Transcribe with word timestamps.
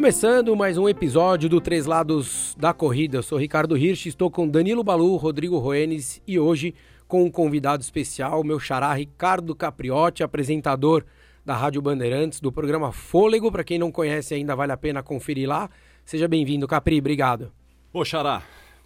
Começando 0.00 0.56
mais 0.56 0.78
um 0.78 0.88
episódio 0.88 1.46
do 1.46 1.60
Três 1.60 1.84
Lados 1.84 2.56
da 2.58 2.72
Corrida. 2.72 3.18
Eu 3.18 3.22
sou 3.22 3.36
Ricardo 3.36 3.76
Hirsch, 3.76 4.06
estou 4.06 4.30
com 4.30 4.48
Danilo 4.48 4.82
Balu, 4.82 5.14
Rodrigo 5.16 5.58
Roenes 5.58 6.22
e 6.26 6.38
hoje 6.38 6.74
com 7.06 7.22
um 7.22 7.30
convidado 7.30 7.82
especial, 7.82 8.42
meu 8.42 8.58
xará 8.58 8.94
Ricardo 8.94 9.54
Capriotti, 9.54 10.22
apresentador 10.22 11.04
da 11.44 11.54
Rádio 11.54 11.82
Bandeirantes, 11.82 12.40
do 12.40 12.50
programa 12.50 12.92
Fôlego. 12.92 13.52
Para 13.52 13.62
quem 13.62 13.78
não 13.78 13.92
conhece 13.92 14.32
ainda, 14.32 14.56
vale 14.56 14.72
a 14.72 14.76
pena 14.78 15.02
conferir 15.02 15.46
lá. 15.46 15.68
Seja 16.02 16.26
bem-vindo, 16.26 16.66
Capri, 16.66 16.98
obrigado. 16.98 17.52
Ô, 17.92 18.02
xará, 18.02 18.42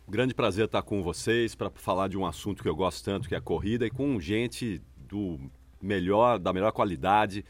grande 0.09 0.35
prazer 0.35 0.65
estar 0.65 0.83
com 0.83 1.01
vocês 1.01 1.55
para 1.55 1.71
falar 1.77 2.09
de 2.09 2.19
um 2.19 2.27
assunto 2.27 2.61
que 2.61 2.69
eu 2.69 2.75
gosto 2.75 3.05
tanto, 3.05 3.29
que 3.29 3.37
é 3.37 3.39
a 3.39 3.41
corrida, 3.41 3.87
e 3.87 3.91
com 3.91 4.19
gente 4.19 4.83
do 4.97 5.39
melhor, 5.81 6.41
da 6.41 6.53
melhor 6.53 6.73
qualidade, 6.73 7.45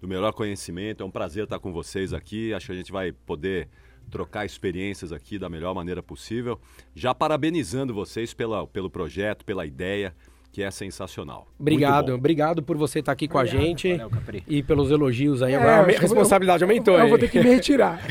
do 0.00 0.08
melhor 0.08 0.32
conhecimento. 0.32 1.02
É 1.02 1.06
um 1.06 1.10
prazer 1.10 1.44
estar 1.44 1.58
com 1.58 1.72
vocês 1.72 2.12
aqui. 2.12 2.54
Acho 2.54 2.66
que 2.66 2.72
a 2.72 2.76
gente 2.76 2.92
vai 2.92 3.12
poder 3.12 3.68
trocar 4.10 4.44
experiências 4.44 5.12
aqui 5.12 5.38
da 5.38 5.48
melhor 5.48 5.74
maneira 5.74 6.02
possível. 6.02 6.60
Já 6.94 7.14
parabenizando 7.14 7.92
vocês 7.92 8.32
pela, 8.32 8.66
pelo 8.66 8.90
projeto, 8.90 9.44
pela 9.44 9.66
ideia 9.66 10.14
que 10.52 10.62
é 10.62 10.70
sensacional. 10.70 11.46
Obrigado, 11.58 12.14
obrigado 12.14 12.62
por 12.62 12.76
você 12.76 13.00
estar 13.00 13.12
aqui 13.12 13.28
com 13.28 13.38
Obrigado, 13.38 13.60
a 13.60 13.64
gente 13.64 13.96
valeu, 13.96 14.42
e 14.46 14.62
pelos 14.62 14.90
elogios 14.90 15.42
aí. 15.42 15.54
É, 15.54 15.56
a 15.56 15.82
responsabilidade 15.84 16.62
eu, 16.62 16.68
aumentou. 16.68 16.94
Eu, 16.94 17.00
eu 17.00 17.08
vou 17.08 17.18
ter 17.18 17.30
que 17.30 17.38
me 17.38 17.50
retirar. 17.50 18.00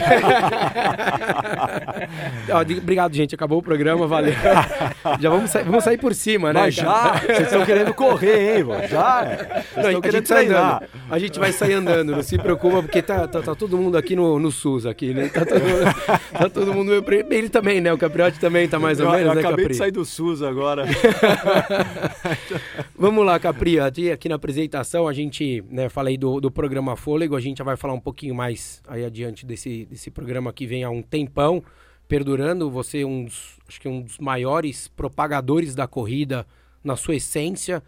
obrigado, 2.81 3.13
gente. 3.13 3.33
Acabou 3.33 3.59
o 3.59 3.63
programa, 3.63 4.05
valeu. 4.05 4.33
já 5.19 5.29
vamos, 5.29 5.49
sa 5.49 5.63
vamos 5.63 5.83
sair 5.83 5.97
por 5.97 6.13
cima, 6.13 6.53
né? 6.53 6.61
Mas 6.61 6.75
já? 6.75 7.19
Vocês 7.19 7.41
estão 7.41 7.65
querendo 7.65 7.93
correr, 7.93 8.57
hein, 8.57 8.63
mano? 8.63 8.87
Já? 8.87 9.23
Vocês 9.23 9.85
estão 9.87 10.01
querendo 10.01 10.25
treinar. 10.25 10.83
A 11.09 11.19
gente 11.19 11.39
vai 11.39 11.51
sair 11.51 11.73
andando, 11.73 12.11
não 12.11 12.23
se 12.23 12.37
preocupa, 12.37 12.81
porque 12.81 13.01
tá, 13.01 13.27
tá, 13.27 13.41
tá 13.41 13.55
todo 13.55 13.77
mundo 13.77 13.97
aqui 13.97 14.15
no, 14.15 14.39
no 14.39 14.51
SUS, 14.51 14.85
aqui, 14.85 15.13
né? 15.13 15.29
Tá 15.29 15.45
todo, 15.45 15.61
mundo, 15.61 15.95
tá 16.31 16.49
todo 16.49 16.73
mundo 16.73 17.05
Ele 17.29 17.49
também, 17.49 17.81
né? 17.81 17.91
O 17.91 17.97
Capriotti 17.97 18.39
também 18.39 18.67
tá 18.67 18.79
mais 18.79 18.99
ou 18.99 19.07
menos, 19.07 19.21
eu, 19.21 19.27
eu 19.29 19.35
né, 19.35 19.41
acabei 19.41 19.65
Capri? 19.65 19.73
de 19.73 19.77
sair 19.77 19.91
do 19.91 20.05
SUS 20.05 20.43
agora. 20.43 20.85
Vamos 22.97 23.25
lá, 23.25 23.39
Capri. 23.39 23.79
Aqui 23.79 24.29
na 24.29 24.35
apresentação 24.35 25.07
a 25.07 25.13
gente, 25.13 25.63
né, 25.69 25.89
falei 25.89 26.17
do, 26.17 26.39
do 26.39 26.51
programa 26.51 26.95
Fôlego, 26.95 27.35
a 27.35 27.39
gente 27.39 27.57
já 27.57 27.63
vai 27.63 27.77
falar 27.77 27.93
um 27.93 27.99
pouquinho 27.99 28.35
mais 28.35 28.81
aí 28.87 29.05
adiante 29.05 29.45
desse, 29.45 29.85
desse 29.85 30.11
programa 30.11 30.51
que 30.53 30.65
vem 30.65 30.83
há 30.83 30.89
um 30.89 31.01
tempão, 31.01 31.63
perdurando. 32.07 32.69
Você 32.69 33.01
é 33.01 33.05
um 33.05 33.25
dos, 33.25 33.57
acho 33.67 33.79
que 33.79 33.87
um 33.87 34.01
dos 34.01 34.17
maiores 34.19 34.87
propagadores 34.87 35.75
da 35.75 35.87
corrida 35.87 36.45
na 36.83 36.95
sua 36.95 37.15
essência, 37.15 37.83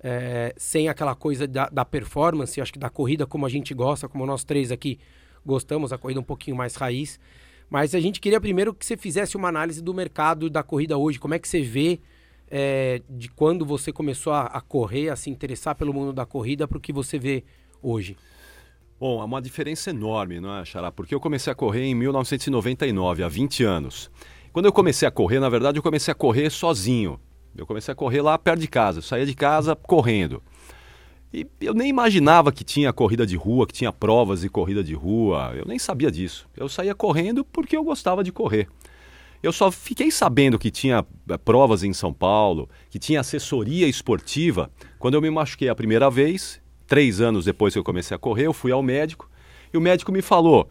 é, 0.00 0.52
sem 0.56 0.88
aquela 0.88 1.14
coisa 1.14 1.46
da, 1.46 1.68
da 1.68 1.84
performance, 1.84 2.60
acho 2.60 2.72
que 2.72 2.78
da 2.78 2.90
corrida 2.90 3.26
como 3.26 3.46
a 3.46 3.48
gente 3.48 3.72
gosta, 3.72 4.08
como 4.08 4.26
nós 4.26 4.44
três 4.44 4.70
aqui 4.70 4.98
gostamos, 5.44 5.92
a 5.92 5.98
corrida 5.98 6.20
um 6.20 6.24
pouquinho 6.24 6.56
mais 6.56 6.74
raiz. 6.74 7.18
Mas 7.70 7.94
a 7.94 8.00
gente 8.00 8.20
queria 8.20 8.40
primeiro 8.40 8.74
que 8.74 8.84
você 8.84 8.96
fizesse 8.96 9.36
uma 9.36 9.48
análise 9.48 9.82
do 9.82 9.94
mercado 9.94 10.50
da 10.50 10.62
corrida 10.62 10.98
hoje. 10.98 11.18
Como 11.18 11.32
é 11.32 11.38
que 11.38 11.48
você 11.48 11.62
vê 11.62 12.00
é, 12.54 13.00
de 13.08 13.30
quando 13.30 13.64
você 13.64 13.90
começou 13.90 14.30
a, 14.30 14.42
a, 14.42 14.60
correr, 14.60 15.08
a 15.08 15.16
se 15.16 15.30
interessar 15.30 15.74
pelo 15.74 15.94
mundo 15.94 16.12
da 16.12 16.26
corrida 16.26 16.68
para 16.68 16.76
o 16.76 16.80
que 16.80 16.92
você 16.92 17.18
vê 17.18 17.42
hoje? 17.82 18.14
Bom, 19.00 19.22
é 19.22 19.24
uma 19.24 19.40
diferença 19.40 19.88
enorme, 19.88 20.38
não 20.38 20.58
é, 20.58 20.64
Xará? 20.64 20.92
Porque 20.92 21.14
eu 21.14 21.18
comecei 21.18 21.50
a 21.50 21.56
correr 21.56 21.84
em 21.84 21.94
1999, 21.94 23.24
há 23.24 23.28
20 23.28 23.64
anos. 23.64 24.10
Quando 24.52 24.66
eu 24.66 24.72
comecei 24.72 25.08
a 25.08 25.10
correr, 25.10 25.40
na 25.40 25.48
verdade, 25.48 25.78
eu 25.78 25.82
comecei 25.82 26.12
a 26.12 26.14
correr 26.14 26.50
sozinho. 26.50 27.18
Eu 27.56 27.66
comecei 27.66 27.90
a 27.90 27.94
correr 27.94 28.20
lá 28.20 28.36
perto 28.36 28.60
de 28.60 28.68
casa. 28.68 28.98
Eu 28.98 29.02
saía 29.02 29.24
de 29.24 29.34
casa 29.34 29.74
correndo. 29.74 30.42
E 31.32 31.46
eu 31.58 31.72
nem 31.72 31.88
imaginava 31.88 32.52
que 32.52 32.62
tinha 32.62 32.92
corrida 32.92 33.26
de 33.26 33.34
rua, 33.34 33.66
que 33.66 33.72
tinha 33.72 33.90
provas 33.90 34.42
de 34.42 34.50
corrida 34.50 34.84
de 34.84 34.92
rua. 34.92 35.54
Eu 35.56 35.64
nem 35.64 35.78
sabia 35.78 36.10
disso. 36.10 36.46
Eu 36.54 36.68
saía 36.68 36.94
correndo 36.94 37.46
porque 37.46 37.74
eu 37.74 37.82
gostava 37.82 38.22
de 38.22 38.30
correr. 38.30 38.68
Eu 39.42 39.52
só 39.52 39.70
fiquei 39.72 40.10
sabendo 40.10 40.58
que 40.58 40.70
tinha 40.70 41.04
eh, 41.28 41.38
provas 41.38 41.82
em 41.82 41.92
São 41.92 42.12
Paulo, 42.12 42.68
que 42.88 42.98
tinha 42.98 43.20
assessoria 43.20 43.88
esportiva, 43.88 44.70
quando 44.98 45.14
eu 45.14 45.22
me 45.22 45.30
machuquei 45.30 45.68
a 45.68 45.74
primeira 45.74 46.08
vez. 46.08 46.60
Três 46.86 47.20
anos 47.20 47.46
depois 47.46 47.72
que 47.72 47.78
eu 47.78 47.84
comecei 47.84 48.14
a 48.14 48.18
correr, 48.18 48.46
eu 48.46 48.52
fui 48.52 48.70
ao 48.70 48.82
médico 48.82 49.28
e 49.72 49.76
o 49.76 49.80
médico 49.80 50.12
me 50.12 50.20
falou: 50.20 50.68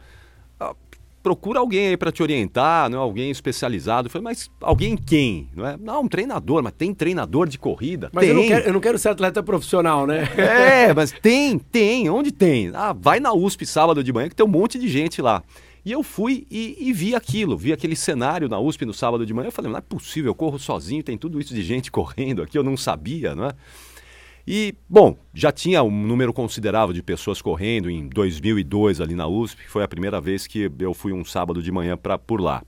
ah, 0.59 0.75
procura 1.23 1.59
alguém 1.59 1.87
aí 1.87 1.97
para 1.97 2.11
te 2.11 2.21
orientar, 2.21 2.89
não 2.89 2.99
é? 2.99 3.01
alguém 3.01 3.31
especializado. 3.31 4.07
Eu 4.07 4.11
falei, 4.11 4.23
mas 4.23 4.49
alguém 4.61 4.95
quem? 4.95 5.49
Não, 5.55 5.65
é? 5.65 5.77
não, 5.77 6.03
um 6.03 6.07
treinador, 6.07 6.61
mas 6.63 6.73
tem 6.73 6.93
treinador 6.93 7.47
de 7.47 7.57
corrida? 7.57 8.09
Mas 8.13 8.25
tem. 8.25 8.29
Eu, 8.29 8.35
não 8.35 8.47
quero, 8.47 8.67
eu 8.67 8.73
não 8.73 8.79
quero 8.79 8.97
ser 8.99 9.09
atleta 9.09 9.41
profissional, 9.41 10.05
né? 10.05 10.27
É, 10.37 10.93
mas 10.93 11.11
tem, 11.11 11.57
tem. 11.57 12.09
Onde 12.09 12.31
tem? 12.31 12.71
Ah, 12.73 12.93
vai 12.93 13.19
na 13.19 13.33
USP 13.33 13.65
sábado 13.65 14.03
de 14.03 14.11
manhã 14.11 14.29
que 14.29 14.35
tem 14.35 14.45
um 14.45 14.49
monte 14.49 14.77
de 14.77 14.87
gente 14.87 15.21
lá. 15.21 15.43
E 15.83 15.91
eu 15.91 16.03
fui 16.03 16.45
e, 16.49 16.77
e, 16.79 16.93
vi 16.93 17.15
aquilo, 17.15 17.57
vi 17.57 17.73
aquele 17.73 17.95
cenário 17.95 18.47
na 18.47 18.59
USP 18.59 18.85
no 18.85 18.93
sábado 18.93 19.25
de 19.25 19.33
manhã. 19.33 19.47
Eu 19.47 19.51
falei, 19.51 19.71
não 19.71 19.77
é 19.77 19.81
possível, 19.81 20.29
eu 20.29 20.35
corro 20.35 20.59
sozinho, 20.59 21.03
tem 21.03 21.17
tudo 21.17 21.39
isso 21.39 21.53
de 21.53 21.63
gente 21.63 21.89
correndo 21.91 22.41
aqui, 22.41 22.57
eu 22.57 22.63
não 22.63 22.77
sabia, 22.77 23.33
não 23.35 23.45
é? 23.45 23.51
E, 24.45 24.73
bom, 24.89 25.17
já 25.33 25.51
tinha 25.51 25.83
um 25.83 25.91
número 25.91 26.33
considerável 26.33 26.93
de 26.93 27.03
pessoas 27.03 27.41
correndo 27.41 27.89
em 27.89 28.07
2002 28.07 28.99
ali 28.99 29.15
na 29.15 29.27
USP, 29.27 29.67
foi 29.67 29.83
a 29.83 29.87
primeira 29.87 30.19
vez 30.19 30.47
que 30.47 30.71
eu 30.79 30.93
fui 30.93 31.13
um 31.13 31.23
sábado 31.23 31.61
de 31.61 31.71
manhã 31.71 31.95
para 31.95 32.17
por 32.17 32.41
lá. 32.41 32.63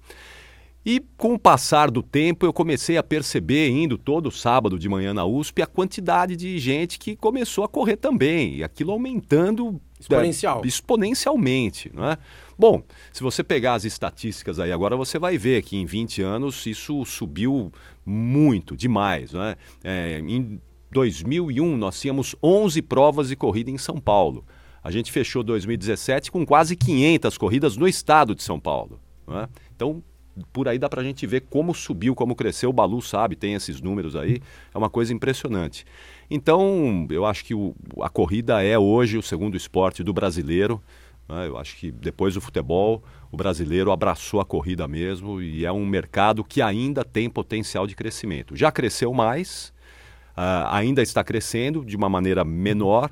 E 0.86 1.02
com 1.16 1.34
o 1.34 1.40
passar 1.40 1.90
do 1.90 2.04
tempo, 2.04 2.46
eu 2.46 2.52
comecei 2.52 2.98
a 2.98 3.04
perceber, 3.04 3.70
indo 3.70 3.98
todo 3.98 4.30
sábado 4.30 4.78
de 4.78 4.90
manhã 4.90 5.14
na 5.14 5.26
USP, 5.26 5.62
a 5.62 5.66
quantidade 5.66 6.36
de 6.36 6.60
gente 6.60 7.00
que 7.00 7.16
começou 7.16 7.64
a 7.64 7.70
correr 7.70 7.96
também, 7.96 8.58
e 8.58 8.64
aquilo 8.64 8.92
aumentando 8.92 9.82
Exponencial. 10.04 10.62
É, 10.64 10.68
exponencialmente, 10.68 11.92
não 11.94 12.06
é? 12.10 12.18
Bom, 12.58 12.84
se 13.12 13.24
você 13.24 13.44
pegar 13.44 13.74
as 13.74 13.84
estatísticas 13.84 14.60
aí 14.60 14.72
agora, 14.72 14.96
você 14.96 15.18
vai 15.18 15.38
ver 15.38 15.64
que 15.64 15.76
em 15.76 15.86
20 15.86 16.22
anos 16.22 16.66
isso 16.66 17.04
subiu 17.06 17.72
muito, 18.06 18.78
demais. 18.78 19.34
Né? 19.34 19.56
É, 19.84 20.20
em 20.20 20.62
2001, 20.92 21.78
nós 21.78 22.00
tínhamos 22.00 22.36
11 22.44 22.82
provas 22.84 23.30
de 23.30 23.36
corrida 23.36 23.72
em 23.72 23.78
São 23.78 23.98
Paulo. 23.98 24.46
A 24.84 24.92
gente 24.92 25.12
fechou 25.12 25.44
2017 25.44 26.30
com 26.30 26.46
quase 26.46 26.76
500 26.76 27.38
corridas 27.38 27.78
no 27.78 27.88
estado 27.88 28.36
de 28.36 28.44
São 28.44 28.60
Paulo. 28.60 29.00
Né? 29.28 29.48
Então, 29.76 30.04
por 30.52 30.68
aí 30.68 30.80
dá 30.80 30.90
para 30.90 31.02
a 31.02 31.04
gente 31.04 31.26
ver 31.28 31.42
como 31.42 31.74
subiu, 31.74 32.16
como 32.16 32.36
cresceu. 32.36 32.70
O 32.70 32.74
Balu 32.74 33.02
sabe, 33.02 33.36
tem 33.36 33.54
esses 33.54 33.82
números 33.82 34.16
aí. 34.16 34.42
É 34.74 34.78
uma 34.78 34.90
coisa 34.90 35.14
impressionante. 35.14 35.86
Então, 36.30 37.08
eu 37.10 37.26
acho 37.26 37.46
que 37.46 37.54
o, 37.54 37.76
a 38.02 38.10
corrida 38.10 38.64
é 38.64 38.78
hoje 38.78 39.18
o 39.18 39.22
segundo 39.22 39.56
esporte 39.56 40.04
do 40.04 40.14
brasileiro. 40.14 40.82
Né? 41.28 41.48
Eu 41.48 41.58
acho 41.58 41.76
que 41.78 41.92
depois 41.92 42.34
do 42.34 42.42
futebol, 42.42 43.04
o 43.32 43.38
brasileiro 43.38 43.92
abraçou 43.92 44.40
a 44.40 44.46
corrida 44.46 44.88
mesmo 44.88 45.42
e 45.42 45.66
é 45.66 45.72
um 45.72 45.86
mercado 45.86 46.44
que 46.44 46.62
ainda 46.62 47.04
tem 47.04 47.30
potencial 47.30 47.86
de 47.86 47.96
crescimento. 47.96 48.56
Já 48.56 48.72
cresceu 48.72 49.14
mais, 49.14 49.74
uh, 50.38 50.68
ainda 50.70 51.02
está 51.02 51.24
crescendo 51.24 51.86
de 51.86 51.96
uma 51.96 52.10
maneira 52.10 52.44
menor, 52.44 53.12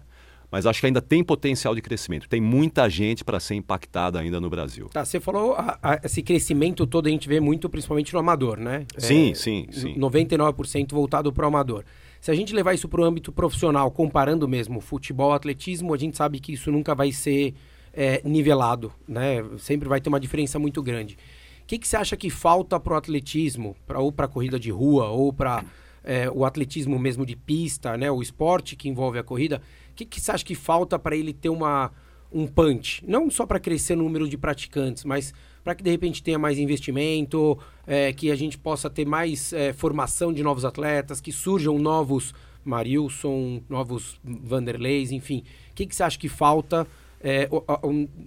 mas 0.51 0.65
acho 0.65 0.81
que 0.81 0.85
ainda 0.85 1.01
tem 1.01 1.23
potencial 1.23 1.73
de 1.73 1.81
crescimento. 1.81 2.27
Tem 2.27 2.41
muita 2.41 2.89
gente 2.89 3.23
para 3.23 3.39
ser 3.39 3.55
impactada 3.55 4.19
ainda 4.19 4.39
no 4.41 4.49
Brasil. 4.49 4.89
Tá, 4.89 5.05
você 5.05 5.19
falou 5.19 5.53
a, 5.53 5.79
a, 5.81 6.01
esse 6.03 6.21
crescimento 6.21 6.85
todo 6.85 7.07
a 7.07 7.09
gente 7.09 7.27
vê 7.29 7.39
muito 7.39 7.69
principalmente 7.69 8.13
no 8.13 8.19
amador, 8.19 8.59
né? 8.59 8.85
Sim, 8.97 9.31
é, 9.31 9.35
sim, 9.35 9.67
sim. 9.71 9.95
99% 9.97 10.91
voltado 10.91 11.31
para 11.31 11.45
o 11.45 11.47
amador. 11.47 11.85
Se 12.19 12.29
a 12.29 12.35
gente 12.35 12.53
levar 12.53 12.73
isso 12.73 12.87
para 12.87 13.01
o 13.01 13.03
âmbito 13.03 13.31
profissional, 13.31 13.89
comparando 13.89 14.47
mesmo 14.47 14.81
futebol, 14.81 15.31
atletismo, 15.31 15.93
a 15.93 15.97
gente 15.97 16.17
sabe 16.17 16.39
que 16.39 16.53
isso 16.53 16.69
nunca 16.71 16.93
vai 16.93 17.11
ser 17.11 17.55
é, 17.93 18.21
nivelado, 18.23 18.93
né? 19.07 19.43
Sempre 19.57 19.87
vai 19.87 20.01
ter 20.01 20.09
uma 20.09 20.19
diferença 20.19 20.59
muito 20.59 20.83
grande. 20.83 21.17
O 21.63 21.65
que, 21.65 21.79
que 21.79 21.87
você 21.87 21.95
acha 21.95 22.17
que 22.17 22.29
falta 22.29 22.79
para 22.79 22.93
o 22.93 22.97
atletismo, 22.97 23.75
pra, 23.87 23.99
ou 23.99 24.11
para 24.11 24.25
a 24.25 24.29
corrida 24.29 24.59
de 24.59 24.69
rua, 24.69 25.07
ou 25.07 25.31
para 25.31 25.63
é, 26.03 26.29
o 26.29 26.45
atletismo 26.45 26.97
mesmo 26.99 27.25
de 27.25 27.35
pista, 27.35 27.97
né? 27.97 28.11
O 28.11 28.21
esporte 28.21 28.75
que 28.75 28.89
envolve 28.89 29.17
a 29.17 29.23
corrida. 29.23 29.61
O 30.01 30.03
que, 30.03 30.19
que 30.19 30.21
você 30.21 30.31
acha 30.31 30.43
que 30.43 30.55
falta 30.55 30.97
para 30.97 31.15
ele 31.15 31.31
ter 31.31 31.49
uma, 31.49 31.91
um 32.31 32.47
punch? 32.47 33.03
Não 33.07 33.29
só 33.29 33.45
para 33.45 33.59
crescer 33.59 33.93
o 33.93 33.97
número 33.97 34.27
de 34.27 34.37
praticantes, 34.37 35.03
mas 35.03 35.33
para 35.63 35.75
que 35.75 35.83
de 35.83 35.91
repente 35.91 36.23
tenha 36.23 36.39
mais 36.39 36.57
investimento, 36.57 37.57
é, 37.85 38.11
que 38.11 38.31
a 38.31 38.35
gente 38.35 38.57
possa 38.57 38.89
ter 38.89 39.05
mais 39.05 39.53
é, 39.53 39.73
formação 39.73 40.33
de 40.33 40.41
novos 40.41 40.65
atletas, 40.65 41.21
que 41.21 41.31
surjam 41.31 41.77
novos 41.77 42.33
Marilson, 42.63 43.61
novos 43.69 44.19
Vanderleis, 44.23 45.11
enfim. 45.11 45.43
O 45.71 45.75
que, 45.75 45.85
que 45.85 45.95
você 45.95 46.03
acha 46.03 46.17
que 46.17 46.29
falta 46.29 46.87
é, 47.21 47.47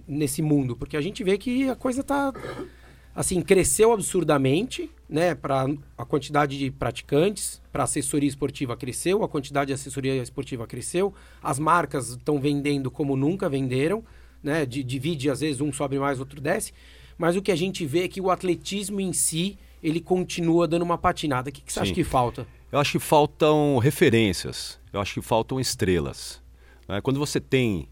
nesse 0.07 0.41
mundo? 0.41 0.75
Porque 0.75 0.95
a 0.95 1.01
gente 1.01 1.23
vê 1.23 1.37
que 1.37 1.69
a 1.69 1.75
coisa 1.75 2.01
está 2.01 2.33
assim, 3.13 3.41
cresceu 3.41 3.91
absurdamente, 3.91 4.89
né, 5.07 5.35
para 5.35 5.67
a 5.97 6.05
quantidade 6.05 6.57
de 6.57 6.71
praticantes, 6.71 7.61
para 7.71 7.83
assessoria 7.83 8.27
esportiva 8.27 8.75
cresceu, 8.75 9.23
a 9.23 9.29
quantidade 9.29 9.67
de 9.67 9.73
assessoria 9.73 10.15
esportiva 10.21 10.65
cresceu, 10.65 11.13
as 11.41 11.59
marcas 11.59 12.09
estão 12.09 12.39
vendendo 12.39 12.89
como 12.89 13.15
nunca 13.15 13.47
venderam, 13.47 14.03
né, 14.41 14.65
divide 14.65 15.29
às 15.29 15.39
vezes 15.39 15.61
um 15.61 15.71
sobe 15.71 15.99
mais, 15.99 16.19
outro 16.19 16.41
desce, 16.41 16.73
mas 17.17 17.35
o 17.35 17.41
que 17.41 17.51
a 17.51 17.55
gente 17.55 17.85
vê 17.85 18.03
é 18.03 18.07
que 18.07 18.19
o 18.19 18.29
atletismo 18.29 18.99
em 18.99 19.13
si, 19.13 19.57
ele 19.81 20.01
continua 20.01 20.67
dando 20.67 20.81
uma 20.81 20.97
patinada. 20.97 21.49
O 21.49 21.53
que, 21.53 21.61
que 21.61 21.71
você 21.71 21.79
Sim. 21.79 21.83
acha 21.85 21.93
que 21.93 22.03
falta? 22.03 22.47
Eu 22.71 22.79
acho 22.79 22.93
que 22.93 22.99
faltam 22.99 23.77
referências, 23.77 24.79
eu 24.91 24.99
acho 24.99 25.13
que 25.13 25.21
faltam 25.21 25.59
estrelas. 25.59 26.41
Né? 26.87 26.99
Quando 27.01 27.19
você 27.19 27.39
tem 27.39 27.87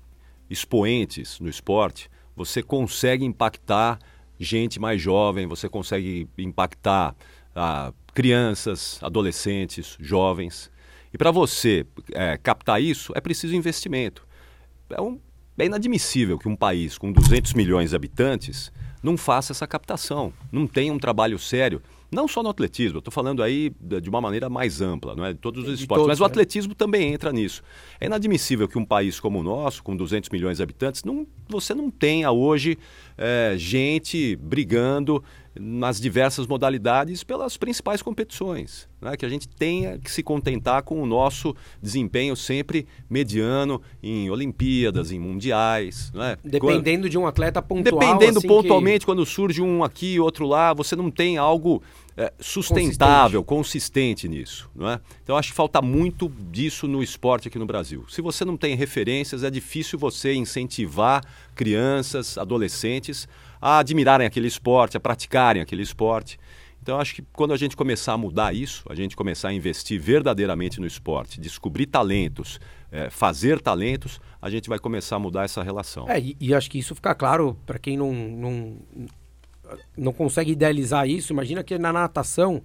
expoentes 0.49 1.39
no 1.39 1.47
esporte, 1.47 2.09
você 2.35 2.61
consegue 2.61 3.23
impactar 3.23 3.99
gente 4.39 4.79
mais 4.79 5.01
jovem, 5.01 5.47
você 5.47 5.69
consegue 5.69 6.27
impactar 6.37 7.15
ah, 7.55 7.93
crianças, 8.13 8.99
adolescentes, 9.01 9.97
jovens. 9.99 10.71
E 11.13 11.17
para 11.17 11.31
você 11.31 11.85
é, 12.11 12.37
captar 12.37 12.81
isso, 12.81 13.11
é 13.15 13.21
preciso 13.21 13.55
investimento. 13.55 14.25
É, 14.89 15.01
um, 15.01 15.19
é 15.57 15.65
inadmissível 15.65 16.37
que 16.37 16.47
um 16.47 16.55
país 16.55 16.97
com 16.97 17.11
200 17.11 17.53
milhões 17.53 17.91
de 17.91 17.95
habitantes 17.95 18.71
não 19.01 19.17
faça 19.17 19.51
essa 19.51 19.67
captação, 19.67 20.33
não 20.51 20.65
tenha 20.65 20.93
um 20.93 20.97
trabalho 20.97 21.37
sério 21.37 21.81
não 22.13 22.27
só 22.27 22.43
no 22.43 22.49
atletismo, 22.49 22.97
eu 22.97 22.99
estou 22.99 23.11
falando 23.11 23.41
aí 23.41 23.71
de 23.79 24.09
uma 24.09 24.21
maneira 24.21 24.49
mais 24.49 24.81
ampla, 24.81 25.15
não 25.15 25.25
é? 25.25 25.33
de 25.33 25.39
todos 25.39 25.67
os 25.67 25.79
esportes, 25.79 26.03
todos, 26.03 26.07
mas 26.07 26.19
o 26.19 26.23
né? 26.23 26.27
atletismo 26.27 26.75
também 26.75 27.13
entra 27.13 27.31
nisso. 27.31 27.61
É 27.99 28.05
inadmissível 28.05 28.67
que 28.67 28.77
um 28.77 28.85
país 28.85 29.19
como 29.19 29.39
o 29.39 29.43
nosso, 29.43 29.83
com 29.83 29.95
200 29.95 30.29
milhões 30.29 30.57
de 30.57 30.63
habitantes, 30.63 31.03
não, 31.03 31.27
você 31.47 31.73
não 31.73 31.89
tenha 31.89 32.31
hoje 32.31 32.77
é, 33.17 33.55
gente 33.57 34.35
brigando 34.35 35.23
nas 35.59 35.99
diversas 35.99 36.47
modalidades 36.47 37.23
pelas 37.23 37.57
principais 37.57 38.01
competições. 38.01 38.87
Né? 38.99 39.15
Que 39.15 39.25
a 39.25 39.29
gente 39.29 39.47
tenha 39.47 39.99
que 39.99 40.09
se 40.09 40.23
contentar 40.23 40.81
com 40.83 41.01
o 41.01 41.05
nosso 41.05 41.55
desempenho 41.81 42.35
sempre 42.35 42.87
mediano 43.09 43.81
em 44.01 44.29
Olimpíadas, 44.29 45.11
em 45.11 45.19
Mundiais. 45.19 46.11
Né? 46.13 46.37
Dependendo 46.43 47.03
quando... 47.03 47.11
de 47.11 47.17
um 47.17 47.27
atleta 47.27 47.61
pontual. 47.61 47.99
Dependendo 47.99 48.39
assim 48.39 48.47
pontualmente, 48.47 48.99
que... 48.99 49.05
quando 49.05 49.25
surge 49.25 49.61
um 49.61 49.83
aqui, 49.83 50.19
outro 50.19 50.47
lá, 50.47 50.73
você 50.73 50.95
não 50.95 51.11
tem 51.11 51.37
algo 51.37 51.83
é, 52.15 52.31
sustentável, 52.39 53.43
consistente. 53.43 54.27
consistente. 54.27 54.29
nisso. 54.29 54.69
Não 54.75 54.89
é? 54.89 54.99
Então 55.23 55.35
acho 55.35 55.49
que 55.49 55.55
falta 55.55 55.81
muito 55.81 56.29
disso 56.51 56.87
no 56.87 57.01
esporte 57.01 57.47
aqui 57.47 57.57
no 57.57 57.65
Brasil. 57.65 58.05
Se 58.09 58.21
você 58.21 58.45
não 58.45 58.55
tem 58.55 58.75
referências, 58.75 59.43
é 59.43 59.49
difícil 59.49 59.97
você 59.97 60.33
incentivar 60.33 61.23
crianças, 61.55 62.37
adolescentes 62.37 63.27
a 63.61 63.79
admirarem 63.79 64.27
aquele 64.27 64.47
esporte, 64.47 64.97
a 64.97 64.99
praticarem 64.99 65.61
aquele 65.61 65.81
esporte. 65.81 66.37
Então 66.81 66.99
acho 66.99 67.15
que 67.15 67.21
quando 67.31 67.53
a 67.53 67.57
gente 67.57 67.77
começar 67.77 68.11
a 68.11 68.17
mudar 68.17 68.53
isso, 68.53 68.83
a 68.89 68.93
gente 68.93 69.15
começar 69.15 69.47
a 69.47 69.53
investir 69.53 70.01
verdadeiramente 70.01 70.81
no 70.81 70.85
esporte, 70.85 71.39
descobrir 71.39 71.85
talentos, 71.85 72.59
é, 72.91 73.09
fazer 73.09 73.61
talentos, 73.61 74.19
a 74.41 74.49
gente 74.49 74.67
vai 74.67 74.77
começar 74.77 75.15
a 75.15 75.19
mudar 75.19 75.45
essa 75.45 75.63
relação. 75.63 76.09
É, 76.09 76.19
e, 76.19 76.35
e 76.41 76.53
acho 76.53 76.69
que 76.69 76.77
isso 76.77 76.93
fica 76.93 77.15
claro 77.15 77.57
para 77.65 77.79
quem 77.79 77.95
não, 77.95 78.13
não 78.13 78.77
não 79.97 80.13
consegue 80.13 80.51
idealizar 80.51 81.07
isso, 81.07 81.33
imagina 81.33 81.63
que 81.63 81.77
na 81.77 81.93
natação 81.93 82.61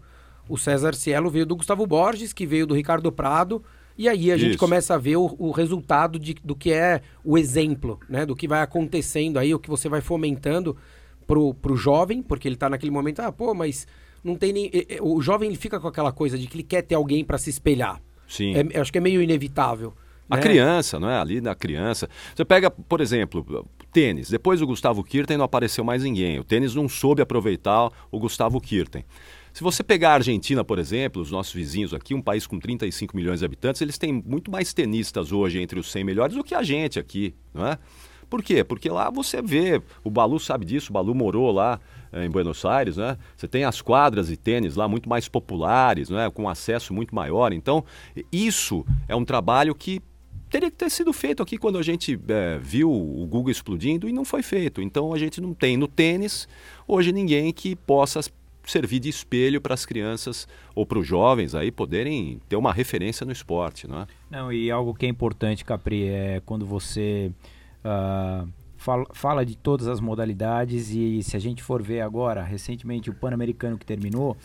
o 0.49 0.57
César 0.57 0.95
Cielo 0.95 1.31
veio 1.31 1.45
do 1.45 1.57
Gustavo 1.57 1.87
Borges, 1.87 2.33
que 2.33 2.47
veio 2.47 2.67
do 2.67 2.75
Ricardo 2.75 3.13
Prado, 3.13 3.63
e 3.97 4.09
aí 4.09 4.31
a 4.31 4.37
isso. 4.37 4.45
gente 4.45 4.57
começa 4.57 4.95
a 4.95 4.99
ver 4.99 5.17
o, 5.17 5.35
o 5.39 5.51
resultado 5.51 6.19
de, 6.19 6.35
do 6.35 6.55
que 6.55 6.73
é 6.73 7.03
o 7.25 7.37
exemplo, 7.37 7.99
né? 8.09 8.25
Do 8.25 8.37
que 8.37 8.47
vai 8.47 8.63
acontecendo 8.63 9.39
aí, 9.39 9.53
o 9.53 9.59
que 9.59 9.69
você 9.69 9.89
vai 9.89 10.01
fomentando 10.01 10.77
pro, 11.27 11.53
pro 11.55 11.77
jovem, 11.77 12.23
porque 12.23 12.49
ele 12.49 12.57
tá 12.57 12.71
naquele 12.71 12.93
momento, 12.93 13.21
ah, 13.21 13.33
pô, 13.33 13.53
mas 13.53 13.87
não 14.23 14.37
tem 14.37 14.53
nem. 14.53 14.71
O 15.01 15.21
jovem 15.21 15.49
ele 15.49 15.59
fica 15.59 15.79
com 15.81 15.89
aquela 15.89 16.13
coisa 16.13 16.39
de 16.39 16.47
que 16.47 16.57
ele 16.57 16.63
quer 16.63 16.83
ter 16.83 16.95
alguém 16.95 17.25
para 17.25 17.39
se 17.39 17.51
espelhar. 17.51 18.01
Sim. 18.27 18.55
É, 18.55 18.81
acho 18.81 18.93
que 18.93 18.99
é 18.99 19.01
meio 19.01 19.21
inevitável. 19.21 19.93
A 20.31 20.37
né? 20.37 20.43
criança, 20.43 21.01
não 21.01 21.09
é? 21.11 21.19
Ali 21.19 21.41
na 21.41 21.55
criança. 21.55 22.09
Você 22.35 22.45
pega, 22.45 22.71
por 22.71 23.01
exemplo, 23.01 23.67
tênis. 23.93 24.29
Depois 24.31 24.61
do 24.61 24.67
Gustavo 24.67 25.02
Kirten 25.02 25.37
não 25.37 25.44
apareceu 25.44 25.85
mais 25.85 26.02
ninguém. 26.02 26.38
O 26.38 26.44
tênis 26.44 26.75
não 26.75 26.88
soube 26.88 27.23
aproveitar 27.23 27.90
o 28.11 28.19
Gustavo 28.19 28.61
Kirten. 28.61 29.05
Se 29.52 29.62
você 29.62 29.82
pegar 29.82 30.11
a 30.11 30.14
Argentina, 30.14 30.62
por 30.62 30.79
exemplo, 30.79 31.20
os 31.20 31.31
nossos 31.31 31.52
vizinhos 31.52 31.93
aqui, 31.93 32.14
um 32.14 32.23
país 32.23 32.46
com 32.46 32.58
35 32.58 33.17
milhões 33.17 33.40
de 33.40 33.44
habitantes, 33.44 33.82
eles 33.82 33.99
têm 33.99 34.12
muito 34.12 34.50
mais 34.50 34.73
tenistas 34.73 35.32
hoje 35.32 35.61
entre 35.61 35.81
os 35.81 35.90
100 35.90 36.05
melhores 36.05 36.37
do 36.37 36.44
que 36.44 36.55
a 36.55 36.62
gente 36.62 36.99
aqui, 36.99 37.35
não 37.52 37.67
é? 37.67 37.79
Por 38.29 38.43
quê? 38.43 38.62
Porque 38.62 38.90
lá 38.90 39.11
você 39.11 39.40
vê, 39.40 39.82
o 40.05 40.11
Balu 40.11 40.38
sabe 40.38 40.67
disso, 40.67 40.90
o 40.90 40.93
Balu 40.93 41.14
morou 41.14 41.50
lá 41.50 41.81
eh, 42.12 42.26
em 42.26 42.31
Buenos 42.31 42.62
Aires, 42.64 42.99
né? 42.99 43.17
Você 43.35 43.49
tem 43.49 43.64
as 43.64 43.81
quadras 43.81 44.29
de 44.29 44.37
tênis 44.37 44.76
lá 44.76 44.87
muito 44.87 45.08
mais 45.08 45.29
populares, 45.29 46.11
né? 46.11 46.31
com 46.31 46.49
acesso 46.49 46.93
muito 46.93 47.14
maior. 47.14 47.52
Então, 47.52 47.85
isso 48.31 48.85
é 49.08 49.17
um 49.17 49.25
trabalho 49.25 49.75
que 49.75 50.02
teria 50.49 50.71
que 50.71 50.77
ter 50.77 50.91
sido 50.91 51.12
feito 51.12 51.43
aqui 51.43 51.56
quando 51.59 51.79
a 51.79 51.83
gente 51.83 52.19
é, 52.29 52.59
viu 52.59 52.91
o 52.91 53.27
Google 53.27 53.50
explodindo 53.50 54.09
e 54.09 54.12
não 54.12 54.25
foi 54.25 54.43
feito. 54.43 54.81
Então 54.81 55.12
a 55.12 55.19
gente 55.19 55.41
não 55.41 55.55
tem 55.55 55.77
no 55.77 55.89
tênis 55.89 56.49
hoje 56.87 57.12
ninguém 57.12 57.53
que 57.53 57.77
possa 57.77 58.21
servir 58.65 59.00
de 59.00 59.09
espelho 59.09 59.61
para 59.61 59.75
as 59.75 59.87
crianças 59.87 60.47
ou 60.75 60.85
para 60.85 60.99
os 60.99 61.06
jovens 61.06 61.55
aí 61.55 61.71
poderem 61.71 62.41
ter 62.49 62.56
uma 62.56 62.73
referência 62.73 63.25
no 63.25 63.33
esporte, 63.33 63.89
não 63.89 64.03
é? 64.03 64.06
Não, 64.31 64.53
e 64.53 64.71
algo 64.71 64.95
que 64.95 65.06
é 65.06 65.09
importante, 65.09 65.65
Capri, 65.65 66.06
é 66.09 66.43
quando 66.45 66.67
você 66.67 67.33
uh, 67.83 68.49
fala, 68.77 69.06
fala 69.12 69.47
de 69.47 69.56
todas 69.56 69.89
as 69.89 70.00
modalidades 70.00 70.91
e 70.91 71.23
se 71.23 71.37
a 71.37 71.41
gente 71.41 71.62
for 71.62 71.83
ver 71.83 72.03
agora, 72.03 72.43
recentemente 72.43 73.09
o 73.09 73.15
Pan-Americano 73.15 73.79
que 73.79 73.87
terminou, 73.87 74.37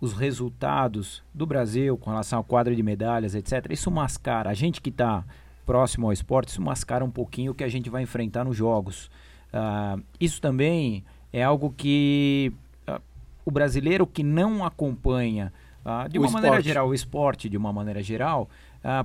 os 0.00 0.12
resultados 0.12 1.22
do 1.34 1.46
Brasil 1.46 1.96
com 1.98 2.10
relação 2.10 2.38
ao 2.38 2.44
quadro 2.44 2.74
de 2.74 2.82
medalhas, 2.82 3.34
etc., 3.34 3.66
isso 3.70 3.90
mascara. 3.90 4.50
A 4.50 4.54
gente 4.54 4.80
que 4.80 4.88
está 4.88 5.24
próximo 5.70 6.08
ao 6.08 6.12
esporte, 6.12 6.48
isso 6.48 6.60
mascara 6.60 7.04
um 7.04 7.10
pouquinho 7.10 7.52
o 7.52 7.54
que 7.54 7.62
a 7.62 7.68
gente 7.68 7.88
vai 7.88 8.02
enfrentar 8.02 8.42
nos 8.42 8.56
jogos. 8.56 9.08
Uh, 9.54 10.02
isso 10.18 10.40
também 10.40 11.04
é 11.32 11.44
algo 11.44 11.72
que 11.76 12.52
uh, 12.88 13.00
o 13.44 13.52
brasileiro 13.52 14.04
que 14.04 14.24
não 14.24 14.64
acompanha, 14.64 15.52
uh, 15.84 16.08
de 16.08 16.18
uma 16.18 16.26
o 16.26 16.32
maneira 16.32 16.56
esporte. 16.56 16.66
geral, 16.66 16.88
o 16.88 16.92
esporte 16.92 17.48
de 17.48 17.56
uma 17.56 17.72
maneira 17.72 18.02
geral, 18.02 18.50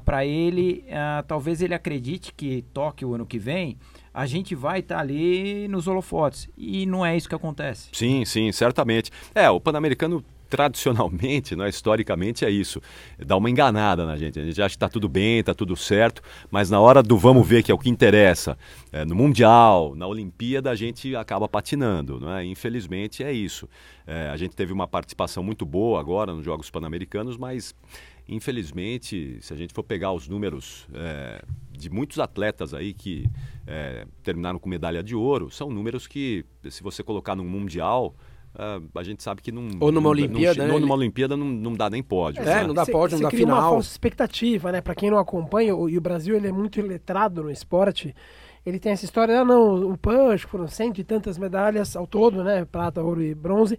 para 0.06 0.26
ele, 0.26 0.86
talvez 1.28 1.62
ele 1.62 1.74
acredite 1.74 2.34
que 2.34 2.64
Tóquio 2.74 3.14
ano 3.14 3.26
que 3.26 3.38
vem 3.38 3.78
a 4.14 4.26
gente 4.26 4.56
vai 4.56 4.80
estar 4.80 4.96
tá 4.96 5.02
ali 5.02 5.68
nos 5.68 5.86
holofotes. 5.86 6.50
E 6.58 6.86
não 6.86 7.06
é 7.06 7.18
isso 7.18 7.28
que 7.28 7.36
acontece. 7.36 7.90
Sim, 7.92 8.24
sim, 8.24 8.50
certamente. 8.54 9.12
É, 9.36 9.50
o 9.50 9.60
Pan-Americano 9.60 10.24
tradicionalmente, 10.56 11.54
né, 11.54 11.68
historicamente, 11.68 12.46
é 12.46 12.50
isso. 12.50 12.82
Dá 13.20 13.36
uma 13.36 13.50
enganada 13.50 14.06
na 14.06 14.16
gente. 14.16 14.40
A 14.40 14.46
gente 14.46 14.62
acha 14.62 14.70
que 14.70 14.78
está 14.78 14.88
tudo 14.88 15.10
bem, 15.10 15.40
está 15.40 15.54
tudo 15.54 15.76
certo, 15.76 16.22
mas 16.50 16.70
na 16.70 16.80
hora 16.80 17.04
do 17.04 17.18
vamos 17.18 17.46
ver, 17.46 17.62
que 17.62 17.72
é 17.72 17.76
o 17.76 17.78
que 17.78 17.90
interessa, 17.90 18.58
é, 18.90 19.04
no 19.04 19.14
Mundial, 19.14 19.94
na 19.96 20.08
Olimpíada, 20.08 20.72
a 20.72 20.76
gente 20.76 21.14
acaba 21.14 21.46
patinando. 21.50 22.22
Né? 22.22 22.46
Infelizmente, 22.46 23.22
é 23.22 23.34
isso. 23.34 23.68
É, 24.08 24.30
a 24.30 24.38
gente 24.38 24.56
teve 24.56 24.72
uma 24.72 24.88
participação 24.88 25.44
muito 25.44 25.66
boa 25.66 26.00
agora 26.00 26.34
nos 26.34 26.46
Jogos 26.46 26.70
Pan-Americanos, 26.70 27.36
mas 27.36 27.76
infelizmente, 28.28 29.38
se 29.42 29.54
a 29.54 29.56
gente 29.58 29.74
for 29.74 29.84
pegar 29.84 30.12
os 30.14 30.28
números 30.28 30.88
é, 30.94 31.44
de 31.72 31.90
muitos 31.90 32.18
atletas 32.18 32.74
aí 32.74 32.94
que 32.94 33.30
é, 33.68 34.08
terminaram 34.24 34.58
com 34.58 34.70
medalha 34.70 35.04
de 35.04 35.16
ouro, 35.16 35.52
são 35.52 35.70
números 35.70 36.08
que, 36.08 36.46
se 36.70 36.82
você 36.82 37.04
colocar 37.04 37.36
num 37.36 37.44
Mundial 37.44 38.16
Uh, 38.56 38.90
a 38.98 39.04
gente 39.04 39.22
sabe 39.22 39.42
que 39.42 39.52
não. 39.52 39.70
Ou 39.82 39.92
numa 39.92 40.10
Olimpíada. 40.10 40.66
Não, 40.66 40.76
né? 40.76 40.80
numa 40.80 40.96
Olimpíada 40.96 41.36
não, 41.36 41.46
não 41.46 41.74
dá 41.74 41.90
nem 41.90 42.02
pódio. 42.02 42.42
É, 42.42 42.46
né? 42.46 42.68
não 42.68 42.74
dá 42.74 42.86
pódio, 42.86 43.18
não 43.18 43.24
dá 43.24 43.30
final. 43.30 43.58
uma 43.58 43.70
falsa 43.70 43.92
expectativa, 43.92 44.72
né? 44.72 44.80
Para 44.80 44.96
quem 44.96 45.12
não 45.12 45.18
acompanha, 45.18 45.76
o, 45.76 45.90
e 45.90 45.98
o 45.98 46.02
Brasil 46.02 46.38
ele 46.38 46.48
é 46.48 46.52
muito 46.54 46.82
letrado 46.82 47.44
no 47.44 47.52
esporte. 47.52 48.16
Ele 48.66 48.80
tem 48.80 48.94
essa 48.94 49.06
história, 49.06 49.42
ah, 49.42 49.46
não, 49.46 49.92
o 49.92 49.98
PAN, 49.98 50.36
foram 50.40 50.68
cento 50.68 51.00
e 51.00 51.04
tantas 51.04 51.38
medalhas 51.38 51.96
ao 51.96 52.08
todo, 52.08 52.44
né? 52.44 52.66
Prata, 52.66 53.04
ouro 53.04 53.22
e 53.22 53.36
bronze. 53.36 53.78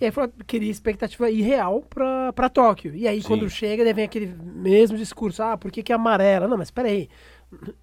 E 0.00 0.04
aí 0.04 0.10
falou, 0.10 0.30
queria 0.46 0.70
expectativa 0.70 1.30
irreal 1.30 1.82
para 1.88 2.50
Tóquio. 2.50 2.94
E 2.94 3.06
aí, 3.08 3.22
Sim. 3.22 3.28
quando 3.28 3.48
chega, 3.48 3.84
daí 3.84 3.94
vem 3.94 4.04
aquele 4.04 4.26
mesmo 4.26 4.98
discurso: 4.98 5.42
ah, 5.42 5.56
por 5.56 5.70
que, 5.70 5.82
que 5.82 5.92
é 5.92 5.94
amarela? 5.94 6.48
Não, 6.48 6.58
mas 6.58 6.70
peraí. 6.70 7.08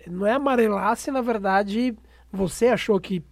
Não 0.05 0.27
é 0.27 0.33
amarelar 0.33 0.95
se, 0.97 1.09
na 1.09 1.21
verdade, 1.21 1.95
você 2.31 2.67
achou 2.67 2.99
que 2.99 3.23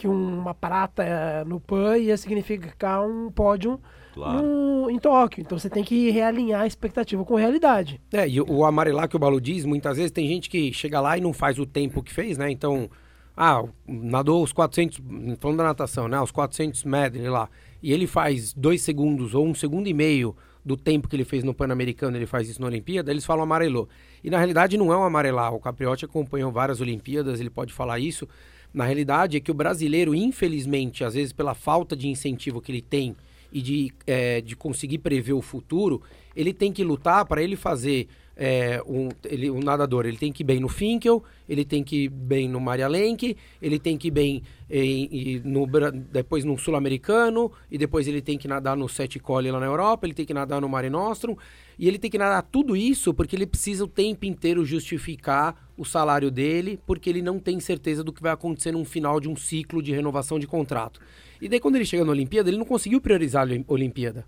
que 0.00 0.08
uma 0.08 0.54
prata 0.54 1.44
no 1.44 1.60
PAN 1.60 1.98
ia 1.98 2.16
significar 2.16 3.06
um 3.06 3.30
pódio 3.30 3.78
claro. 4.14 4.42
no, 4.42 4.90
em 4.90 4.98
Tóquio. 4.98 5.42
Então 5.42 5.58
você 5.58 5.68
tem 5.68 5.84
que 5.84 6.10
realinhar 6.10 6.62
a 6.62 6.66
expectativa 6.66 7.22
com 7.22 7.36
a 7.36 7.40
realidade. 7.40 8.00
É, 8.10 8.26
e 8.26 8.40
o, 8.40 8.50
o 8.50 8.64
amarelar 8.64 9.10
que 9.10 9.16
o 9.16 9.18
Balu 9.18 9.38
diz, 9.38 9.66
muitas 9.66 9.98
vezes 9.98 10.10
tem 10.10 10.26
gente 10.26 10.48
que 10.48 10.72
chega 10.72 11.00
lá 11.02 11.18
e 11.18 11.20
não 11.20 11.34
faz 11.34 11.58
o 11.58 11.66
tempo 11.66 12.02
que 12.02 12.14
fez, 12.14 12.38
né? 12.38 12.50
Então, 12.50 12.88
ah, 13.36 13.62
nadou 13.86 14.42
os 14.42 14.54
400, 14.54 15.02
falando 15.38 15.58
da 15.58 15.64
natação, 15.64 16.08
né? 16.08 16.18
Os 16.18 16.30
400 16.30 16.82
medley 16.84 17.28
lá. 17.28 17.50
E 17.82 17.92
ele 17.92 18.06
faz 18.06 18.54
dois 18.54 18.80
segundos 18.80 19.34
ou 19.34 19.46
um 19.46 19.54
segundo 19.54 19.86
e 19.86 19.92
meio 19.92 20.34
do 20.64 20.78
tempo 20.78 21.08
que 21.08 21.16
ele 21.16 21.24
fez 21.24 21.44
no 21.44 21.54
Pan-Americano, 21.54 22.16
ele 22.16 22.26
faz 22.26 22.48
isso 22.48 22.60
na 22.60 22.66
Olimpíada, 22.66 23.10
eles 23.10 23.24
falam 23.24 23.42
amarelou. 23.44 23.86
E 24.22 24.30
na 24.30 24.38
realidade 24.38 24.76
não 24.76 24.92
é 24.92 24.96
um 24.96 25.04
amarelar. 25.04 25.54
O 25.54 25.60
Capriotti 25.60 26.04
acompanhou 26.06 26.50
várias 26.50 26.80
Olimpíadas, 26.80 27.38
ele 27.38 27.50
pode 27.50 27.72
falar 27.72 27.98
isso. 27.98 28.26
Na 28.72 28.84
realidade 28.84 29.36
é 29.36 29.40
que 29.40 29.50
o 29.50 29.54
brasileiro, 29.54 30.14
infelizmente, 30.14 31.04
às 31.04 31.14
vezes 31.14 31.32
pela 31.32 31.54
falta 31.54 31.96
de 31.96 32.08
incentivo 32.08 32.60
que 32.60 32.70
ele 32.70 32.82
tem 32.82 33.16
e 33.52 33.60
de, 33.60 33.92
é, 34.06 34.40
de 34.40 34.54
conseguir 34.54 34.98
prever 34.98 35.32
o 35.32 35.42
futuro, 35.42 36.00
ele 36.36 36.52
tem 36.52 36.72
que 36.72 36.84
lutar 36.84 37.24
para 37.24 37.42
ele 37.42 37.56
fazer 37.56 38.06
é, 38.36 38.80
um, 38.86 39.08
ele, 39.24 39.50
um 39.50 39.60
nadador. 39.60 40.06
Ele 40.06 40.16
tem 40.16 40.32
que 40.32 40.42
ir 40.42 40.46
bem 40.46 40.60
no 40.60 40.68
Finkel, 40.68 41.22
ele 41.48 41.64
tem 41.64 41.82
que 41.82 42.04
ir 42.04 42.08
bem 42.08 42.48
no 42.48 42.60
Maria 42.60 42.88
Lenk, 42.88 43.36
ele 43.60 43.78
tem 43.78 43.98
que 43.98 44.08
ir 44.08 44.12
bem 44.12 44.42
em, 44.70 45.08
em, 45.10 45.40
no, 45.40 45.66
depois 46.12 46.44
no 46.44 46.56
Sul-Americano, 46.56 47.50
e 47.70 47.76
depois 47.76 48.06
ele 48.06 48.22
tem 48.22 48.38
que 48.38 48.46
nadar 48.46 48.76
no 48.76 48.88
Sete 48.88 49.18
Colli 49.18 49.50
lá 49.50 49.58
na 49.58 49.66
Europa, 49.66 50.06
ele 50.06 50.14
tem 50.14 50.24
que 50.24 50.32
nadar 50.32 50.60
no 50.60 50.68
Mare 50.68 50.88
Nostrum, 50.88 51.36
e 51.76 51.88
ele 51.88 51.98
tem 51.98 52.10
que 52.10 52.18
nadar 52.18 52.42
tudo 52.42 52.76
isso 52.76 53.12
porque 53.12 53.34
ele 53.34 53.46
precisa 53.46 53.84
o 53.84 53.88
tempo 53.88 54.24
inteiro 54.24 54.64
justificar 54.64 55.68
o 55.76 55.84
salário 55.84 56.30
dele, 56.30 56.78
porque 56.86 57.10
ele 57.10 57.20
não 57.20 57.40
tem 57.40 57.58
certeza 57.58 58.04
do 58.04 58.12
que 58.12 58.22
vai 58.22 58.32
acontecer 58.32 58.70
no 58.70 58.84
final 58.84 59.18
de 59.18 59.28
um 59.28 59.34
ciclo 59.34 59.82
de 59.82 59.92
renovação 59.92 60.38
de 60.38 60.46
contrato. 60.46 61.00
E 61.40 61.48
daí 61.48 61.58
quando 61.58 61.76
ele 61.76 61.84
chega 61.84 62.04
na 62.04 62.12
Olimpíada, 62.12 62.48
ele 62.48 62.58
não 62.58 62.66
conseguiu 62.66 63.00
priorizar 63.00 63.48
a 63.48 63.72
Olimpíada. 63.72 64.24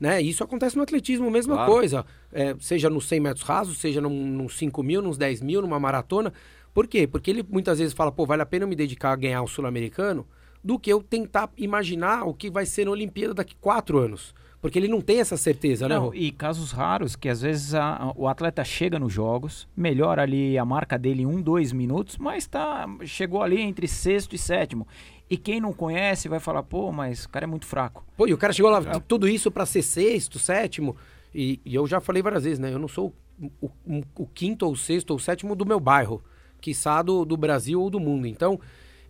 Né? 0.00 0.22
Isso 0.22 0.44
acontece 0.44 0.76
no 0.76 0.82
atletismo, 0.82 1.28
mesma 1.30 1.54
claro. 1.56 1.72
coisa. 1.72 2.06
É, 2.32 2.54
seja 2.60 2.88
nos 2.88 3.08
100 3.08 3.20
metros 3.20 3.44
rasos, 3.44 3.78
seja 3.78 4.00
nos 4.00 4.56
5 4.56 4.82
mil, 4.82 5.02
nos 5.02 5.18
10 5.18 5.42
mil, 5.42 5.60
numa 5.60 5.80
maratona. 5.80 6.32
Por 6.78 6.86
quê? 6.86 7.08
Porque 7.08 7.28
ele 7.28 7.44
muitas 7.50 7.80
vezes 7.80 7.92
fala, 7.92 8.12
pô, 8.12 8.24
vale 8.24 8.40
a 8.40 8.46
pena 8.46 8.62
eu 8.62 8.68
me 8.68 8.76
dedicar 8.76 9.10
a 9.10 9.16
ganhar 9.16 9.42
o 9.42 9.48
Sul-Americano 9.48 10.24
do 10.62 10.78
que 10.78 10.92
eu 10.92 11.02
tentar 11.02 11.50
imaginar 11.56 12.22
o 12.22 12.32
que 12.32 12.48
vai 12.48 12.64
ser 12.64 12.84
na 12.84 12.92
Olimpíada 12.92 13.34
daqui 13.34 13.56
quatro 13.60 13.98
anos. 13.98 14.32
Porque 14.60 14.78
ele 14.78 14.86
não 14.86 15.00
tem 15.00 15.18
essa 15.18 15.36
certeza, 15.36 15.88
né? 15.88 15.96
Não, 15.96 16.14
e 16.14 16.30
casos 16.30 16.70
raros 16.70 17.16
que 17.16 17.28
às 17.28 17.42
vezes 17.42 17.74
a, 17.74 18.12
o 18.14 18.28
atleta 18.28 18.62
chega 18.62 18.96
nos 18.96 19.12
jogos, 19.12 19.66
melhora 19.76 20.22
ali 20.22 20.56
a 20.56 20.64
marca 20.64 20.96
dele 20.96 21.22
em 21.22 21.26
um, 21.26 21.42
dois 21.42 21.72
minutos, 21.72 22.16
mas 22.16 22.46
tá, 22.46 22.86
chegou 23.04 23.42
ali 23.42 23.60
entre 23.60 23.88
sexto 23.88 24.36
e 24.36 24.38
sétimo. 24.38 24.86
E 25.28 25.36
quem 25.36 25.60
não 25.60 25.72
conhece 25.72 26.28
vai 26.28 26.38
falar, 26.38 26.62
pô, 26.62 26.92
mas 26.92 27.24
o 27.24 27.28
cara 27.28 27.44
é 27.44 27.48
muito 27.48 27.66
fraco. 27.66 28.06
Pô, 28.16 28.28
e 28.28 28.32
o 28.32 28.38
cara 28.38 28.52
chegou 28.52 28.70
lá, 28.70 28.78
é. 28.78 29.00
tudo 29.00 29.26
isso 29.26 29.50
para 29.50 29.66
ser 29.66 29.82
sexto, 29.82 30.38
sétimo. 30.38 30.96
E, 31.34 31.60
e, 31.64 31.74
eu 31.74 31.88
já 31.88 32.00
falei 32.00 32.22
várias 32.22 32.44
vezes, 32.44 32.60
né? 32.60 32.72
Eu 32.72 32.78
não 32.78 32.86
sou 32.86 33.12
o, 33.60 33.66
o, 33.66 34.02
o 34.14 34.26
quinto 34.28 34.64
ou 34.64 34.76
sexto 34.76 35.10
ou 35.10 35.18
sétimo 35.18 35.56
do 35.56 35.66
meu 35.66 35.80
bairro, 35.80 36.22
quiçá 36.60 37.02
do, 37.02 37.24
do 37.24 37.36
Brasil 37.36 37.80
ou 37.80 37.90
do 37.90 38.00
mundo. 38.00 38.26
Então, 38.26 38.60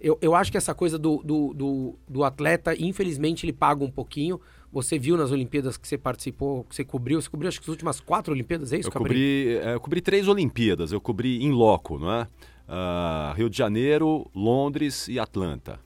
eu, 0.00 0.16
eu 0.20 0.34
acho 0.34 0.50
que 0.50 0.56
essa 0.56 0.74
coisa 0.74 0.98
do, 0.98 1.22
do, 1.24 1.52
do, 1.54 1.94
do 2.08 2.24
atleta, 2.24 2.74
infelizmente, 2.78 3.44
ele 3.44 3.52
paga 3.52 3.84
um 3.84 3.90
pouquinho. 3.90 4.40
Você 4.72 4.98
viu 4.98 5.16
nas 5.16 5.32
Olimpíadas 5.32 5.76
que 5.76 5.88
você 5.88 5.96
participou, 5.96 6.64
que 6.64 6.74
você 6.74 6.84
cobriu, 6.84 7.20
você 7.20 7.28
cobriu 7.28 7.48
acho 7.48 7.58
que 7.58 7.64
as 7.64 7.68
últimas 7.68 8.00
quatro 8.00 8.32
Olimpíadas, 8.32 8.72
é 8.72 8.78
isso? 8.78 8.88
Eu 8.88 8.92
cobri, 8.92 9.56
é, 9.56 9.74
eu 9.74 9.80
cobri 9.80 10.00
três 10.00 10.28
Olimpíadas, 10.28 10.92
eu 10.92 11.00
cobri 11.00 11.42
em 11.42 11.50
loco, 11.50 11.98
não 11.98 12.12
é? 12.12 12.28
Uh, 12.68 13.34
Rio 13.34 13.48
de 13.48 13.56
Janeiro, 13.56 14.30
Londres 14.34 15.08
e 15.08 15.18
Atlanta. 15.18 15.80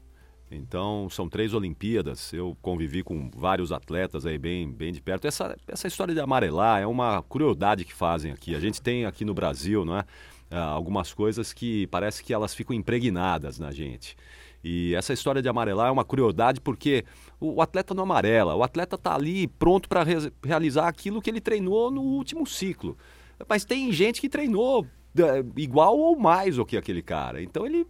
Então, 0.51 1.09
são 1.09 1.29
três 1.29 1.55
Olimpíadas. 1.55 2.33
Eu 2.33 2.57
convivi 2.61 3.03
com 3.03 3.31
vários 3.35 3.73
atletas 3.73 4.27
aí 4.27 4.37
bem, 4.37 4.71
bem 4.71 4.93
de 4.93 5.01
perto. 5.01 5.27
Essa, 5.27 5.57
essa 5.67 5.87
história 5.87 6.13
de 6.13 6.21
amarelar 6.21 6.83
é 6.83 6.87
uma 6.87 7.23
crueldade 7.23 7.85
que 7.85 7.95
fazem 7.95 8.33
aqui. 8.33 8.55
A 8.55 8.61
gente 8.61 8.83
tem 8.83 9.07
aqui 9.07 9.25
no 9.25 9.33
Brasil, 9.33 9.85
não 9.85 9.97
é? 9.97 10.05
Uh, 10.53 10.57
algumas 10.57 11.15
coisas 11.15 11.51
que 11.51 11.87
parece 11.87 12.23
que 12.23 12.35
elas 12.35 12.53
ficam 12.53 12.77
impregnadas 12.77 13.59
na 13.59 13.71
gente. 13.71 14.15
E 14.63 14.95
essa 14.95 15.15
história 15.15 15.41
de 15.41 15.49
amarelar 15.49 15.89
é 15.89 15.91
uma 15.91 16.05
crueldade 16.05 16.61
porque 16.61 17.07
o, 17.41 17.63
atleta 17.63 17.95
não 17.95 18.03
amarela, 18.03 18.55
o 18.55 18.63
atleta 18.63 18.97
está 18.97 19.15
ali 19.15 19.49
pronto 19.49 19.89
para 19.89 20.03
re 20.03 20.31
realizar 20.45 20.87
aquilo 20.89 21.23
que 21.23 21.31
ele 21.31 21.41
treinou 21.41 21.91
no 21.91 22.03
último 22.03 22.47
ciclo. 22.47 22.99
Mas 23.49 23.65
tem 23.65 23.91
gente 23.93 24.21
que 24.21 24.29
treinou 24.29 24.83
uh, 24.83 25.53
igual 25.57 25.99
ou 25.99 26.19
mais 26.19 26.57
do 26.57 26.67
que 26.67 26.77
aquele 26.77 27.01
cara. 27.03 27.43
Então 27.43 27.65
ele 27.65 27.87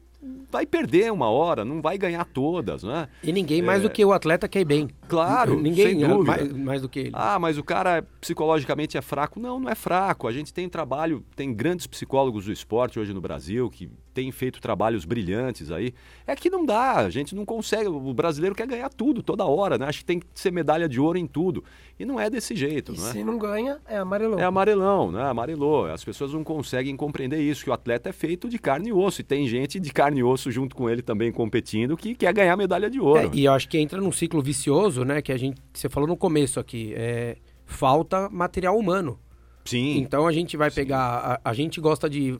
vai 0.50 0.66
perder 0.66 1.10
uma 1.10 1.28
hora, 1.28 1.64
não 1.64 1.80
vai 1.80 1.98
ganhar 1.98 2.24
todas, 2.24 2.82
né? 2.82 3.08
E 3.22 3.32
ninguém 3.32 3.62
mais 3.62 3.80
é... 3.80 3.82
do 3.82 3.90
que 3.90 4.04
o 4.04 4.12
atleta 4.12 4.46
quer 4.46 4.60
ir 4.60 4.64
bem. 4.64 4.88
Claro, 5.08 5.60
ninguém 5.60 5.98
sem 5.98 6.08
dúvida. 6.08 6.36
Mais, 6.36 6.52
mais, 6.52 6.82
do 6.82 6.88
que 6.88 7.00
ele. 7.00 7.10
Ah, 7.12 7.38
mas 7.38 7.58
o 7.58 7.64
cara 7.64 8.06
psicologicamente 8.20 8.96
é 8.96 9.02
fraco. 9.02 9.40
Não, 9.40 9.58
não 9.58 9.68
é 9.68 9.74
fraco. 9.74 10.28
A 10.28 10.32
gente 10.32 10.52
tem 10.52 10.68
trabalho, 10.68 11.24
tem 11.34 11.52
grandes 11.52 11.86
psicólogos 11.86 12.44
do 12.44 12.52
esporte 12.52 13.00
hoje 13.00 13.12
no 13.12 13.20
Brasil 13.20 13.68
que 13.70 13.90
têm 14.12 14.30
feito 14.30 14.60
trabalhos 14.60 15.04
brilhantes 15.04 15.70
aí. 15.70 15.92
É 16.26 16.36
que 16.36 16.50
não 16.50 16.64
dá, 16.64 16.96
a 16.96 17.10
gente 17.10 17.34
não 17.34 17.44
consegue. 17.44 17.88
O 17.88 18.14
brasileiro 18.14 18.54
quer 18.54 18.66
ganhar 18.66 18.88
tudo, 18.88 19.22
toda 19.22 19.44
hora, 19.44 19.78
né? 19.78 19.86
Acho 19.86 20.00
que 20.00 20.04
tem 20.04 20.20
que 20.20 20.26
ser 20.34 20.52
medalha 20.52 20.88
de 20.88 21.00
ouro 21.00 21.18
em 21.18 21.26
tudo. 21.26 21.64
E 21.98 22.04
não 22.04 22.18
é 22.18 22.28
desse 22.28 22.54
jeito, 22.54 22.92
e 22.92 22.98
não 22.98 23.08
é? 23.08 23.12
Se 23.12 23.24
não 23.24 23.38
ganha, 23.38 23.78
é 23.86 23.96
amarelão. 23.96 24.38
É 24.38 24.44
amarelão, 24.44 25.12
né? 25.12 25.22
Amarelou. 25.22 25.86
As 25.86 26.04
pessoas 26.04 26.32
não 26.32 26.44
conseguem 26.44 26.96
compreender 26.96 27.40
isso, 27.40 27.64
que 27.64 27.70
o 27.70 27.72
atleta 27.72 28.08
é 28.08 28.12
feito 28.12 28.48
de 28.48 28.58
carne 28.58 28.90
e 28.90 28.92
osso. 28.92 29.20
E 29.20 29.24
tem 29.24 29.46
gente 29.46 29.78
de 29.78 29.92
carne 29.92 30.20
e 30.20 30.24
osso 30.24 30.50
junto 30.50 30.74
com 30.76 30.88
ele 30.88 31.02
também 31.02 31.32
competindo 31.32 31.96
que 31.96 32.14
quer 32.14 32.32
ganhar 32.32 32.56
medalha 32.56 32.90
de 32.90 33.00
ouro. 33.00 33.28
É, 33.28 33.30
e 33.32 33.44
eu 33.44 33.52
acho 33.52 33.68
que 33.68 33.78
entra 33.78 34.00
num 34.00 34.12
ciclo 34.12 34.42
vicioso, 34.42 35.04
né? 35.04 35.22
Que 35.22 35.32
a 35.32 35.36
gente. 35.36 35.60
Você 35.72 35.88
falou 35.88 36.08
no 36.08 36.16
começo 36.16 36.60
aqui. 36.60 36.92
É, 36.96 37.36
falta 37.64 38.28
material 38.30 38.76
humano. 38.76 39.18
Sim. 39.64 39.98
Então 39.98 40.26
a 40.26 40.32
gente 40.32 40.56
vai 40.56 40.70
Sim. 40.70 40.76
pegar. 40.76 41.40
A, 41.44 41.50
a 41.50 41.54
gente 41.54 41.80
gosta 41.80 42.08
de 42.08 42.38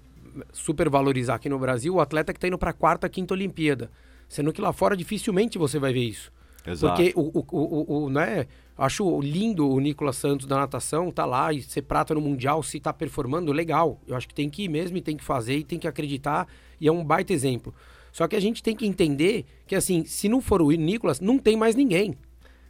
supervalorizar 0.53 1.37
aqui 1.37 1.49
no 1.49 1.59
Brasil 1.59 1.95
o 1.95 2.01
atleta 2.01 2.33
que 2.33 2.39
está 2.39 2.49
indo 2.49 2.59
para 2.59 2.71
a 2.71 2.75
quarta, 2.75 3.09
quinta 3.09 3.35
Olimpíada. 3.35 3.91
Sendo 4.29 4.53
que 4.53 4.61
lá 4.61 4.73
fora 4.73 4.97
dificilmente 4.97 5.59
você 5.59 5.79
vai 5.79 5.93
ver 5.93 6.05
isso. 6.05 6.33
Exato. 6.67 6.95
Porque 6.95 7.13
o, 7.17 7.39
o, 7.39 7.45
o, 7.51 8.05
o, 8.05 8.11
né, 8.11 8.47
acho 8.79 9.21
lindo 9.21 9.69
o 9.69 9.81
Nicolas 9.81 10.17
Santos 10.17 10.47
da 10.47 10.57
natação, 10.57 11.11
tá 11.11 11.25
lá 11.25 11.53
e 11.53 11.61
ser 11.61 11.83
prata 11.83 12.15
no 12.15 12.21
Mundial, 12.21 12.63
se 12.63 12.79
tá 12.79 12.93
performando, 12.93 13.53
legal. 13.53 14.01
Eu 14.07 14.17
acho 14.17 14.29
que 14.29 14.35
tem 14.35 14.49
que 14.49 14.65
ir 14.65 14.69
mesmo 14.69 14.97
e 14.97 15.03
tem 15.03 15.17
que 15.17 15.25
fazer 15.25 15.57
e 15.57 15.65
tem 15.65 15.79
que 15.79 15.89
acreditar. 15.89 16.47
E 16.81 16.89
é 16.89 16.93
um 16.93 17.05
baita 17.05 17.33
exemplo. 17.33 17.75
Só 18.13 18.29
que 18.29 18.37
a 18.37 18.41
gente 18.41 18.63
tem 18.63 18.77
que 18.77 18.87
entender 18.87 19.45
que, 19.67 19.75
assim, 19.75 20.05
se 20.05 20.29
não 20.29 20.41
for 20.41 20.61
o 20.61 20.71
Nicolas, 20.71 21.19
não 21.19 21.39
tem 21.39 21.57
mais 21.57 21.75
ninguém. 21.75 22.17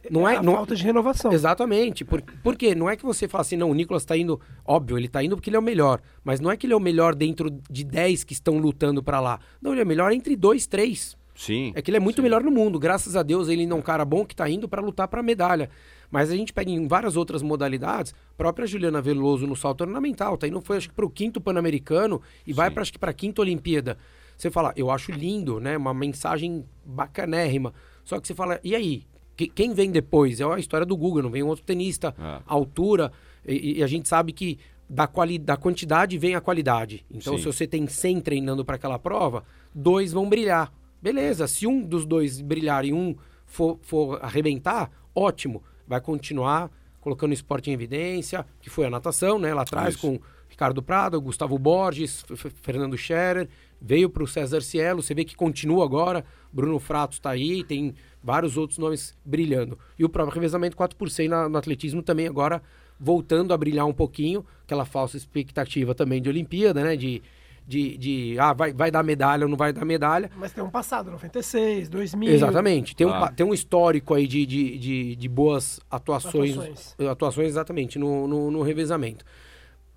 Não 0.09 0.27
é, 0.27 0.35
é 0.35 0.37
a 0.37 0.43
não... 0.43 0.53
falta 0.53 0.75
de 0.75 0.83
renovação. 0.83 1.31
Exatamente. 1.31 2.03
Por, 2.03 2.21
por 2.21 2.55
quê? 2.55 2.75
Não 2.75 2.89
é 2.89 2.95
que 2.95 3.03
você 3.03 3.27
fala 3.27 3.41
assim, 3.41 3.55
não, 3.55 3.69
o 3.69 3.73
Nicolas 3.73 4.03
está 4.03 4.17
indo. 4.17 4.39
Óbvio, 4.65 4.97
ele 4.97 5.07
está 5.07 5.23
indo 5.23 5.35
porque 5.35 5.49
ele 5.49 5.57
é 5.57 5.59
o 5.59 5.63
melhor. 5.63 6.01
Mas 6.23 6.39
não 6.39 6.51
é 6.51 6.57
que 6.57 6.65
ele 6.65 6.73
é 6.73 6.77
o 6.77 6.79
melhor 6.79 7.15
dentro 7.15 7.49
de 7.69 7.83
10 7.83 8.23
que 8.23 8.33
estão 8.33 8.57
lutando 8.57 9.01
para 9.01 9.19
lá. 9.19 9.39
Não, 9.61 9.71
ele 9.71 9.81
é 9.81 9.85
melhor 9.85 10.11
entre 10.11 10.35
dois, 10.35 10.67
três. 10.67 11.17
Sim. 11.35 11.71
É 11.75 11.81
que 11.81 11.89
ele 11.89 11.97
é 11.97 11.99
muito 11.99 12.17
sim. 12.17 12.21
melhor 12.21 12.43
no 12.43 12.51
mundo. 12.51 12.77
Graças 12.77 13.15
a 13.15 13.23
Deus, 13.23 13.47
ele 13.47 13.65
não 13.65 13.77
é 13.77 13.79
um 13.79 13.83
cara 13.83 14.05
bom 14.05 14.25
que 14.25 14.33
está 14.33 14.49
indo 14.49 14.67
para 14.67 14.81
lutar 14.81 15.07
para 15.07 15.23
medalha. 15.23 15.69
Mas 16.11 16.29
a 16.29 16.35
gente 16.35 16.53
pega 16.53 16.69
em 16.69 16.87
várias 16.87 17.15
outras 17.15 17.41
modalidades, 17.41 18.13
própria 18.37 18.67
Juliana 18.67 19.01
Veloso 19.01 19.47
no 19.47 19.55
salto 19.55 19.81
ornamental, 19.81 20.37
tá 20.37 20.47
indo 20.47 20.61
foi 20.61 20.77
acho 20.77 20.89
que 20.89 20.93
para 20.93 21.05
o 21.05 21.09
quinto 21.09 21.41
Pan-Americano 21.41 22.21
e 22.45 22.51
sim. 22.51 22.55
vai 22.55 22.69
para 22.69 22.83
acho 22.83 22.93
que 22.93 22.99
para 22.99 23.09
a 23.09 23.13
quinta 23.13 23.41
Olimpíada. 23.41 23.97
Você 24.37 24.51
fala, 24.51 24.73
eu 24.75 24.91
acho 24.91 25.11
lindo, 25.11 25.59
né? 25.59 25.75
Uma 25.77 25.93
mensagem 25.93 26.65
bacanérrima. 26.85 27.73
Só 28.03 28.19
que 28.19 28.27
você 28.27 28.35
fala, 28.35 28.59
e 28.63 28.75
aí? 28.75 29.03
Que, 29.35 29.47
quem 29.47 29.73
vem 29.73 29.91
depois? 29.91 30.39
É 30.39 30.45
a 30.45 30.59
história 30.59 30.85
do 30.85 30.95
Google, 30.95 31.23
não 31.23 31.29
vem 31.29 31.43
um 31.43 31.47
outro 31.47 31.65
tenista, 31.65 32.15
é. 32.19 32.41
altura. 32.45 33.11
E, 33.45 33.79
e, 33.79 33.83
a 33.83 33.87
gente 33.87 34.07
sabe 34.07 34.31
que 34.31 34.59
da, 34.89 35.07
quali, 35.07 35.39
da 35.39 35.57
quantidade 35.57 36.17
vem 36.17 36.35
a 36.35 36.41
qualidade. 36.41 37.05
Então, 37.09 37.33
Sim. 37.33 37.39
se 37.39 37.45
você 37.45 37.67
tem 37.67 37.87
100 37.87 38.21
treinando 38.21 38.63
para 38.63 38.75
aquela 38.75 38.99
prova, 38.99 39.43
dois 39.73 40.11
vão 40.13 40.29
brilhar. 40.29 40.71
Beleza, 41.01 41.47
se 41.47 41.67
um 41.67 41.81
dos 41.81 42.05
dois 42.05 42.39
brilhar 42.39 42.85
e 42.85 42.93
um 42.93 43.15
for, 43.45 43.77
for 43.81 44.19
arrebentar, 44.21 44.89
ótimo. 45.13 45.61
Vai 45.87 45.99
continuar 45.99 46.71
colocando 47.01 47.31
o 47.31 47.33
esporte 47.33 47.69
em 47.69 47.73
evidência, 47.73 48.45
que 48.61 48.69
foi 48.69 48.85
a 48.85 48.89
natação, 48.89 49.37
né? 49.37 49.53
Lá 49.53 49.63
atrás, 49.63 49.95
Isso. 49.95 50.01
com 50.01 50.19
Ricardo 50.47 50.81
Prado, 50.81 51.19
Gustavo 51.19 51.59
Borges, 51.59 52.23
Fernando 52.61 52.97
Scherer, 52.97 53.49
veio 53.81 54.09
para 54.09 54.23
o 54.23 54.27
César 54.27 54.61
Cielo, 54.61 55.01
você 55.01 55.13
vê 55.13 55.25
que 55.25 55.35
continua 55.35 55.83
agora, 55.83 56.23
Bruno 56.51 56.79
Fratos 56.79 57.17
está 57.17 57.31
aí, 57.31 57.63
tem 57.63 57.93
vários 58.23 58.57
outros 58.57 58.79
nomes 58.79 59.15
brilhando. 59.25 59.77
E 59.99 60.05
o 60.05 60.09
próprio 60.09 60.33
revezamento 60.33 60.77
4 60.77 60.97
por 60.97 61.09
100 61.09 61.27
no 61.27 61.57
atletismo 61.57 62.01
também 62.01 62.27
agora 62.27 62.61
voltando 62.99 63.53
a 63.53 63.57
brilhar 63.57 63.85
um 63.85 63.93
pouquinho, 63.93 64.45
aquela 64.63 64.85
falsa 64.85 65.17
expectativa 65.17 65.93
também 65.93 66.21
de 66.21 66.29
Olimpíada, 66.29 66.83
né? 66.83 66.95
De, 66.95 67.21
de, 67.67 67.97
de 67.97 68.39
ah, 68.39 68.53
vai, 68.53 68.71
vai 68.71 68.89
dar 68.89 69.03
medalha 69.03 69.43
ou 69.43 69.49
não 69.49 69.57
vai 69.57 69.73
dar 69.73 69.83
medalha. 69.83 70.31
Mas 70.37 70.53
tem 70.53 70.63
um 70.63 70.69
passado, 70.69 71.11
96, 71.11 71.89
2000. 71.89 72.29
Exatamente, 72.29 72.95
tem, 72.95 73.07
ah. 73.07 73.25
um, 73.25 73.35
tem 73.35 73.45
um 73.45 73.53
histórico 73.53 74.13
aí 74.13 74.27
de, 74.27 74.45
de, 74.45 74.77
de, 74.77 75.15
de 75.15 75.29
boas 75.29 75.79
atuações, 75.89 76.57
atuações, 76.57 76.95
atuações 77.11 77.47
exatamente, 77.49 77.99
no, 77.99 78.27
no, 78.27 78.51
no 78.51 78.61
revezamento. 78.61 79.25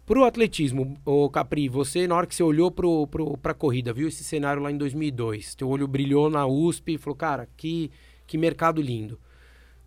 Pro 0.06 0.22
atletismo, 0.22 0.96
o 1.04 1.28
Capri, 1.28 1.68
você, 1.68 2.06
na 2.06 2.14
hora 2.14 2.28
que 2.28 2.34
você 2.34 2.42
olhou 2.42 2.70
pro, 2.70 3.08
pro, 3.08 3.36
pra 3.36 3.52
corrida, 3.52 3.92
viu 3.92 4.06
esse 4.06 4.22
cenário 4.22 4.62
lá 4.62 4.70
em 4.70 4.76
2002, 4.76 5.56
teu 5.56 5.68
olho 5.68 5.88
brilhou 5.88 6.30
na 6.30 6.46
USP 6.46 6.94
e 6.94 6.98
falou, 6.98 7.16
cara, 7.16 7.48
que, 7.56 7.90
que 8.26 8.36
mercado 8.36 8.80
lindo. 8.80 9.18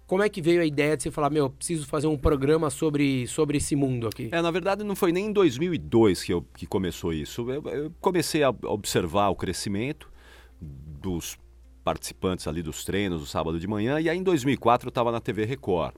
Como 0.07 0.23
é 0.23 0.29
que 0.29 0.41
veio 0.41 0.59
a 0.61 0.65
ideia 0.65 0.97
de 0.97 1.03
você 1.03 1.11
falar, 1.11 1.29
meu, 1.29 1.51
preciso 1.51 1.85
fazer 1.85 2.07
um 2.07 2.17
programa 2.17 2.71
sobre, 2.71 3.27
sobre 3.27 3.59
esse 3.59 3.75
mundo 3.75 4.07
aqui? 4.07 4.29
É, 4.31 4.41
na 4.41 4.49
verdade 4.49 4.83
não 4.83 4.95
foi 4.95 5.11
nem 5.11 5.27
em 5.27 5.31
2002 5.31 6.23
que, 6.23 6.33
eu, 6.33 6.43
que 6.57 6.65
começou 6.65 7.13
isso. 7.13 7.47
Eu, 7.51 7.63
eu 7.69 7.93
comecei 8.01 8.41
a 8.41 8.49
observar 8.49 9.29
o 9.29 9.35
crescimento 9.35 10.11
dos 10.59 11.37
participantes 11.83 12.47
ali 12.47 12.63
dos 12.63 12.83
treinos 12.83 13.21
do 13.21 13.27
sábado 13.27 13.59
de 13.59 13.67
manhã, 13.67 13.99
e 13.99 14.09
aí 14.09 14.17
em 14.17 14.23
2004 14.23 14.87
eu 14.87 14.89
estava 14.89 15.11
na 15.11 15.19
TV 15.19 15.45
Record. 15.45 15.95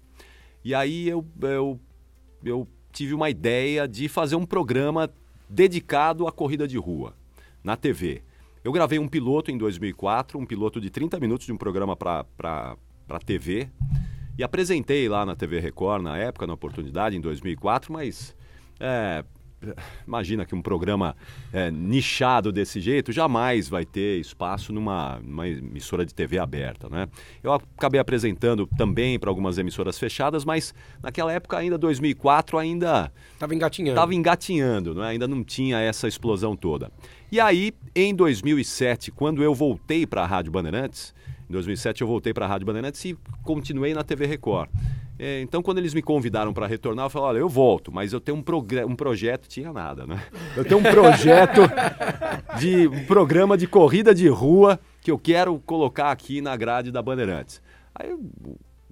E 0.64 0.76
aí 0.76 1.08
eu, 1.08 1.26
eu, 1.42 1.80
eu 2.44 2.68
tive 2.92 3.14
uma 3.14 3.30
ideia 3.30 3.88
de 3.88 4.10
fazer 4.10 4.36
um 4.36 4.46
programa 4.46 5.10
dedicado 5.50 6.28
à 6.28 6.32
corrida 6.32 6.68
de 6.68 6.78
rua 6.78 7.16
na 7.64 7.76
TV. 7.76 8.22
Eu 8.64 8.72
gravei 8.72 9.00
um 9.00 9.08
piloto 9.08 9.50
em 9.50 9.58
2004, 9.58 10.38
um 10.38 10.46
piloto 10.46 10.80
de 10.80 10.92
30 10.92 11.20
minutos 11.20 11.48
de 11.48 11.52
um 11.52 11.58
programa 11.58 11.96
para 11.96 12.76
TV, 13.26 13.68
e 14.38 14.44
apresentei 14.44 15.10
lá 15.10 15.26
na 15.26 15.36
TV 15.36 15.60
Record 15.60 16.04
na 16.04 16.18
época, 16.18 16.46
na 16.46 16.54
oportunidade, 16.54 17.18
em 17.18 17.22
2004, 17.22 17.92
mas 17.92 18.36
é, 18.80 19.24
imagina 20.08 20.46
que 20.46 20.56
um 20.56 20.62
programa 20.62 21.16
é, 21.52 21.70
nichado 21.72 22.52
desse 22.52 22.80
jeito 22.80 23.12
jamais 23.12 23.68
vai 23.70 23.86
ter 23.86 24.20
espaço 24.20 24.72
numa, 24.72 25.20
numa, 25.20 25.48
emissora 25.48 26.06
de 26.06 26.14
TV 26.14 26.38
aberta, 26.40 26.90
né? 26.90 27.08
Eu 27.44 27.54
acabei 27.54 28.00
apresentando 28.00 28.68
também 28.78 29.20
para 29.20 29.30
algumas 29.30 29.58
emissoras 29.58 29.98
fechadas, 29.98 30.46
mas 30.46 30.74
naquela 31.02 31.32
época 31.32 31.58
ainda 31.58 31.78
2004 31.78 32.58
ainda 32.58 33.12
estava 33.34 33.54
engatinhando, 33.54 33.96
tava 33.96 34.16
engatinhando, 34.16 34.96
né? 34.96 35.08
Ainda 35.08 35.28
não 35.28 35.44
tinha 35.44 35.80
essa 35.80 36.08
explosão 36.08 36.56
toda. 36.56 36.92
E 37.32 37.40
aí, 37.40 37.72
em 37.96 38.14
2007, 38.14 39.10
quando 39.10 39.42
eu 39.42 39.56
voltei 39.56 40.06
para 40.06 40.22
a 40.22 40.26
Rádio 40.26 40.52
Bandeirantes, 40.52 41.16
em 41.50 41.54
2007 41.54 42.02
eu 42.02 42.08
voltei 42.08 42.34
para 42.34 42.46
a 42.46 42.50
Rádio 42.50 42.68
Bandeirantes 42.68 43.06
e 43.06 43.18
continuei 43.42 43.94
na 43.94 44.04
TV 44.04 44.26
Record. 44.26 44.70
É, 45.18 45.40
então, 45.40 45.62
quando 45.62 45.78
eles 45.78 45.94
me 45.94 46.02
convidaram 46.02 46.52
para 46.52 46.68
retornar, 46.68 47.06
eu 47.06 47.10
falei: 47.10 47.28
olha, 47.30 47.38
eu 47.38 47.48
volto, 47.48 47.90
mas 47.90 48.12
eu 48.12 48.20
tenho 48.20 48.38
um, 48.38 48.44
um 48.86 48.96
projeto, 48.98 49.48
tinha 49.48 49.72
nada, 49.72 50.06
né? 50.06 50.22
Eu 50.58 50.66
tenho 50.66 50.80
um 50.80 50.84
projeto 50.84 51.62
de 52.60 52.88
um 52.88 53.06
programa 53.06 53.56
de 53.56 53.66
corrida 53.66 54.14
de 54.14 54.28
rua 54.28 54.78
que 55.00 55.10
eu 55.10 55.18
quero 55.18 55.58
colocar 55.60 56.12
aqui 56.12 56.42
na 56.42 56.58
grade 56.58 56.92
da 56.92 57.02
Bandeirantes. 57.02 57.62
Aí, 57.96 58.12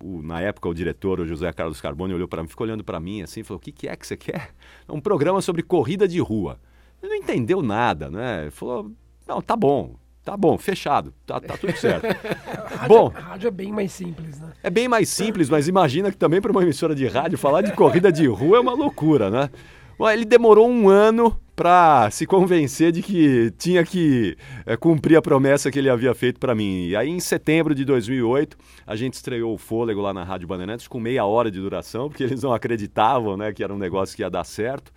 o, 0.01 0.21
na 0.21 0.39
época, 0.39 0.69
o 0.69 0.73
diretor, 0.73 1.19
o 1.19 1.25
José 1.25 1.51
Carlos 1.51 1.81
Carboni, 1.81 2.13
olhou 2.13 2.27
para 2.27 2.41
mim, 2.41 2.47
ficou 2.47 2.65
olhando 2.65 2.85
para 2.85 3.01
mim 3.01 3.21
assim, 3.21 3.43
falou: 3.43 3.57
o 3.57 3.61
que, 3.61 3.71
que 3.71 3.87
é 3.89 3.95
que 3.97 4.07
você 4.07 4.15
quer? 4.15 4.51
É 4.87 4.91
um 4.93 5.01
programa 5.01 5.41
sobre 5.41 5.61
corrida 5.61 6.07
de 6.07 6.19
rua. 6.19 6.57
Ele 7.01 7.13
não 7.13 7.17
entendeu 7.17 7.61
nada, 7.61 8.09
né? 8.09 8.43
Ele 8.43 8.51
falou: 8.51 8.91
não, 9.27 9.41
tá 9.41 9.55
bom, 9.55 9.95
Tá 10.29 10.37
bom, 10.37 10.59
fechado. 10.59 11.11
Tá, 11.25 11.39
tá 11.39 11.57
tudo 11.57 11.75
certo. 11.75 12.05
rádio, 12.75 12.87
bom, 12.87 13.07
rádio 13.07 13.47
é 13.47 13.51
bem 13.51 13.71
mais 13.71 13.91
simples, 13.91 14.39
né? 14.39 14.51
É 14.61 14.69
bem 14.69 14.87
mais 14.87 15.09
simples, 15.09 15.49
mas 15.49 15.67
imagina 15.67 16.11
que 16.11 16.17
também 16.17 16.39
para 16.39 16.51
uma 16.51 16.61
emissora 16.61 16.93
de 16.93 17.07
rádio 17.07 17.35
falar 17.35 17.61
de 17.61 17.71
corrida 17.71 18.11
de 18.11 18.27
rua 18.27 18.57
é 18.57 18.59
uma 18.59 18.73
loucura, 18.73 19.31
né? 19.31 19.49
Bom, 19.97 20.07
ele 20.07 20.25
demorou 20.25 20.69
um 20.69 20.87
ano 20.87 21.35
para 21.55 22.09
se 22.11 22.25
convencer 22.25 22.91
de 22.91 23.01
que 23.01 23.51
tinha 23.57 23.83
que 23.83 24.37
é, 24.65 24.77
cumprir 24.77 25.17
a 25.17 25.21
promessa 25.21 25.71
que 25.71 25.79
ele 25.79 25.89
havia 25.89 26.13
feito 26.13 26.39
para 26.39 26.53
mim. 26.53 26.87
E 26.87 26.95
aí, 26.95 27.09
em 27.09 27.19
setembro 27.19 27.73
de 27.73 27.83
2008, 27.83 28.55
a 28.85 28.95
gente 28.95 29.15
estreou 29.15 29.55
o 29.55 29.57
Fôlego 29.57 29.99
lá 29.99 30.13
na 30.13 30.23
Rádio 30.23 30.47
Bandeirantes 30.47 30.87
com 30.87 30.99
meia 30.99 31.25
hora 31.25 31.49
de 31.49 31.59
duração, 31.59 32.07
porque 32.07 32.23
eles 32.23 32.43
não 32.43 32.53
acreditavam 32.53 33.35
né, 33.35 33.51
que 33.51 33.63
era 33.63 33.73
um 33.73 33.77
negócio 33.77 34.15
que 34.15 34.21
ia 34.21 34.29
dar 34.29 34.43
certo. 34.43 34.91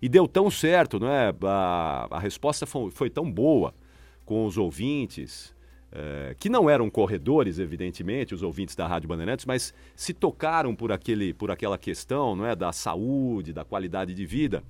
E 0.00 0.08
deu 0.08 0.26
tão 0.28 0.50
certo, 0.50 0.98
não 0.98 1.08
é? 1.08 1.34
A, 1.42 2.08
a 2.10 2.18
resposta 2.18 2.66
foi, 2.66 2.90
foi 2.90 3.10
tão 3.10 3.30
boa 3.30 3.74
com 4.24 4.44
os 4.44 4.58
ouvintes, 4.58 5.54
é, 5.92 6.34
que 6.38 6.48
não 6.48 6.68
eram 6.68 6.90
corredores, 6.90 7.58
evidentemente, 7.58 8.34
os 8.34 8.42
ouvintes 8.42 8.74
da 8.74 8.86
Rádio 8.86 9.08
Bandeirantes, 9.08 9.46
mas 9.46 9.72
se 9.94 10.12
tocaram 10.12 10.74
por, 10.74 10.92
aquele, 10.92 11.32
por 11.32 11.50
aquela 11.50 11.78
questão 11.78 12.36
não 12.36 12.44
é, 12.44 12.54
da 12.54 12.72
saúde, 12.72 13.52
da 13.52 13.64
qualidade 13.64 14.12
de 14.12 14.26
vida, 14.26 14.62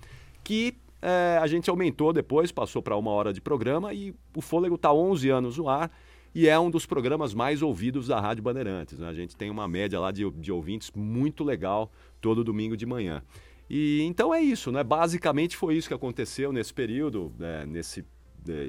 que 0.44 0.76
é, 1.02 1.38
a 1.40 1.46
gente 1.46 1.68
aumentou 1.68 2.12
depois, 2.12 2.52
passou 2.52 2.82
para 2.82 2.96
uma 2.96 3.10
hora 3.10 3.32
de 3.32 3.40
programa 3.40 3.92
e 3.92 4.14
o 4.34 4.40
Fôlego 4.40 4.76
está 4.76 4.92
11 4.92 5.28
anos 5.30 5.58
no 5.58 5.68
ar 5.68 5.90
e 6.34 6.48
é 6.48 6.58
um 6.58 6.70
dos 6.70 6.84
programas 6.84 7.32
mais 7.32 7.62
ouvidos 7.62 8.08
da 8.08 8.20
Rádio 8.20 8.42
Bandeirantes. 8.42 8.98
Né? 8.98 9.08
A 9.08 9.12
gente 9.14 9.34
tem 9.34 9.50
uma 9.50 9.66
média 9.66 9.98
lá 9.98 10.12
de, 10.12 10.30
de 10.30 10.52
ouvintes 10.52 10.90
muito 10.94 11.42
legal 11.42 11.90
todo 12.20 12.44
domingo 12.44 12.76
de 12.76 12.84
manhã. 12.84 13.22
E 13.68 14.02
então 14.02 14.34
é 14.34 14.40
isso, 14.40 14.70
né? 14.70 14.82
Basicamente 14.84 15.56
foi 15.56 15.76
isso 15.76 15.88
que 15.88 15.94
aconteceu 15.94 16.52
nesse 16.52 16.72
período, 16.72 17.32
né? 17.38 17.66
nesse 17.66 18.04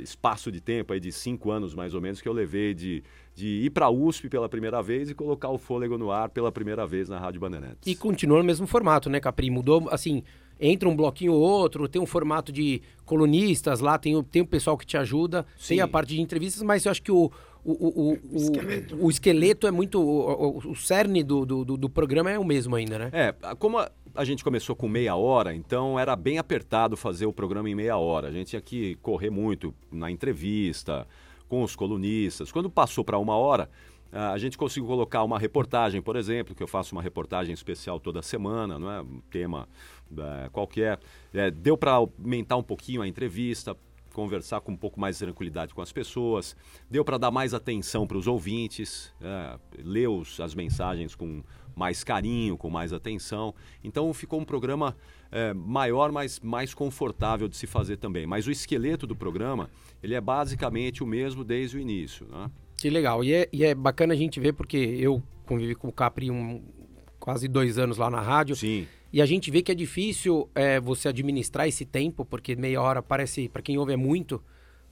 espaço 0.01 0.51
de 0.51 0.59
tempo 0.59 0.93
aí 0.93 0.99
de 0.99 1.11
cinco 1.11 1.51
anos 1.51 1.75
mais 1.75 1.93
ou 1.93 2.01
menos 2.01 2.19
que 2.19 2.27
eu 2.27 2.33
levei 2.33 2.73
de, 2.73 3.03
de 3.35 3.47
ir 3.47 3.69
para 3.69 3.85
a 3.85 3.89
USP 3.89 4.29
pela 4.29 4.49
primeira 4.49 4.81
vez 4.81 5.09
e 5.09 5.13
colocar 5.13 5.49
o 5.49 5.57
fôlego 5.57 5.97
no 5.97 6.11
ar 6.11 6.29
pela 6.29 6.51
primeira 6.51 6.85
vez 6.87 7.07
na 7.07 7.19
Rádio 7.19 7.39
Bandeirantes. 7.39 7.85
E 7.85 7.95
continua 7.95 8.39
no 8.39 8.43
mesmo 8.43 8.65
formato, 8.65 9.09
né, 9.09 9.19
Capri? 9.19 9.49
Mudou, 9.49 9.87
assim, 9.91 10.23
entra 10.59 10.89
um 10.89 10.95
bloquinho 10.95 11.33
ou 11.33 11.41
outro, 11.41 11.87
tem 11.87 12.01
um 12.01 12.05
formato 12.05 12.51
de 12.51 12.81
colunistas 13.05 13.79
lá, 13.79 13.97
tem 13.97 14.15
o, 14.15 14.23
tem 14.23 14.41
o 14.41 14.47
pessoal 14.47 14.77
que 14.77 14.85
te 14.85 14.97
ajuda, 14.97 15.45
Sim. 15.57 15.75
tem 15.75 15.81
a 15.81 15.87
parte 15.87 16.15
de 16.15 16.21
entrevistas, 16.21 16.63
mas 16.63 16.85
eu 16.85 16.91
acho 16.91 17.01
que 17.01 17.11
o, 17.11 17.31
o, 17.71 17.73
o, 17.73 18.11
o, 18.11 18.37
esqueleto. 18.37 18.97
o 19.05 19.09
esqueleto 19.09 19.67
é 19.67 19.71
muito. 19.71 20.01
O, 20.01 20.73
cerne 20.75 21.21
do, 21.21 21.45
do, 21.45 21.65
do, 21.65 21.89
programa 21.89 22.31
é 22.31 22.39
o 22.39 22.45
mesmo 22.45 22.75
ainda, 22.75 22.97
né? 22.97 23.09
É, 23.11 23.33
como 23.55 23.77
a, 23.77 23.91
a 24.15 24.23
gente 24.23 24.41
começou 24.41 24.73
com 24.73 24.87
meia 24.87 25.15
hora, 25.17 25.53
então 25.53 25.99
era 25.99 26.15
bem 26.15 26.37
apertado 26.37 26.95
fazer 26.95 27.25
o 27.25 27.33
programa 27.33 27.69
em 27.69 27.75
meia 27.75 27.97
hora. 27.97 28.29
A 28.29 28.31
gente 28.31 28.47
tinha 28.47 28.61
que 28.61 28.95
correr 29.01 29.29
muito 29.29 29.73
na 29.91 30.09
entrevista, 30.09 31.05
com 31.49 31.61
os 31.61 31.75
colunistas. 31.75 32.53
Quando 32.53 32.69
passou 32.69 33.03
para 33.03 33.17
uma 33.17 33.35
hora, 33.35 33.69
a 34.11 34.37
gente 34.37 34.57
conseguiu 34.57 34.87
colocar 34.87 35.23
uma 35.23 35.37
reportagem, 35.37 36.01
por 36.01 36.15
exemplo, 36.15 36.55
que 36.55 36.63
eu 36.63 36.67
faço 36.67 36.95
uma 36.95 37.01
reportagem 37.01 37.53
especial 37.53 37.99
toda 37.99 38.21
semana, 38.21 38.79
não 38.79 38.89
é? 38.89 39.01
Um 39.01 39.21
tema 39.29 39.67
é, 40.17 40.49
qualquer. 40.49 40.99
É, 41.33 41.51
deu 41.51 41.77
para 41.77 41.91
aumentar 41.91 42.55
um 42.55 42.63
pouquinho 42.63 43.01
a 43.01 43.07
entrevista, 43.07 43.75
conversar 44.17 44.61
com 44.61 44.71
um 44.71 44.75
pouco 44.75 44.99
mais 44.99 45.19
de 45.19 45.25
tranquilidade 45.25 45.75
com 45.75 45.81
as 45.81 45.91
pessoas, 45.91 46.55
deu 46.89 47.05
para 47.05 47.19
dar 47.19 47.29
mais 47.29 47.53
atenção 47.53 48.07
para 48.07 48.17
os 48.17 48.25
ouvintes, 48.25 49.13
é, 49.21 49.59
ler 49.77 50.09
os, 50.09 50.39
as 50.39 50.55
mensagens 50.55 51.13
com 51.13 51.43
mais 51.75 52.03
carinho, 52.03 52.57
com 52.57 52.67
mais 52.67 52.91
atenção. 52.91 53.53
Então 53.83 54.11
ficou 54.15 54.39
um 54.39 54.43
programa 54.43 54.97
é, 55.31 55.53
maior, 55.53 56.11
mas 56.11 56.39
mais 56.39 56.73
confortável 56.73 57.47
de 57.47 57.55
se 57.55 57.67
fazer 57.67 57.97
também. 57.97 58.25
Mas 58.25 58.47
o 58.47 58.51
esqueleto 58.51 59.05
do 59.05 59.15
programa, 59.15 59.69
ele 60.01 60.15
é 60.15 60.19
basicamente 60.19 61.03
o 61.03 61.05
mesmo 61.05 61.43
desde 61.43 61.77
o 61.77 61.79
início. 61.79 62.25
Né? 62.25 62.49
Que 62.75 62.89
legal. 62.89 63.23
E 63.23 63.31
é, 63.33 63.47
e 63.53 63.63
é 63.63 63.75
bacana 63.75 64.15
a 64.15 64.17
gente 64.17 64.39
ver, 64.39 64.53
porque 64.53 64.77
eu 64.77 65.21
convivi 65.45 65.75
com 65.75 65.89
o 65.89 65.93
Capri 65.93 66.31
um, 66.31 66.63
quase 67.19 67.47
dois 67.47 67.77
anos 67.77 67.99
lá 67.99 68.09
na 68.09 68.19
rádio. 68.19 68.55
Sim. 68.55 68.87
E 69.11 69.21
a 69.21 69.25
gente 69.25 69.49
vê 69.49 69.61
que 69.61 69.71
é 69.71 69.75
difícil 69.75 70.49
é, 70.53 70.79
você 70.79 71.07
administrar 71.07 71.67
esse 71.67 71.85
tempo, 71.85 72.25
porque 72.25 72.55
meia 72.55 72.81
hora 72.81 73.01
parece, 73.01 73.47
para 73.47 73.61
quem 73.61 73.77
ouve, 73.77 73.93
é 73.93 73.97
muito. 73.97 74.41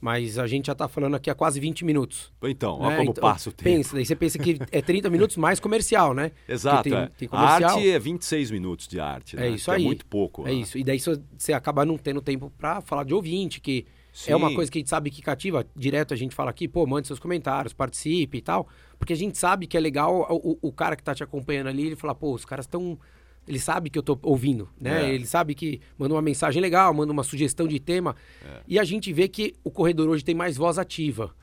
Mas 0.00 0.38
a 0.38 0.46
gente 0.46 0.66
já 0.66 0.72
está 0.72 0.86
falando 0.88 1.14
aqui 1.14 1.30
há 1.30 1.34
quase 1.34 1.58
20 1.58 1.84
minutos. 1.84 2.30
Então, 2.42 2.78
olha 2.80 2.90
né? 2.90 2.96
como 2.98 3.10
então, 3.10 3.22
passa 3.22 3.48
o 3.48 3.52
tempo. 3.52 3.70
Pensa, 3.70 3.94
daí 3.94 4.04
você 4.04 4.14
pensa 4.14 4.38
que 4.38 4.58
é 4.70 4.82
30 4.82 5.08
minutos 5.08 5.36
mais 5.36 5.58
comercial, 5.58 6.12
né? 6.12 6.32
Exato. 6.46 6.82
Tem, 6.82 6.94
é. 6.94 7.10
tem 7.16 7.28
comercial. 7.28 7.70
A 7.70 7.74
arte 7.74 7.88
é 7.88 7.98
26 7.98 8.50
minutos 8.50 8.86
de 8.86 9.00
arte, 9.00 9.36
né? 9.36 9.46
É 9.46 9.50
isso 9.50 9.70
aí. 9.70 9.82
É 9.82 9.86
muito 9.86 10.04
pouco. 10.04 10.42
É 10.42 10.46
né? 10.46 10.52
isso. 10.52 10.76
E 10.76 10.84
daí 10.84 10.98
você 11.00 11.52
acaba 11.52 11.84
não 11.84 11.96
tendo 11.96 12.20
tempo 12.20 12.52
para 12.58 12.82
falar 12.82 13.04
de 13.04 13.14
ouvinte, 13.14 13.58
que 13.58 13.86
Sim. 14.12 14.32
é 14.32 14.36
uma 14.36 14.54
coisa 14.54 14.70
que 14.70 14.78
a 14.78 14.80
gente 14.80 14.90
sabe 14.90 15.10
que 15.10 15.22
cativa. 15.22 15.66
Direto 15.74 16.12
a 16.12 16.16
gente 16.16 16.34
fala 16.34 16.50
aqui, 16.50 16.68
pô, 16.68 16.86
mande 16.86 17.06
seus 17.06 17.18
comentários, 17.18 17.72
participe 17.72 18.36
e 18.36 18.42
tal. 18.42 18.68
Porque 18.98 19.14
a 19.14 19.16
gente 19.16 19.38
sabe 19.38 19.66
que 19.66 19.78
é 19.78 19.80
legal 19.80 20.26
o, 20.30 20.58
o 20.60 20.72
cara 20.72 20.94
que 20.94 21.02
está 21.02 21.14
te 21.14 21.24
acompanhando 21.24 21.68
ali, 21.68 21.86
ele 21.86 21.96
fala, 21.96 22.14
pô, 22.14 22.34
os 22.34 22.44
caras 22.44 22.66
estão 22.66 22.98
ele 23.46 23.58
sabe 23.60 23.90
que 23.90 23.98
eu 23.98 24.02
tô 24.02 24.18
ouvindo, 24.22 24.68
né? 24.80 25.08
É. 25.08 25.14
Ele 25.14 25.26
sabe 25.26 25.54
que 25.54 25.80
manda 25.96 26.14
uma 26.14 26.22
mensagem 26.22 26.60
legal, 26.60 26.92
manda 26.92 27.12
uma 27.12 27.22
sugestão 27.22 27.68
de 27.68 27.78
tema. 27.78 28.16
É. 28.44 28.60
E 28.66 28.78
a 28.78 28.84
gente 28.84 29.12
vê 29.12 29.28
que 29.28 29.54
o 29.62 29.70
corredor 29.70 30.08
hoje 30.08 30.24
tem 30.24 30.34
mais 30.34 30.56
voz 30.56 30.78
ativa. 30.78 31.34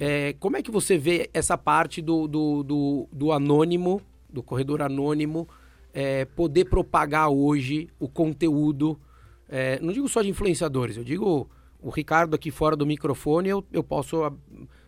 É, 0.00 0.34
como 0.40 0.56
é 0.56 0.62
que 0.62 0.70
você 0.70 0.98
vê 0.98 1.30
essa 1.32 1.56
parte 1.56 2.02
do, 2.02 2.26
do, 2.26 2.62
do, 2.64 3.08
do 3.12 3.32
anônimo, 3.32 4.02
do 4.28 4.42
corredor 4.42 4.82
anônimo, 4.82 5.48
é, 5.94 6.24
poder 6.24 6.64
propagar 6.64 7.28
hoje 7.28 7.88
o 7.98 8.08
conteúdo? 8.08 8.98
É, 9.48 9.78
não 9.80 9.92
digo 9.92 10.08
só 10.08 10.22
de 10.22 10.28
influenciadores, 10.28 10.96
eu 10.96 11.04
digo 11.04 11.48
o 11.80 11.90
Ricardo 11.90 12.34
aqui 12.34 12.50
fora 12.50 12.74
do 12.74 12.84
microfone, 12.84 13.48
eu, 13.48 13.64
eu 13.72 13.84
posso 13.84 14.32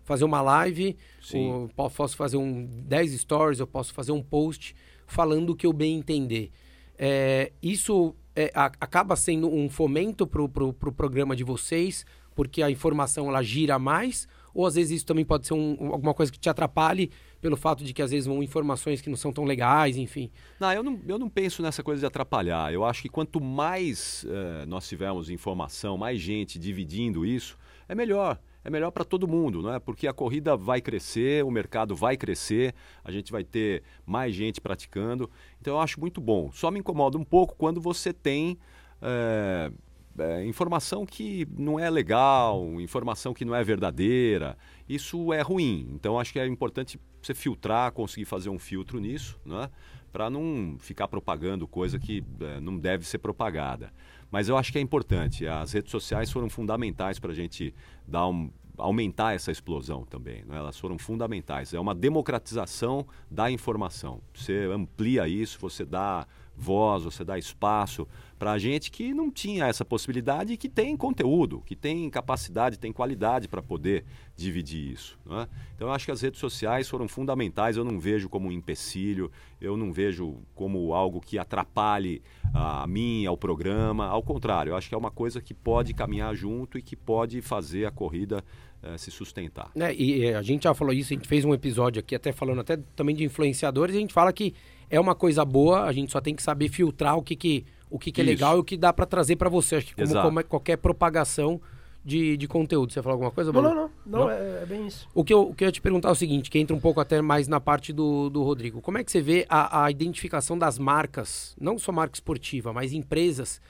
fazer 0.03 0.25
uma 0.25 0.41
live, 0.41 0.97
ou, 1.33 1.69
posso 1.69 2.17
fazer 2.17 2.37
um 2.37 2.67
10 2.67 3.21
stories, 3.21 3.61
eu 3.61 3.67
posso 3.67 3.95
fazer 3.95 4.11
um 4.11 4.23
post 4.23 4.75
falando 5.09 5.51
o 5.51 5.57
que 5.57 5.67
eu 5.67 5.73
bem 5.73 5.97
entender. 5.97 6.53
É, 6.97 7.53
isso 7.61 8.15
é, 8.37 8.53
a, 8.55 8.67
acaba 8.67 9.17
sendo 9.17 9.53
um 9.53 9.69
fomento 9.69 10.27
para 10.27 10.43
o 10.43 10.49
pro, 10.49 10.73
pro 10.73 10.93
programa 10.93 11.35
de 11.35 11.43
vocês, 11.43 12.07
porque 12.37 12.63
a 12.63 12.71
informação 12.71 13.29
ela 13.29 13.43
gira 13.43 13.79
mais, 13.79 14.29
ou 14.55 14.67
às 14.67 14.75
vezes 14.75 14.99
isso 14.99 15.07
também 15.07 15.25
pode 15.25 15.47
ser 15.47 15.55
um, 15.55 15.93
alguma 15.93 16.15
coisa 16.15 16.31
que 16.31 16.39
te 16.39 16.49
atrapalhe 16.49 17.11
pelo 17.41 17.57
fato 17.57 17.83
de 17.83 17.93
que 17.93 18.03
às 18.03 18.11
vezes 18.11 18.27
vão 18.27 18.43
informações 18.43 19.01
que 19.01 19.09
não 19.09 19.17
são 19.17 19.33
tão 19.33 19.45
legais, 19.45 19.97
enfim. 19.97 20.31
Não, 20.61 20.73
eu 20.73 20.83
não, 20.83 21.01
eu 21.07 21.19
não 21.19 21.29
penso 21.29 21.63
nessa 21.63 21.83
coisa 21.83 22.01
de 22.01 22.07
atrapalhar. 22.07 22.73
Eu 22.73 22.85
acho 22.85 23.03
que 23.03 23.09
quanto 23.09 23.41
mais 23.41 24.25
uh, 24.25 24.67
nós 24.67 24.89
tivermos 24.89 25.31
informação, 25.31 25.97
mais 25.97 26.21
gente 26.21 26.59
dividindo 26.59 27.25
isso, 27.25 27.57
é 27.89 27.95
melhor 27.95 28.39
é 28.65 28.71
melhor 28.71 28.91
para 28.91 29.05
todo 29.05 29.29
mundo, 29.29 29.63
não 29.63 29.73
é? 29.73 29.79
Porque 29.79 30.07
a 30.07 30.13
corrida 30.13 30.57
vai 30.57 30.81
crescer, 30.81 31.45
o 31.45 31.51
mercado 31.51 31.95
vai 31.95 32.17
crescer, 32.17 32.75
a 33.05 33.11
gente 33.11 33.33
vai 33.33 33.45
ter 33.45 33.83
mais 34.05 34.35
gente 34.35 34.61
praticando. 34.61 35.31
Então 35.61 35.75
eu 35.75 35.81
acho 35.81 36.01
muito 36.01 36.21
bom. 36.21 36.51
Só 36.53 36.71
me 36.71 36.79
incomoda 36.79 37.17
um 37.17 37.25
pouco 37.25 37.55
quando 37.57 37.81
você 37.81 38.13
tem 38.13 38.59
é, 39.01 39.71
é, 40.19 40.45
informação 40.45 41.07
que 41.07 41.47
não 41.57 41.79
é 41.79 41.89
legal, 41.89 42.81
informação 42.81 43.33
que 43.33 43.45
não 43.45 43.55
é 43.55 43.63
verdadeira. 43.63 44.57
Isso 44.89 45.33
é 45.33 45.41
ruim. 45.41 45.89
Então 45.95 46.19
acho 46.19 46.33
que 46.33 46.41
é 46.41 46.47
importante 46.47 47.01
você 47.23 47.35
filtrar, 47.35 47.93
conseguir 47.93 48.25
fazer 48.25 48.51
um 48.51 48.59
filtro 48.59 48.99
nisso, 48.99 49.39
é? 49.47 49.71
Para 50.13 50.31
não 50.31 50.77
ficar 50.79 51.07
propagando 51.07 51.69
coisa 51.69 51.99
que 51.99 52.25
é, 52.41 52.61
não 52.61 52.79
deve 52.79 53.07
ser 53.07 53.19
propagada. 53.19 53.93
Mas 54.31 54.49
eu 54.49 54.57
acho 54.57 54.73
que 54.73 54.79
é 54.79 54.81
importante. 54.81 55.47
As 55.47 55.73
redes 55.73 55.91
sociais 55.91 56.31
foram 56.31 56.49
fundamentais 56.51 57.19
para 57.19 57.33
a 57.33 57.35
gente 57.35 57.75
dar 58.07 58.27
um, 58.29 58.51
aumentar 58.79 59.35
essa 59.35 59.51
explosão 59.51 60.05
também. 60.05 60.45
Né? 60.45 60.57
Elas 60.57 60.79
foram 60.79 60.99
fundamentais. 60.99 61.75
É 61.75 61.81
uma 61.81 61.95
democratização 61.95 63.07
da 63.31 63.51
informação. 63.51 64.21
Você 64.33 64.69
amplia 64.73 65.27
isso, 65.29 65.59
você 65.59 65.85
dá 65.85 66.27
voz, 66.59 67.05
você 67.05 67.25
dá 67.25 67.39
espaço 67.39 68.07
para 68.39 68.57
gente 68.59 68.91
que 68.91 69.13
não 69.13 69.31
tinha 69.31 69.67
essa 69.67 69.85
possibilidade 69.85 70.53
e 70.53 70.57
que 70.57 70.69
tem 70.69 70.97
conteúdo, 70.97 71.63
que 71.67 71.75
tem 71.75 72.09
capacidade, 72.09 72.79
tem 72.79 72.93
qualidade 72.93 73.49
para 73.49 73.61
poder 73.61 74.05
dividir 74.37 74.93
isso. 74.93 75.19
Né? 75.27 75.49
Então 75.75 75.89
eu 75.89 75.93
acho 75.93 76.05
que 76.05 76.13
as 76.13 76.21
redes 76.21 76.39
sociais 76.39 76.89
foram 76.89 77.09
fundamentais, 77.09 77.77
eu 77.77 77.85
não 77.85 77.99
vejo 77.99 78.29
como 78.29 78.49
um 78.49 78.53
empecilho, 78.53 79.31
eu 79.61 79.77
não 79.77 79.93
vejo 79.93 80.37
como 80.55 80.95
algo 80.95 81.21
que 81.21 81.39
atrapalhe 81.39 82.23
a 82.55 82.87
mim, 82.87 83.27
ao 83.27 83.37
programa, 83.37 84.07
ao 84.07 84.23
contrário, 84.23 84.71
eu 84.71 84.77
acho 84.77 84.89
que 84.89 84.95
é 84.95 84.99
uma 84.99 85.11
coisa 85.11 85.41
que 85.41 85.53
pode 85.53 85.93
caminhar 85.93 86.35
junto 86.35 86.79
e 86.79 86.83
que 86.83 86.95
pode 86.97 87.41
fazer 87.43 87.87
a 87.87 87.91
corrida 87.91 88.45
eh, 88.81 88.97
se 88.97 89.11
sustentar. 89.11 89.73
É, 89.75 89.93
e 89.93 90.33
a 90.33 90.43
gente 90.43 90.63
já 90.63 90.73
falou 90.73 90.95
isso, 90.95 91.13
a 91.13 91.17
gente 91.17 91.27
fez 91.27 91.45
um 91.45 91.53
episódio 91.53 91.99
aqui 91.99 92.15
até 92.15 92.31
falando 92.31 92.61
até 92.61 92.77
também 92.95 93.15
de 93.15 93.25
influenciadores, 93.25 93.95
e 93.95 93.99
a 93.99 94.01
gente 94.01 94.15
fala 94.15 94.33
que 94.33 94.55
é 94.91 94.99
uma 94.99 95.15
coisa 95.15 95.45
boa, 95.45 95.85
a 95.85 95.93
gente 95.93 96.13
só 96.13 96.21
tem 96.21 96.35
que 96.35 96.43
saber 96.43 96.69
filtrar 96.69 97.17
o 97.17 97.23
que, 97.23 97.37
que, 97.37 97.65
o 97.91 97.99
que, 97.99 98.13
que 98.13 98.21
é 98.21 98.25
legal 98.25 98.57
e 98.57 98.61
o 98.61 98.65
que 98.65 98.77
dá 98.77 98.93
para 98.93 99.07
trazer 99.07 99.37
para 99.37 99.49
você. 99.49 99.77
Acho 99.77 99.87
que 99.87 99.95
como, 99.95 100.23
como 100.23 100.41
é 100.41 100.43
qualquer 100.43 100.77
propagação 100.77 101.61
de, 102.05 102.37
de 102.37 102.49
conteúdo. 102.49 102.93
Você 102.93 103.03
falou 103.03 103.15
alguma 103.15 103.31
coisa, 103.31 103.53
Não, 103.53 103.61
não, 103.63 103.75
não. 103.75 103.91
não, 104.07 104.19
não? 104.21 104.31
É, 104.31 104.63
é, 104.63 104.67
bem 104.67 104.87
isso. 104.87 105.07
O 105.15 105.23
que, 105.23 105.33
eu, 105.33 105.43
o 105.43 105.55
que 105.55 105.65
eu 105.65 105.69
ia 105.69 105.73
te 105.73 105.81
perguntar 105.81 106.09
é 106.09 106.13
o 106.13 106.15
seguinte, 106.15 106.51
que 106.51 106.59
entra 106.59 106.75
um 106.75 106.81
pouco 106.81 107.01
até 107.01 107.21
mais 107.21 107.47
na 107.47 107.61
parte 107.61 107.93
do, 107.93 108.31
do 108.31 108.43
Rodrigo. 108.43 108.81
Como 108.81 108.99
é 108.99 109.05
que 109.05 109.13
você 109.13 109.21
vê 109.21 109.45
a, 109.49 109.85
a 109.85 109.91
identificação 109.91 110.59
das 110.59 110.79
marcas, 110.79 111.55
não 111.61 111.79
só 111.79 111.93
marca 111.93 112.15
esportiva, 112.15 112.73
mas 112.73 112.93
empresas 112.93 113.61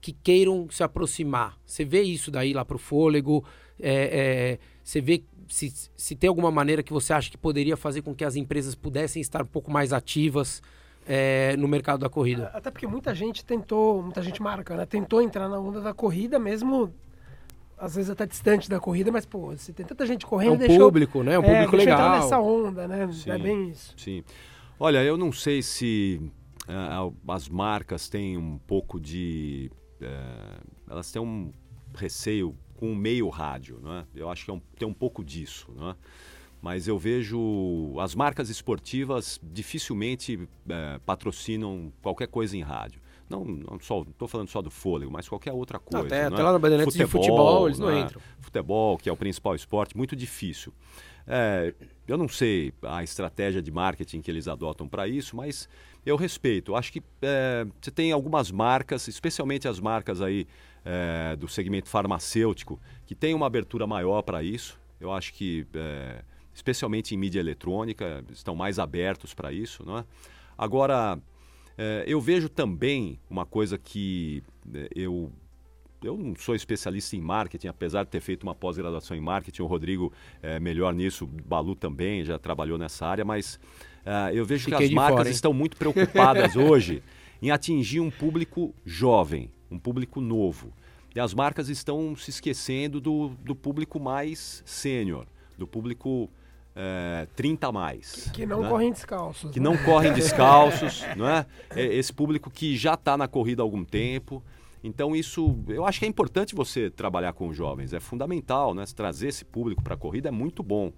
que 0.00 0.12
queiram 0.12 0.68
se 0.70 0.82
aproximar? 0.82 1.58
Você 1.66 1.84
vê 1.84 2.02
isso 2.02 2.30
daí 2.30 2.52
lá 2.52 2.64
para 2.64 2.76
o 2.76 2.78
Fôlego? 2.78 3.44
É, 3.80 3.92
é, 3.92 4.58
você 4.82 5.00
vê 5.00 5.22
se, 5.48 5.72
se 5.96 6.14
tem 6.14 6.28
alguma 6.28 6.50
maneira 6.50 6.82
que 6.82 6.92
você 6.92 7.12
acha 7.12 7.30
que 7.30 7.38
poderia 7.38 7.76
fazer 7.76 8.02
com 8.02 8.14
que 8.14 8.24
as 8.24 8.36
empresas 8.36 8.74
pudessem 8.74 9.20
estar 9.20 9.42
um 9.42 9.46
pouco 9.46 9.70
mais 9.70 9.92
ativas 9.92 10.62
é, 11.06 11.56
no 11.56 11.66
mercado 11.66 12.00
da 12.00 12.08
corrida? 12.08 12.50
Até 12.54 12.70
porque 12.70 12.86
muita 12.86 13.14
gente 13.14 13.44
tentou, 13.44 14.02
muita 14.02 14.22
gente 14.22 14.42
marca, 14.42 14.76
né? 14.76 14.84
Tentou 14.86 15.22
entrar 15.22 15.48
na 15.48 15.58
onda 15.58 15.80
da 15.80 15.94
corrida 15.94 16.38
mesmo 16.38 16.92
às 17.78 17.94
vezes 17.94 18.10
até 18.10 18.26
distante 18.26 18.68
da 18.68 18.80
corrida, 18.80 19.10
mas 19.12 19.24
pô, 19.24 19.56
se 19.56 19.72
tem 19.72 19.86
tanta 19.86 20.04
gente 20.04 20.26
correndo, 20.26 20.52
é 20.52 20.54
um 20.54 20.58
deixou, 20.58 20.86
público, 20.86 21.22
né? 21.22 21.34
É 21.34 21.38
um 21.38 21.44
é, 21.44 21.54
público 21.54 21.76
legal. 21.76 21.98
entrar 21.98 22.20
nessa 22.20 22.38
onda, 22.38 22.88
né? 22.88 23.08
Sim, 23.12 23.30
é 23.30 23.38
bem 23.38 23.70
isso. 23.70 23.94
Sim. 23.96 24.24
Olha, 24.80 25.02
eu 25.02 25.16
não 25.16 25.32
sei 25.32 25.62
se 25.62 26.20
uh, 26.68 27.14
as 27.28 27.48
marcas 27.48 28.08
têm 28.08 28.36
um 28.36 28.58
pouco 28.58 29.00
de 29.00 29.70
uh, 30.02 30.66
elas 30.90 31.10
têm 31.12 31.22
um 31.22 31.52
receio 31.94 32.54
com 32.78 32.92
o 32.92 32.96
meio 32.96 33.28
rádio, 33.28 33.80
né? 33.82 34.06
Eu 34.14 34.30
acho 34.30 34.44
que 34.44 34.50
é 34.52 34.54
um, 34.54 34.60
tem 34.78 34.86
um 34.86 34.94
pouco 34.94 35.24
disso, 35.24 35.66
né? 35.76 35.96
Mas 36.62 36.86
eu 36.86 36.96
vejo 36.96 37.96
as 38.00 38.14
marcas 38.14 38.48
esportivas 38.48 39.40
dificilmente 39.42 40.48
é, 40.68 41.00
patrocinam 41.04 41.92
qualquer 42.00 42.28
coisa 42.28 42.56
em 42.56 42.62
rádio. 42.62 43.00
Não, 43.28 43.44
não 43.44 43.78
só, 43.80 44.02
estou 44.02 44.26
falando 44.26 44.48
só 44.48 44.62
do 44.62 44.70
fôlego, 44.70 45.10
mas 45.12 45.28
qualquer 45.28 45.52
outra 45.52 45.78
coisa. 45.78 46.06
Até, 46.06 46.24
até 46.24 46.42
lá 46.42 46.52
na 46.52 46.58
Bandeirantes 46.58 46.96
de 46.96 47.06
futebol 47.06 47.66
eles 47.66 47.78
não 47.78 47.88
né? 47.88 48.00
entram. 48.00 48.22
Futebol, 48.40 48.96
que 48.96 49.08
é 49.08 49.12
o 49.12 49.16
principal 49.16 49.54
esporte, 49.54 49.96
muito 49.96 50.16
difícil. 50.16 50.72
É, 51.26 51.74
eu 52.06 52.16
não 52.16 52.26
sei 52.26 52.72
a 52.82 53.02
estratégia 53.02 53.60
de 53.60 53.70
marketing 53.70 54.22
que 54.22 54.30
eles 54.30 54.48
adotam 54.48 54.88
para 54.88 55.06
isso, 55.06 55.36
mas 55.36 55.68
eu 56.06 56.16
respeito. 56.16 56.74
Acho 56.74 56.90
que 56.92 57.02
é, 57.20 57.66
você 57.80 57.90
tem 57.90 58.12
algumas 58.12 58.50
marcas, 58.50 59.08
especialmente 59.08 59.68
as 59.68 59.78
marcas 59.78 60.22
aí 60.22 60.46
é, 60.88 61.36
do 61.36 61.46
segmento 61.46 61.86
farmacêutico, 61.86 62.80
que 63.04 63.14
tem 63.14 63.34
uma 63.34 63.46
abertura 63.46 63.86
maior 63.86 64.22
para 64.22 64.42
isso. 64.42 64.80
Eu 64.98 65.12
acho 65.12 65.34
que, 65.34 65.66
é, 65.74 66.22
especialmente 66.54 67.14
em 67.14 67.18
mídia 67.18 67.40
eletrônica, 67.40 68.24
estão 68.32 68.56
mais 68.56 68.78
abertos 68.78 69.34
para 69.34 69.52
isso. 69.52 69.84
Não 69.84 69.98
é? 69.98 70.04
Agora, 70.56 71.18
é, 71.76 72.04
eu 72.06 72.18
vejo 72.22 72.48
também 72.48 73.20
uma 73.28 73.44
coisa 73.44 73.76
que 73.76 74.42
é, 74.74 74.88
eu 74.94 75.30
eu 76.00 76.16
não 76.16 76.32
sou 76.36 76.54
especialista 76.54 77.16
em 77.16 77.20
marketing, 77.20 77.66
apesar 77.66 78.04
de 78.04 78.10
ter 78.10 78.20
feito 78.20 78.44
uma 78.44 78.54
pós-graduação 78.54 79.16
em 79.16 79.20
marketing. 79.20 79.62
O 79.62 79.66
Rodrigo 79.66 80.12
é 80.40 80.60
melhor 80.60 80.94
nisso, 80.94 81.26
Balu 81.26 81.74
também 81.74 82.24
já 82.24 82.38
trabalhou 82.38 82.78
nessa 82.78 83.04
área, 83.04 83.24
mas 83.24 83.58
uh, 84.06 84.32
eu 84.32 84.44
vejo 84.44 84.66
Fiquei 84.66 84.78
que 84.78 84.84
as 84.84 84.90
marcas 84.92 85.18
fora, 85.18 85.30
estão 85.30 85.52
muito 85.52 85.76
preocupadas 85.76 86.54
hoje 86.56 87.02
em 87.42 87.50
atingir 87.50 87.98
um 87.98 88.12
público 88.12 88.72
jovem, 88.86 89.50
um 89.70 89.78
público 89.78 90.20
novo. 90.20 90.72
E 91.14 91.20
as 91.20 91.34
marcas 91.34 91.68
estão 91.68 92.14
se 92.14 92.30
esquecendo 92.30 93.00
do, 93.00 93.30
do 93.42 93.54
público 93.54 93.98
mais 93.98 94.62
sênior, 94.64 95.26
do 95.56 95.66
público 95.66 96.30
é, 96.76 97.26
30 97.34 97.66
a 97.66 97.72
mais. 97.72 98.30
Que 98.32 98.46
não 98.46 98.62
né? 98.62 98.68
correm 98.68 98.92
descalços. 98.92 99.50
Que 99.50 99.58
né? 99.58 99.64
não 99.64 99.76
correm 99.78 100.12
descalços, 100.12 101.02
não 101.16 101.28
é? 101.28 101.46
Esse 101.74 102.12
público 102.12 102.50
que 102.50 102.76
já 102.76 102.94
está 102.94 103.16
na 103.16 103.26
corrida 103.26 103.62
há 103.62 103.64
algum 103.64 103.84
tempo. 103.84 104.42
Então 104.82 105.16
isso, 105.16 105.58
eu 105.66 105.84
acho 105.84 105.98
que 105.98 106.04
é 106.04 106.08
importante 106.08 106.54
você 106.54 106.88
trabalhar 106.88 107.32
com 107.32 107.52
jovens, 107.52 107.92
é 107.92 107.98
fundamental, 107.98 108.74
né? 108.74 108.84
Trazer 108.94 109.28
esse 109.28 109.44
público 109.44 109.82
para 109.82 109.94
a 109.94 109.98
corrida 109.98 110.28
é 110.28 110.32
muito 110.32 110.62
bom. 110.62 110.92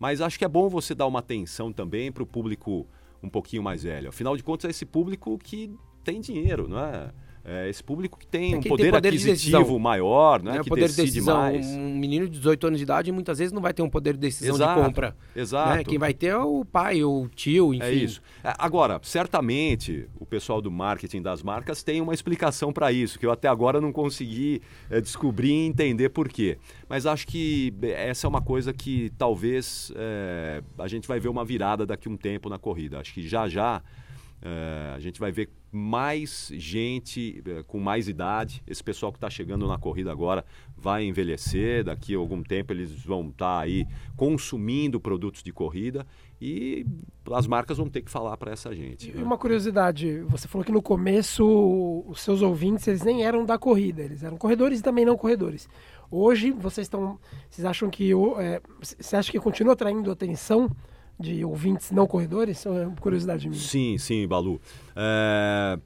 Mas 0.00 0.20
acho 0.20 0.38
que 0.38 0.44
é 0.44 0.48
bom 0.48 0.68
você 0.68 0.94
dar 0.94 1.06
uma 1.06 1.20
atenção 1.20 1.72
também 1.72 2.10
para 2.10 2.22
o 2.22 2.26
público 2.26 2.86
um 3.22 3.28
pouquinho 3.28 3.62
mais 3.62 3.82
velho. 3.82 4.08
Afinal 4.08 4.36
de 4.36 4.42
contas, 4.42 4.64
é 4.64 4.70
esse 4.70 4.86
público 4.86 5.38
que 5.38 5.72
tem 6.02 6.20
dinheiro, 6.20 6.66
não 6.66 6.80
é? 6.80 7.12
É, 7.44 7.68
esse 7.68 7.82
público 7.82 8.18
que 8.18 8.26
tem 8.26 8.52
é 8.52 8.56
um 8.58 8.62
poder, 8.62 8.84
tem 8.84 8.92
poder 8.92 9.08
aquisitivo 9.08 9.78
maior, 9.78 10.42
né? 10.42 10.58
É, 10.58 10.62
que 10.62 10.68
poder 10.68 10.82
decide 10.82 11.06
de 11.06 11.12
decisão. 11.12 11.36
mais. 11.38 11.66
Um 11.66 11.96
menino 11.96 12.28
de 12.28 12.38
18 12.38 12.66
anos 12.66 12.78
de 12.78 12.82
idade 12.84 13.10
muitas 13.10 13.38
vezes 13.38 13.52
não 13.52 13.62
vai 13.62 13.72
ter 13.72 13.82
um 13.82 13.88
poder 13.88 14.12
de 14.14 14.20
decisão 14.20 14.54
exato, 14.54 14.78
de 14.78 14.86
compra. 14.86 15.16
Exato. 15.34 15.76
Né? 15.76 15.84
Quem 15.84 15.98
vai 15.98 16.12
ter 16.12 16.28
é 16.28 16.36
o 16.36 16.64
pai, 16.64 17.02
ou 17.02 17.24
o 17.24 17.28
tio, 17.28 17.72
enfim. 17.72 17.84
É 17.84 17.92
isso. 17.92 18.20
É, 18.44 18.52
agora, 18.58 19.00
certamente, 19.02 20.06
o 20.18 20.26
pessoal 20.26 20.60
do 20.60 20.70
marketing 20.70 21.22
das 21.22 21.42
marcas 21.42 21.82
tem 21.82 22.00
uma 22.00 22.12
explicação 22.12 22.72
para 22.72 22.92
isso, 22.92 23.18
que 23.18 23.24
eu 23.24 23.30
até 23.30 23.48
agora 23.48 23.80
não 23.80 23.92
consegui 23.92 24.60
é, 24.90 25.00
descobrir 25.00 25.50
e 25.50 25.66
entender 25.66 26.10
por 26.10 26.28
quê. 26.28 26.58
Mas 26.88 27.06
acho 27.06 27.26
que 27.26 27.72
essa 27.82 28.26
é 28.26 28.28
uma 28.28 28.42
coisa 28.42 28.72
que 28.72 29.10
talvez 29.16 29.90
é, 29.96 30.62
a 30.78 30.88
gente 30.88 31.08
vai 31.08 31.18
ver 31.18 31.28
uma 31.28 31.44
virada 31.44 31.86
daqui 31.86 32.06
a 32.06 32.10
um 32.10 32.16
tempo 32.16 32.50
na 32.50 32.58
corrida. 32.58 33.00
Acho 33.00 33.14
que 33.14 33.26
já 33.26 33.48
já 33.48 33.82
é, 34.42 34.92
a 34.94 34.98
gente 34.98 35.20
vai 35.20 35.30
ver 35.30 35.50
mais 35.72 36.50
gente 36.54 37.42
é, 37.46 37.62
com 37.62 37.78
mais 37.78 38.08
idade. 38.08 38.62
Esse 38.66 38.82
pessoal 38.82 39.12
que 39.12 39.18
está 39.18 39.30
chegando 39.30 39.66
na 39.68 39.78
corrida 39.78 40.10
agora 40.10 40.44
vai 40.76 41.04
envelhecer. 41.04 41.84
Daqui 41.84 42.14
a 42.14 42.18
algum 42.18 42.42
tempo 42.42 42.72
eles 42.72 42.92
vão 43.04 43.28
estar 43.28 43.58
tá 43.58 43.60
aí 43.60 43.86
consumindo 44.16 45.00
produtos 45.00 45.42
de 45.42 45.52
corrida 45.52 46.06
e 46.40 46.84
as 47.32 47.46
marcas 47.46 47.78
vão 47.78 47.88
ter 47.88 48.02
que 48.02 48.10
falar 48.10 48.36
para 48.36 48.50
essa 48.50 48.74
gente. 48.74 49.10
E 49.10 49.14
né? 49.14 49.22
uma 49.22 49.38
curiosidade: 49.38 50.20
você 50.22 50.48
falou 50.48 50.64
que 50.64 50.72
no 50.72 50.82
começo 50.82 52.04
os 52.06 52.20
seus 52.20 52.42
ouvintes 52.42 52.88
eles 52.88 53.02
nem 53.02 53.24
eram 53.24 53.44
da 53.44 53.58
corrida, 53.58 54.02
eles 54.02 54.22
eram 54.22 54.36
corredores 54.36 54.80
e 54.80 54.82
também 54.82 55.04
não 55.04 55.16
corredores. 55.16 55.68
Hoje 56.10 56.50
vocês 56.50 56.86
estão, 56.86 57.18
vocês 57.48 57.64
acham 57.64 57.88
que 57.88 58.10
é, 58.38 58.60
você 58.80 59.16
acha 59.16 59.30
que 59.30 59.38
continua 59.38 59.74
atraindo 59.74 60.10
atenção? 60.10 60.68
De 61.20 61.44
ouvintes 61.44 61.90
não 61.90 62.06
corredores? 62.06 62.64
É 62.64 62.70
uma 62.70 62.96
curiosidade 62.96 63.48
minha. 63.48 63.60
Sim, 63.60 63.98
sim, 63.98 64.26
Balu. 64.26 64.60
É... 64.96 65.78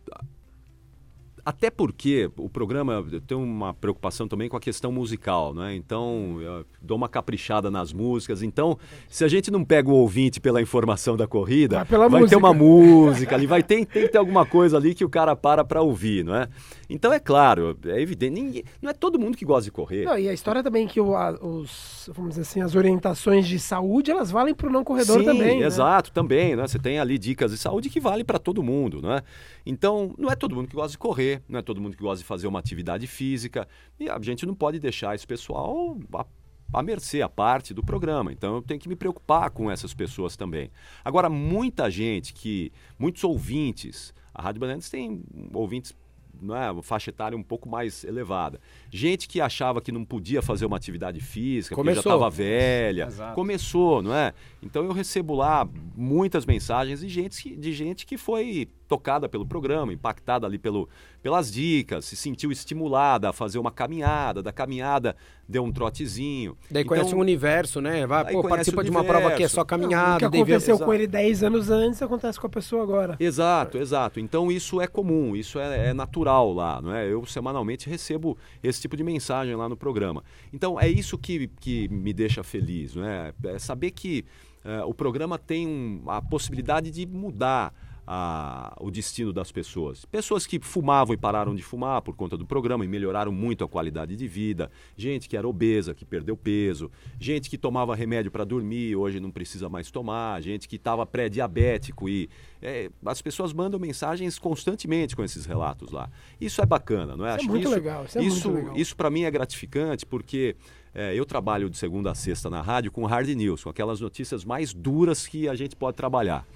Até 1.45 1.71
porque 1.71 2.31
o 2.39 2.49
programa 2.49 3.05
tem 3.27 3.37
uma 3.37 3.75
preocupação 3.75 4.27
também 4.27 4.49
com 4.49 4.57
a 4.57 4.61
questão 4.61 4.91
musical, 4.91 5.53
né? 5.53 5.75
Então, 5.75 6.39
eu 6.41 6.65
dou 6.81 6.97
uma 6.97 7.09
caprichada 7.09 7.71
nas 7.71 7.93
músicas. 7.93 8.43
Então, 8.43 8.79
se 9.09 9.25
a 9.25 9.29
gente 9.29 9.51
não 9.51 9.63
pega 9.63 9.91
o 9.91 9.95
ouvinte 9.95 10.41
pela 10.41 10.63
informação 10.63 11.17
da 11.17 11.27
corrida, 11.27 11.83
ah, 11.83 11.85
vai 11.85 12.09
música. 12.09 12.29
ter 12.29 12.37
uma 12.37 12.55
música 12.55 13.35
ali, 13.35 13.47
vai 13.47 13.63
ter, 13.63 13.85
tem 13.85 14.05
que 14.05 14.09
ter 14.09 14.19
alguma 14.19 14.47
coisa 14.47 14.79
ali 14.79 14.95
que 14.95 15.05
o 15.05 15.09
cara 15.09 15.37
para 15.37 15.63
para 15.63 15.83
ouvir, 15.83 16.25
não 16.25 16.35
é? 16.35 16.49
Então, 16.89 17.13
é 17.13 17.19
claro, 17.19 17.77
é 17.87 18.01
evidente, 18.01 18.33
ninguém, 18.41 18.65
não 18.81 18.91
é 18.91 18.93
todo 18.93 19.19
mundo 19.19 19.37
que 19.37 19.45
gosta 19.45 19.65
de 19.65 19.71
correr. 19.71 20.05
Não, 20.05 20.19
e 20.19 20.29
a 20.29 20.33
história 20.33 20.63
também 20.63 20.87
que 20.87 21.01
o, 21.01 21.15
a, 21.15 21.33
os, 21.33 22.09
vamos 22.15 22.31
dizer 22.31 22.43
assim, 22.43 22.61
as 22.61 22.75
orientações 22.75 23.47
de 23.47 23.59
saúde, 23.59 24.11
elas 24.11 24.31
valem 24.31 24.55
para 24.55 24.69
o 24.69 24.73
não 24.73 24.85
corredor 24.85 25.19
Sim, 25.21 25.25
também. 25.25 25.61
Né? 25.61 25.67
exato, 25.67 26.13
também, 26.13 26.57
né? 26.57 26.67
Você 26.67 26.79
tem 26.79 26.99
ali 26.99 27.19
dicas 27.19 27.51
de 27.51 27.59
saúde 27.59 27.91
que 27.91 28.01
valem 28.01 28.25
para 28.25 28.39
todo 28.39 28.63
mundo, 28.63 29.01
não 29.03 29.13
é? 29.13 29.23
Então, 29.67 30.15
não 30.19 30.31
é 30.31 30.37
todo 30.37 30.55
mundo 30.55 30.69
que 30.69 30.75
gosta 30.75 30.91
de 30.91 30.99
correr, 30.99 31.34
não 31.49 31.59
é 31.59 31.63
todo 31.63 31.81
mundo 31.81 31.97
que 31.97 32.03
gosta 32.03 32.23
de 32.23 32.27
fazer 32.27 32.47
uma 32.47 32.59
atividade 32.59 33.07
física, 33.07 33.67
e 33.99 34.09
a 34.09 34.19
gente 34.21 34.47
não 34.47 34.55
pode 34.55 34.79
deixar 34.79 35.15
esse 35.15 35.27
pessoal 35.27 35.97
a, 36.15 36.27
a 36.73 36.83
mercê, 36.83 37.23
a 37.23 37.29
parte 37.29 37.73
do 37.73 37.83
programa. 37.83 38.33
Então 38.33 38.57
eu 38.57 38.63
tenho 38.63 38.81
que 38.81 38.89
me 38.89 38.97
preocupar 38.97 39.51
com 39.51 39.71
essas 39.71 39.95
pessoas 39.95 40.37
também. 40.37 40.71
Agora, 41.05 41.29
muita 41.29 41.91
gente 41.91 42.33
que, 42.33 42.73
muitos 42.99 43.23
ouvintes, 43.25 44.15
a 44.35 44.43
Rádio 44.43 44.61
Bandeirantes 44.61 44.91
tem 44.91 45.23
ouvintes 45.53 45.95
não 46.41 46.57
é, 46.57 46.71
uma 46.71 46.83
faixa 46.83 47.11
etária 47.11 47.37
um 47.37 47.43
pouco 47.43 47.69
mais 47.69 48.05
elevada. 48.05 48.61
Gente 48.91 49.29
que 49.29 49.41
achava 49.41 49.81
que 49.81 49.93
não 49.93 50.05
podia 50.05 50.43
fazer 50.43 50.67
uma 50.67 50.77
atividade 50.77 51.21
física, 51.21 51.75
Começou. 51.75 52.03
porque 52.03 52.09
já 52.09 52.15
estava 52.15 52.31
velha. 52.31 53.07
Exato. 53.07 53.35
Começou, 53.35 54.03
não 54.03 54.15
é? 54.15 54.33
Então 54.63 54.85
eu 54.85 54.93
recebo 54.93 55.35
lá 55.35 55.69
muitas 55.97 56.45
mensagens 56.45 57.01
de 57.01 57.09
gente, 57.09 57.57
de 57.57 57.73
gente 57.73 58.07
que 58.07 58.17
foi 58.17 58.69
tocada 58.87 59.29
pelo 59.29 59.47
programa, 59.47 59.93
impactada 59.93 60.47
ali 60.47 60.59
pelo, 60.59 60.89
pelas 61.23 61.51
dicas, 61.51 62.05
se 62.05 62.17
sentiu 62.17 62.53
estimulada 62.53 63.31
a 63.31 63.33
fazer 63.33 63.59
uma 63.59 63.71
caminhada, 63.71 64.43
da 64.43 64.53
caminhada 64.53 65.17
deu 65.49 65.63
um 65.63 65.73
trotezinho. 65.73 66.57
Daí 66.71 66.83
então, 66.83 66.97
conhece 66.97 67.15
o 67.15 67.19
universo, 67.19 67.81
né? 67.81 68.07
Vai, 68.07 68.33
pô, 68.33 68.43
participa 68.43 68.83
de 68.83 68.91
uma 68.91 69.05
prova 69.05 69.33
que 69.33 69.43
é 69.43 69.49
só 69.49 69.65
caminhada. 69.65 70.27
o 70.27 70.31
que 70.31 70.37
aconteceu 70.37 70.77
com 70.79 70.85
exato. 70.85 70.95
ele 70.95 71.07
10 71.07 71.43
anos 71.43 71.71
antes 71.71 72.03
acontece 72.03 72.41
com 72.41 72.47
a 72.47 72.51
pessoa 72.51 72.83
agora. 72.83 73.17
Exato, 73.19 73.79
exato. 73.79 74.21
Então 74.21 74.51
isso 74.51 74.81
é 74.81 74.87
comum, 74.87 75.35
isso 75.37 75.59
é, 75.59 75.89
é 75.91 75.95
natural 75.95 76.53
lá, 76.53 76.81
não 76.81 76.95
é? 76.95 77.11
Eu 77.11 77.25
semanalmente 77.27 77.89
recebo 77.89 78.37
esse 78.63 78.81
tipo 78.81 78.97
de 78.97 79.05
mensagem 79.05 79.55
lá 79.55 79.69
no 79.69 79.77
programa. 79.77 80.23
Então 80.53 80.79
é 80.81 80.89
isso 80.89 81.19
que, 81.19 81.49
que 81.61 81.89
me 81.89 82.13
deixa 82.13 82.43
feliz, 82.43 82.95
não 82.95 83.05
é? 83.05 83.33
É 83.45 83.59
saber 83.59 83.91
que 83.91 84.25
eh, 84.65 84.83
o 84.85 84.95
programa 84.95 85.39
tem 85.39 85.67
um- 85.67 86.03
a 86.07 86.23
possibilidade 86.23 86.91
de 86.91 87.07
mudar 87.07 87.75
a- 88.07 88.77
o 88.81 88.91
destino 88.91 89.33
das 89.33 89.51
pessoas. 89.53 90.05
Pessoas 90.05 90.47
que 90.47 90.59
fumavam 90.61 91.15
e 91.15 91.17
pararam 91.17 91.55
de 91.55 91.63
fumar 91.63 92.03
por 92.03 92.15
conta 92.15 92.37
do 92.37 92.45
programa 92.47 92.85
e 92.85 92.89
melhoraram 92.89 93.33
muito 93.33 93.65
a 93.65 93.69
qualidade 93.69 94.15
de 94.17 94.27
vida. 94.29 94.71
Gente 94.97 95.29
que 95.29 95.37
era 95.37 95.47
obesa, 95.49 95.95
que 95.95 96.05
perdeu 96.05 96.37
peso. 96.37 96.91
Gente 97.19 97.49
que 97.51 97.57
tomava 97.59 97.95
remédio 97.95 98.31
para 98.31 98.45
dormir, 98.45 98.95
hoje 98.97 99.21
não 99.21 99.31
precisa 99.31 99.69
mais 99.69 99.91
tomar. 99.91 100.41
Gente 100.43 100.69
que 100.69 100.77
estava 100.77 101.05
pré-diabético 101.07 102.09
e 102.09 102.29
é, 102.63 102.91
as 103.05 103.21
pessoas 103.21 103.53
mandam 103.53 103.79
mensagens 103.79 104.39
constantemente 104.39 105.15
com 105.17 105.23
esses 105.25 105.45
relatos 105.47 105.91
lá. 105.91 106.09
Isso 106.41 106.61
é 106.63 106.67
bacana, 106.67 107.17
não 107.17 107.27
é? 107.27 107.31
Isso 107.31 107.35
é 107.35 107.35
Acho 107.37 107.45
que 107.47 107.51
muito 107.51 107.69
legal, 107.71 108.05
isso 108.05 108.19
é 108.19 108.23
isso, 108.23 108.53
isso 108.77 108.97
para 108.97 109.11
mim 109.11 109.23
é 109.25 109.31
gratificante 109.31 110.07
porque 110.07 110.57
é, 110.95 111.13
eu 111.15 111.25
trabalho 111.27 111.69
de 111.69 111.77
segunda 111.77 112.13
a 112.13 112.15
sexta 112.15 112.49
na 112.49 112.63
rádio 112.63 112.93
com 112.93 113.05
hard 113.05 113.29
news, 113.31 113.65
com 113.65 113.71
aquelas 113.71 114.01
notícias 114.01 114.45
mais 114.45 114.73
duras 114.73 115.27
que 115.27 115.49
a 115.49 115.55
gente 115.55 115.75
pode 115.75 115.97
trabalhar. 115.97 116.47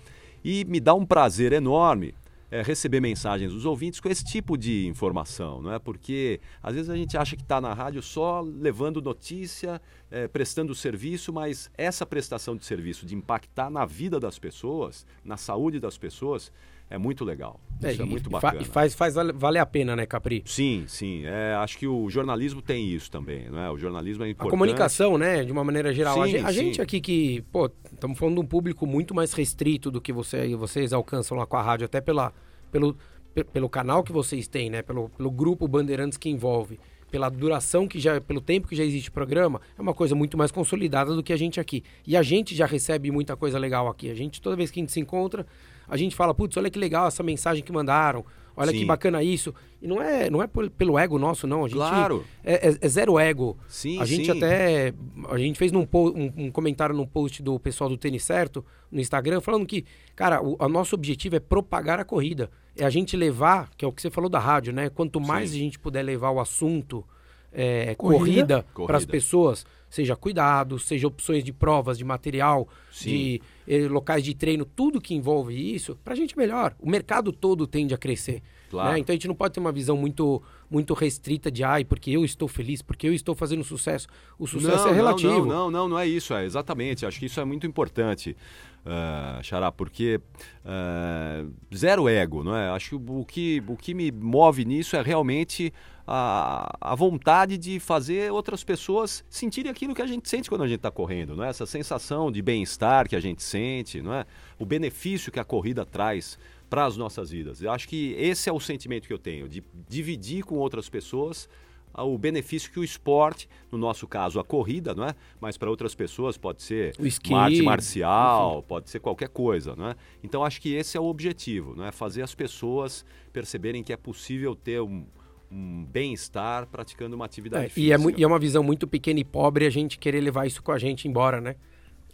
E 0.44 0.64
me 0.64 0.80
dá 0.80 0.94
um 0.94 1.04
prazer 1.04 1.52
enorme 1.52 2.14
é, 2.50 2.62
receber 2.62 3.00
mensagens 3.00 3.52
dos 3.52 3.64
ouvintes 3.64 4.00
com 4.00 4.08
esse 4.08 4.24
tipo 4.24 4.56
de 4.56 4.86
informação, 4.86 5.60
não 5.60 5.72
é? 5.72 5.78
Porque 5.78 6.40
às 6.62 6.74
vezes 6.74 6.88
a 6.90 6.96
gente 6.96 7.16
acha 7.16 7.36
que 7.36 7.42
está 7.42 7.60
na 7.60 7.74
rádio 7.74 8.00
só 8.02 8.40
levando 8.40 9.02
notícia, 9.02 9.80
é, 10.10 10.26
prestando 10.26 10.74
serviço, 10.74 11.32
mas 11.32 11.70
essa 11.76 12.06
prestação 12.06 12.56
de 12.56 12.64
serviço, 12.64 13.04
de 13.04 13.14
impactar 13.14 13.68
na 13.70 13.84
vida 13.84 14.18
das 14.18 14.38
pessoas, 14.38 15.06
na 15.24 15.36
saúde 15.36 15.78
das 15.78 15.98
pessoas, 15.98 16.50
é 16.90 16.96
muito 16.96 17.22
legal. 17.22 17.60
Isso 17.86 18.00
é, 18.00 18.04
muito 18.04 18.30
bacana. 18.30 18.62
E 18.62 18.64
faz, 18.64 18.94
faz 18.94 19.14
vale, 19.14 19.32
vale 19.32 19.58
a 19.58 19.66
pena, 19.66 19.94
né, 19.94 20.06
Capri? 20.06 20.42
Sim, 20.46 20.84
sim. 20.88 21.22
É, 21.26 21.54
acho 21.56 21.76
que 21.76 21.86
o 21.86 22.08
jornalismo 22.08 22.62
tem 22.62 22.88
isso 22.88 23.10
também, 23.10 23.50
não 23.50 23.58
é? 23.60 23.70
O 23.70 23.76
jornalismo 23.76 24.24
é 24.24 24.26
A 24.26 24.30
importante. 24.30 24.50
comunicação, 24.50 25.18
né, 25.18 25.44
de 25.44 25.52
uma 25.52 25.62
maneira 25.62 25.92
geral. 25.92 26.22
a 26.22 26.26
Sim, 26.26 26.36
a 26.38 26.48
sim. 26.48 26.54
gente, 26.54 26.80
aqui 26.80 26.98
que, 26.98 27.42
pô, 27.52 27.70
estamos 27.98 28.18
falando 28.18 28.36
de 28.36 28.40
um 28.40 28.46
público 28.46 28.86
muito 28.86 29.14
mais 29.14 29.32
restrito 29.32 29.90
do 29.90 30.00
que 30.00 30.12
você, 30.12 30.54
vocês 30.54 30.92
alcançam 30.92 31.36
lá 31.36 31.46
com 31.46 31.56
a 31.56 31.62
rádio, 31.62 31.84
até 31.84 32.00
pela, 32.00 32.32
pelo, 32.70 32.96
pe- 33.34 33.44
pelo 33.44 33.68
canal 33.68 34.02
que 34.02 34.12
vocês 34.12 34.46
têm, 34.46 34.70
né, 34.70 34.82
pelo, 34.82 35.08
pelo 35.10 35.30
grupo 35.30 35.66
Bandeirantes 35.66 36.16
que 36.16 36.28
envolve, 36.30 36.78
pela 37.10 37.28
duração 37.28 37.88
que 37.88 37.98
já, 37.98 38.20
pelo 38.20 38.40
tempo 38.40 38.68
que 38.68 38.76
já 38.76 38.84
existe 38.84 39.08
o 39.08 39.12
programa, 39.12 39.60
é 39.76 39.82
uma 39.82 39.94
coisa 39.94 40.14
muito 40.14 40.36
mais 40.38 40.52
consolidada 40.52 41.14
do 41.14 41.22
que 41.22 41.32
a 41.32 41.36
gente 41.36 41.58
aqui. 41.58 41.82
E 42.06 42.16
a 42.16 42.22
gente 42.22 42.54
já 42.54 42.66
recebe 42.66 43.10
muita 43.10 43.34
coisa 43.34 43.58
legal 43.58 43.88
aqui. 43.88 44.10
A 44.10 44.14
gente, 44.14 44.40
toda 44.42 44.54
vez 44.54 44.70
que 44.70 44.78
a 44.78 44.82
gente 44.82 44.92
se 44.92 45.00
encontra, 45.00 45.46
a 45.88 45.96
gente 45.96 46.14
fala, 46.14 46.34
putz, 46.34 46.56
olha 46.56 46.70
que 46.70 46.78
legal 46.78 47.08
essa 47.08 47.22
mensagem 47.22 47.64
que 47.64 47.72
mandaram, 47.72 48.24
olha 48.58 48.72
que 48.72 48.80
Sim. 48.80 48.86
bacana 48.86 49.22
isso. 49.22 49.54
E 49.80 49.86
não 49.86 50.02
é, 50.02 50.28
não 50.28 50.42
é 50.42 50.46
pel- 50.46 50.70
pelo 50.70 50.98
ego 50.98 51.18
nosso, 51.18 51.46
não. 51.46 51.64
A 51.64 51.68
gente, 51.68 51.76
Claro. 51.76 52.24
É, 52.44 52.68
é- 52.68 52.78
é 52.80 52.88
zero 52.88 53.18
ego. 53.18 53.56
Sim, 53.68 54.00
a 54.00 54.04
gente 54.04 54.24
sim. 54.24 54.30
até. 54.36 54.92
A 55.30 55.38
gente 55.38 55.58
fez 55.58 55.72
num 55.72 55.86
um, 55.94 56.32
um 56.46 56.50
comentário 56.50 56.94
num 56.94 57.06
post 57.06 57.42
do 57.42 57.58
pessoal 57.58 57.88
do 57.88 57.96
Tênis 57.96 58.24
Certo 58.24 58.64
no 58.90 59.00
Instagram, 59.00 59.40
falando 59.40 59.64
que, 59.66 59.84
cara, 60.16 60.42
o 60.42 60.56
a 60.58 60.68
nosso 60.68 60.94
objetivo 60.94 61.36
é 61.36 61.40
propagar 61.40 62.00
a 62.00 62.04
corrida. 62.04 62.50
É 62.76 62.84
a 62.84 62.90
gente 62.90 63.16
levar, 63.16 63.70
que 63.76 63.84
é 63.84 63.88
o 63.88 63.92
que 63.92 64.02
você 64.02 64.10
falou 64.10 64.28
da 64.30 64.38
rádio, 64.38 64.72
né? 64.72 64.88
Quanto 64.88 65.20
mais 65.20 65.50
Sim. 65.50 65.56
a 65.56 65.58
gente 65.60 65.78
puder 65.78 66.02
levar 66.02 66.30
o 66.30 66.40
assunto 66.40 67.04
é, 67.52 67.94
Corrida. 67.94 68.18
corrida, 68.18 68.66
Corrida. 68.74 68.86
para 68.86 68.96
as 68.98 69.04
pessoas, 69.06 69.64
seja 69.88 70.16
cuidado, 70.16 70.78
seja 70.78 71.06
opções 71.06 71.42
de 71.44 71.52
provas, 71.52 71.98
de 71.98 72.04
material, 72.04 72.68
Sim. 72.90 73.08
de 73.08 73.42
eh, 73.66 73.88
locais 73.88 74.22
de 74.24 74.34
treino, 74.34 74.64
tudo 74.64 75.00
que 75.00 75.14
envolve 75.14 75.54
isso, 75.74 75.96
pra 76.04 76.14
gente 76.14 76.34
é 76.34 76.36
melhor. 76.36 76.74
O 76.78 76.88
mercado 76.88 77.32
todo 77.32 77.66
tende 77.66 77.94
a 77.94 77.98
crescer. 77.98 78.42
Claro. 78.70 78.92
né? 78.92 78.98
Então 78.98 79.12
a 79.12 79.16
gente 79.16 79.28
não 79.28 79.34
pode 79.34 79.54
ter 79.54 79.60
uma 79.60 79.72
visão 79.72 79.96
muito, 79.96 80.42
muito 80.70 80.94
restrita 80.94 81.50
de 81.50 81.64
ai, 81.64 81.84
porque 81.84 82.10
eu 82.10 82.24
estou 82.24 82.48
feliz, 82.48 82.82
porque 82.82 83.08
eu 83.08 83.14
estou 83.14 83.34
fazendo 83.34 83.64
sucesso. 83.64 84.06
O 84.38 84.46
sucesso 84.46 84.84
não, 84.84 84.90
é 84.90 84.94
relativo. 84.94 85.46
Não, 85.46 85.46
não, 85.46 85.70
não, 85.70 85.88
não 85.88 85.98
é 85.98 86.06
isso, 86.06 86.34
é 86.34 86.44
exatamente. 86.44 87.06
Acho 87.06 87.18
que 87.18 87.26
isso 87.26 87.40
é 87.40 87.44
muito 87.44 87.66
importante, 87.66 88.36
uh, 88.84 89.42
Xará, 89.42 89.72
porque 89.72 90.20
uh, 90.64 91.50
zero 91.74 92.08
ego, 92.08 92.44
não 92.44 92.54
é? 92.54 92.68
Acho 92.70 92.90
que 92.90 92.94
o 92.96 93.24
que, 93.24 93.62
o 93.66 93.76
que 93.76 93.94
me 93.94 94.12
move 94.12 94.64
nisso 94.64 94.96
é 94.96 95.02
realmente 95.02 95.72
a, 96.06 96.74
a 96.80 96.94
vontade 96.94 97.58
de 97.58 97.78
fazer 97.78 98.32
outras 98.32 98.64
pessoas 98.64 99.22
sentirem 99.28 99.70
aquilo 99.70 99.94
que 99.94 100.00
a 100.00 100.06
gente 100.06 100.26
sente 100.28 100.48
quando 100.48 100.64
a 100.64 100.66
gente 100.66 100.78
está 100.78 100.90
correndo, 100.90 101.36
não 101.36 101.44
é? 101.44 101.50
Essa 101.50 101.66
sensação 101.66 102.32
de 102.32 102.40
bem-estar 102.40 103.06
que 103.06 103.14
a 103.14 103.20
gente 103.20 103.42
sente, 103.42 104.00
não 104.00 104.14
é? 104.14 104.24
O 104.58 104.64
benefício 104.64 105.30
que 105.30 105.38
a 105.38 105.44
corrida 105.44 105.84
traz 105.84 106.38
para 106.68 106.84
as 106.84 106.96
nossas 106.96 107.30
vidas. 107.30 107.62
Eu 107.62 107.70
acho 107.70 107.88
que 107.88 108.12
esse 108.18 108.48
é 108.48 108.52
o 108.52 108.60
sentimento 108.60 109.06
que 109.06 109.12
eu 109.12 109.18
tenho, 109.18 109.48
de 109.48 109.62
dividir 109.88 110.44
com 110.44 110.56
outras 110.56 110.88
pessoas 110.88 111.48
ah, 111.94 112.04
o 112.04 112.18
benefício 112.18 112.70
que 112.70 112.78
o 112.78 112.84
esporte, 112.84 113.48
no 113.72 113.78
nosso 113.78 114.06
caso 114.06 114.38
a 114.38 114.44
corrida, 114.44 114.94
não 114.94 115.04
é? 115.04 115.14
Mas 115.40 115.56
para 115.56 115.70
outras 115.70 115.94
pessoas 115.94 116.36
pode 116.36 116.62
ser 116.62 116.94
O 116.98 117.06
esqui, 117.06 117.30
uma 117.32 117.42
arte 117.44 117.62
marcial, 117.62 118.62
pode 118.62 118.90
ser 118.90 119.00
qualquer 119.00 119.28
coisa, 119.30 119.74
não 119.74 119.88
é? 119.88 119.96
Então 120.22 120.44
acho 120.44 120.60
que 120.60 120.74
esse 120.74 120.96
é 120.96 121.00
o 121.00 121.04
objetivo, 121.06 121.74
não 121.74 121.84
é? 121.86 121.90
Fazer 121.90 122.22
as 122.22 122.34
pessoas 122.34 123.04
perceberem 123.32 123.82
que 123.82 123.92
é 123.92 123.96
possível 123.96 124.54
ter 124.54 124.80
um, 124.82 125.06
um 125.50 125.84
bem-estar 125.86 126.66
praticando 126.66 127.16
uma 127.16 127.24
atividade 127.24 127.64
É, 127.64 127.68
física. 127.70 127.80
e, 127.80 128.12
é, 128.12 128.14
e 128.18 128.22
é 128.22 128.26
uma 128.26 128.38
visão 128.38 128.62
muito 128.62 128.86
pequena 128.86 129.18
e 129.20 129.24
pobre 129.24 129.66
a 129.66 129.70
gente 129.70 129.98
querer 129.98 130.20
levar 130.20 130.46
isso 130.46 130.62
com 130.62 130.70
a 130.70 130.78
gente 130.78 131.08
embora, 131.08 131.40
né? 131.40 131.56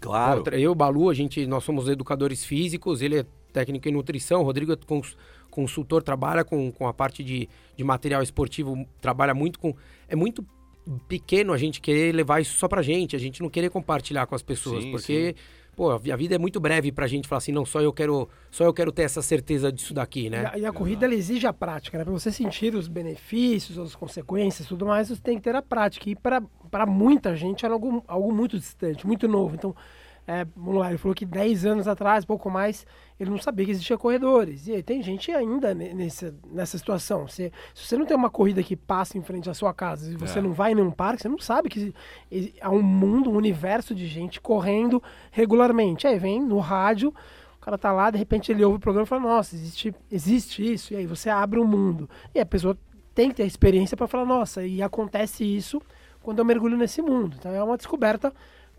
Claro. 0.01 0.45
Eu, 0.55 0.75
Balu, 0.75 1.11
a 1.11 1.15
gente, 1.15 1.47
nós 1.47 1.65
somos 1.65 1.89
educadores 1.89 2.45
físicos, 2.45 3.03
ele 3.03 3.21
é 3.21 3.27
técnico 3.55 3.89
em 3.89 3.93
nutrição, 3.93 4.41
o 4.43 4.45
Rodrigo 4.45 4.73
é 4.73 4.77
cons- 4.77 5.17
consultor, 5.51 6.03
trabalha 6.03 6.45
com, 6.45 6.71
com 6.73 6.87
a 6.89 6.93
parte 6.93 7.23
de, 7.23 7.49
de 7.77 7.85
material 7.85 8.23
esportivo, 8.23 8.85
trabalha 9.01 9.33
muito 9.33 9.59
com... 9.59 9.75
É 10.09 10.17
muito 10.17 10.45
pequeno 11.09 11.53
a 11.55 11.57
gente 11.57 11.81
querer 11.81 12.15
levar 12.15 12.41
isso 12.43 12.59
só 12.59 12.69
pra 12.69 12.83
gente, 12.83 13.17
a 13.17 13.19
gente 13.19 13.41
não 13.41 13.49
querer 13.49 13.71
compartilhar 13.71 14.27
com 14.27 14.35
as 14.35 14.43
pessoas, 14.43 14.85
Sim, 14.85 14.91
porque, 14.91 15.35
pô, 15.75 15.91
a 15.91 15.97
vi- 15.97 16.13
a 16.13 16.17
vida 16.17 16.35
é 16.35 16.39
muito 16.39 16.61
breve 16.61 16.93
pra 16.93 17.07
gente 17.07 17.27
falar 17.27 17.39
assim, 17.39 17.53
não, 17.53 17.65
só 17.65 17.81
eu 17.81 17.91
quero, 17.91 18.29
só 18.51 18.65
eu 18.65 18.75
quero 18.75 18.93
ter 18.93 19.03
essa 19.05 19.23
certeza 19.23 19.73
disso 19.73 19.95
daqui, 19.95 20.27
E 20.27 20.31
né? 20.31 20.51
a, 20.53 20.59
e 20.59 20.67
a 20.67 20.73
corrida 20.75 21.07
ela 21.07 21.15
exige 21.15 21.47
a 21.47 21.55
prática, 21.55 21.97
né? 21.97 22.05
Para 22.05 22.13
você 22.13 22.31
sentir 22.31 22.75
os 22.75 22.87
benefícios, 22.87 23.79
as 23.79 23.95
consequências, 23.95 24.69
tudo 24.69 24.85
mais, 24.85 25.09
você 25.09 25.23
tem 25.23 25.37
que 25.39 25.43
ter 25.45 25.55
a 25.55 25.63
prática. 25.63 26.11
E 26.11 26.15
para 26.15 26.43
muita 26.87 27.35
gente 27.35 27.65
era 27.65 27.73
algo, 27.73 28.05
algo 28.07 28.31
muito 28.31 28.59
distante, 28.59 29.07
muito 29.07 29.27
novo. 29.27 29.55
Então, 29.55 29.75
é, 30.27 30.47
vamos 30.57 30.81
lá, 30.81 30.89
ele 30.89 30.99
falou 30.99 31.15
que 31.15 31.27
10 31.27 31.67
anos 31.67 31.87
atrás, 31.87 32.25
pouco 32.25 32.51
mais, 32.51 32.87
ele 33.21 33.29
não 33.31 33.39
sabia 33.39 33.67
que 33.67 33.73
existia 33.73 33.99
corredores. 33.99 34.67
E 34.67 34.73
aí 34.73 34.83
tem 34.83 35.03
gente 35.03 35.31
ainda 35.31 35.75
ne- 35.75 35.93
nessa, 35.93 36.79
situação. 36.79 37.29
Você, 37.29 37.53
se 37.75 37.87
você 37.87 37.97
não 37.99 38.07
tem 38.07 38.17
uma 38.17 38.31
corrida 38.31 38.63
que 38.63 38.75
passa 38.75 39.19
em 39.19 39.23
frente 39.23 39.51
à 39.51 39.55
sua 39.55 39.75
casa 39.75 40.11
e 40.11 40.17
você 40.17 40.39
É. 40.39 40.43
não 40.43 40.53
vai 40.53 40.73
em 40.73 40.75
nenhum 40.77 40.91
parque, 40.91 41.21
você 41.23 41.29
não 41.29 41.39
sabe 41.39 41.69
que 41.69 41.95
há 42.61 42.71
um 42.71 42.83
mundo, 42.83 43.31
um 43.31 43.37
universo 43.37 43.95
de 43.95 44.07
gente 44.07 44.41
correndo 44.41 45.03
regularmente. 45.31 46.07
Aí 46.07 46.19
vem 46.19 46.41
no 46.43 46.59
rádio, 46.59 47.13
o 47.57 47.61
cara 47.61 47.77
tá 47.77 47.93
lá, 47.93 48.11
de 48.11 48.17
repente 48.19 48.51
ele 48.51 48.65
ouve 48.65 48.77
o 48.79 48.81
programa 48.81 49.05
e 49.05 49.09
fala, 49.09 49.23
nossa, 49.23 49.55
existe, 49.55 49.95
existe 50.11 50.73
isso. 50.73 50.95
E 50.95 50.97
aí 50.97 51.07
você 51.07 51.29
abre 51.29 51.59
o 51.61 51.67
mundo. 51.67 52.09
E 52.35 52.41
a 52.41 52.47
pessoa 52.47 52.77
tem 53.15 53.29
que 53.29 53.37
ter 53.37 53.45
experiência 53.47 53.97
para 53.97 54.07
falar, 54.09 54.25
nossa, 54.25 54.65
e 54.67 54.83
acontece 54.83 55.45
isso 55.45 55.81
quando 56.23 56.39
eu 56.39 56.45
mergulho 56.45 56.77
nesse 56.77 57.03
mundo. 57.03 57.37
Então 57.39 57.53
é 57.53 57.63
uma 57.63 57.77
descoberta 57.77 58.33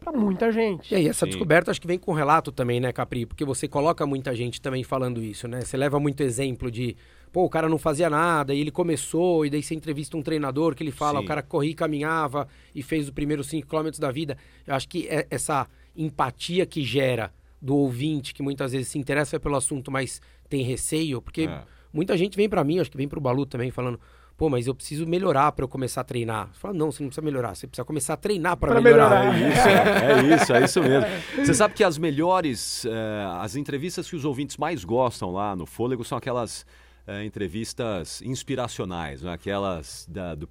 para 0.05 0.17
muita 0.17 0.51
gente. 0.51 0.91
E 0.93 0.95
aí, 0.95 1.07
essa 1.07 1.25
Sim. 1.25 1.31
descoberta 1.31 1.71
acho 1.71 1.81
que 1.81 1.87
vem 1.87 1.97
com 1.97 2.13
relato 2.13 2.51
também, 2.51 2.79
né, 2.79 2.93
Capri? 2.93 3.25
Porque 3.25 3.43
você 3.43 3.67
coloca 3.67 4.05
muita 4.05 4.35
gente 4.35 4.61
também 4.61 4.83
falando 4.83 5.21
isso, 5.23 5.47
né? 5.47 5.61
Você 5.61 5.75
leva 5.75 5.99
muito 5.99 6.21
exemplo 6.21 6.69
de, 6.69 6.95
pô, 7.31 7.43
o 7.43 7.49
cara 7.49 7.67
não 7.67 7.77
fazia 7.79 8.09
nada 8.09 8.53
e 8.53 8.59
ele 8.61 8.71
começou, 8.71 9.45
e 9.45 9.49
daí 9.49 9.63
você 9.63 9.73
entrevista 9.73 10.15
um 10.15 10.21
treinador 10.21 10.75
que 10.75 10.83
ele 10.83 10.91
fala, 10.91 11.19
Sim. 11.19 11.25
o 11.25 11.27
cara 11.27 11.41
corria 11.41 11.71
e 11.71 11.75
caminhava 11.75 12.47
e 12.73 12.83
fez 12.83 13.05
os 13.05 13.11
primeiros 13.11 13.47
5 13.47 13.67
km 13.67 13.89
da 13.99 14.11
vida. 14.11 14.37
Eu 14.67 14.75
acho 14.75 14.87
que 14.87 15.07
é 15.07 15.25
essa 15.29 15.67
empatia 15.95 16.65
que 16.65 16.83
gera 16.83 17.33
do 17.61 17.75
ouvinte, 17.75 18.33
que 18.33 18.43
muitas 18.43 18.73
vezes 18.73 18.89
se 18.89 18.99
interessa 18.99 19.39
pelo 19.39 19.55
assunto, 19.55 19.89
mas 19.89 20.21
tem 20.47 20.61
receio, 20.63 21.19
porque 21.21 21.43
É. 21.43 21.63
muita 21.91 22.15
gente 22.15 22.37
vem 22.37 22.47
pra 22.47 22.63
mim, 22.63 22.79
acho 22.79 22.91
que 22.91 22.97
vem 22.97 23.07
pro 23.07 23.19
Balu 23.19 23.45
também, 23.45 23.71
falando. 23.71 23.99
Pô, 24.38 24.50
mas 24.50 24.67
eu 24.67 24.76
preciso 24.76 25.06
melhorar 25.08 25.52
pra 25.54 25.63
eu 25.63 25.67
começar 25.69 26.02
a 26.02 26.04
treinar. 26.04 26.50
Você 26.52 26.60
fala, 26.60 26.74
não, 26.74 26.91
você 26.91 27.02
não 27.02 27.08
precisa 27.10 27.24
melhorar, 27.26 27.56
você 27.56 27.67
precisa 27.67 27.86
começar 27.86 28.13
a 28.15 28.17
treinar 28.17 28.58
Pra 28.58 28.82
melhorar. 28.82 29.34
melhorar. 29.34 30.04
É 30.04 30.21
isso, 30.28 30.30
é 30.30 30.36
isso, 30.36 30.54
é 30.54 30.63
isso 30.65 30.84
mesmo. 30.84 31.10
Você 31.45 31.54
sabe 31.54 31.74
que 31.74 31.84
as 31.84 31.98
melhores, 31.98 32.84
eh, 32.86 33.26
as 33.39 33.56
entrevistas 33.56 34.10
que 34.10 34.15
os 34.15 34.26
ouvintes 34.26 34.58
mais 34.58 34.84
gostam 34.84 35.32
lá 35.32 35.56
no 35.56 35.65
Fôlego 35.65 36.04
são 36.04 36.17
aquelas 36.17 36.65
é, 37.07 37.23
entrevistas 37.23 38.21
inspiracionais, 38.23 39.21
né? 39.21 39.31
aquelas 39.33 40.07
da, 40.09 40.33
do, 40.33 40.49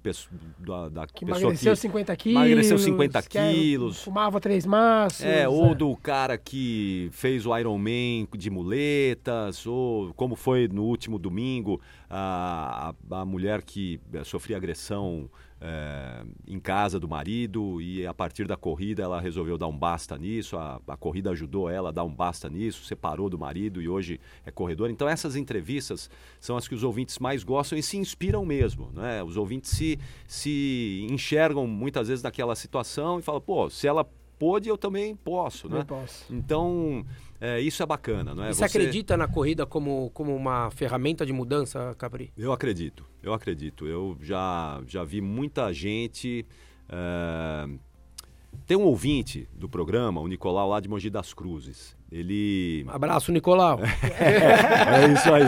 da, 0.59 0.89
da 0.89 1.07
Que 1.07 1.25
pessoa 1.25 1.41
emagreceu 1.41 1.73
que 1.73 1.79
50 1.79 2.15
quilos. 2.15 2.41
emagreceu 2.45 2.77
50 2.77 3.21
que 3.23 3.37
é- 3.37 3.53
quilos. 3.53 4.03
Fumava 4.03 4.39
três 4.39 4.65
maços. 4.65 5.25
É, 5.25 5.47
ou 5.47 5.75
do 5.75 5.95
cara 5.97 6.37
que 6.37 7.09
fez 7.11 7.45
o 7.45 7.57
Iron 7.57 7.77
Man 7.77 8.27
de 8.37 8.49
muletas, 8.49 9.65
ou 9.67 10.13
como 10.13 10.35
foi 10.35 10.67
no 10.67 10.83
último 10.83 11.19
domingo, 11.19 11.81
a, 12.09 12.93
a, 13.11 13.21
a 13.21 13.25
mulher 13.25 13.61
que 13.61 13.99
sofria 14.23 14.57
agressão 14.57 15.29
eh, 15.67 16.23
em 16.47 16.59
casa 16.59 16.99
do 16.99 17.07
marido 17.07 17.81
e 17.81 18.05
a 18.05 18.13
partir 18.13 18.45
da 18.45 18.55
corrida 18.55 19.01
ela 19.01 19.19
resolveu 19.19 19.57
dar 19.57 19.67
um 19.67 19.75
basta 19.75 20.15
nisso, 20.15 20.55
a, 20.57 20.79
a 20.87 20.95
corrida 20.95 21.31
ajudou 21.31 21.67
ela 21.67 21.89
a 21.89 21.91
dar 21.91 22.03
um 22.03 22.13
basta 22.13 22.47
nisso, 22.47 22.85
separou 22.85 23.31
do 23.31 23.39
marido 23.39 23.81
e 23.81 23.89
hoje 23.89 24.19
é 24.45 24.51
corredor. 24.51 24.91
Então 24.91 25.09
essas 25.09 25.35
entrevistas 25.35 26.07
são 26.39 26.55
as 26.55 26.67
que 26.67 26.75
os 26.75 26.83
ouvintes 26.83 27.17
mais 27.17 27.43
gostam 27.43 27.79
e 27.79 27.81
se 27.81 27.97
inspiram 27.97 28.45
mesmo, 28.45 28.91
né? 28.93 29.23
Os 29.23 29.37
ouvintes 29.37 29.71
se, 29.71 29.97
se 30.27 31.07
enxergam 31.09 31.65
muitas 31.65 32.09
vezes 32.09 32.21
naquela 32.21 32.55
situação 32.55 33.17
e 33.17 33.23
falam, 33.23 33.41
pô, 33.41 33.67
se 33.67 33.87
ela 33.87 34.07
pôde, 34.37 34.69
eu 34.69 34.77
também 34.77 35.15
posso, 35.15 35.67
né? 35.69 35.79
Não 35.79 35.85
posso. 35.85 36.25
Então, 36.33 37.05
é, 37.39 37.59
isso 37.59 37.81
é 37.81 37.85
bacana, 37.85 38.33
não 38.35 38.43
é? 38.43 38.49
E 38.49 38.53
você 38.53 38.63
acredita 38.65 39.15
na 39.17 39.27
corrida 39.27 39.65
como, 39.65 40.09
como 40.13 40.35
uma 40.35 40.69
ferramenta 40.71 41.25
de 41.25 41.33
mudança, 41.33 41.95
Capri? 41.97 42.31
Eu 42.37 42.51
acredito, 42.51 43.05
eu 43.23 43.33
acredito. 43.33 43.85
Eu 43.87 44.17
já, 44.21 44.81
já 44.87 45.03
vi 45.03 45.21
muita 45.21 45.71
gente. 45.73 46.45
é, 46.89 47.67
Tem 48.65 48.77
um 48.77 48.83
ouvinte 48.83 49.47
do 49.53 49.67
programa, 49.69 50.21
o 50.21 50.27
Nicolau 50.27 50.69
lá 50.69 50.79
de 50.79 50.87
Mogi 50.89 51.09
das 51.09 51.33
Cruzes. 51.33 51.95
Ele. 52.11 52.85
Abraço, 52.87 53.31
Nicolau. 53.31 53.79
É 53.83 55.11
isso 55.11 55.33
aí. 55.33 55.43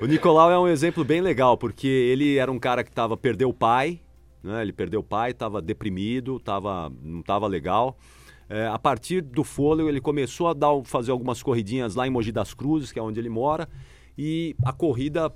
O 0.00 0.06
Nicolau 0.06 0.50
é 0.50 0.58
um 0.58 0.68
exemplo 0.68 1.04
bem 1.04 1.20
legal, 1.20 1.56
porque 1.56 1.86
ele 1.86 2.36
era 2.36 2.50
um 2.50 2.58
cara 2.58 2.82
que 2.84 2.90
tava, 2.90 3.16
perdeu 3.16 3.48
o 3.48 3.54
pai, 3.54 4.00
né? 4.42 4.60
Ele 4.62 4.72
perdeu 4.72 5.00
o 5.00 5.04
pai, 5.04 5.30
estava 5.30 5.62
deprimido, 5.62 6.38
tava, 6.40 6.92
não 7.02 7.20
estava 7.20 7.46
legal. 7.46 7.96
É, 8.48 8.66
a 8.66 8.78
partir 8.78 9.20
do 9.20 9.44
fôlego, 9.44 9.88
ele 9.88 10.00
começou 10.00 10.48
a 10.48 10.52
dar, 10.52 10.70
fazer 10.84 11.10
algumas 11.10 11.42
corridinhas 11.42 11.94
lá 11.94 12.06
em 12.06 12.10
Mogi 12.10 12.32
das 12.32 12.52
Cruzes, 12.52 12.92
que 12.92 12.98
é 12.98 13.02
onde 13.02 13.18
ele 13.18 13.28
mora, 13.28 13.68
e 14.16 14.54
a 14.64 14.72
corrida 14.72 15.32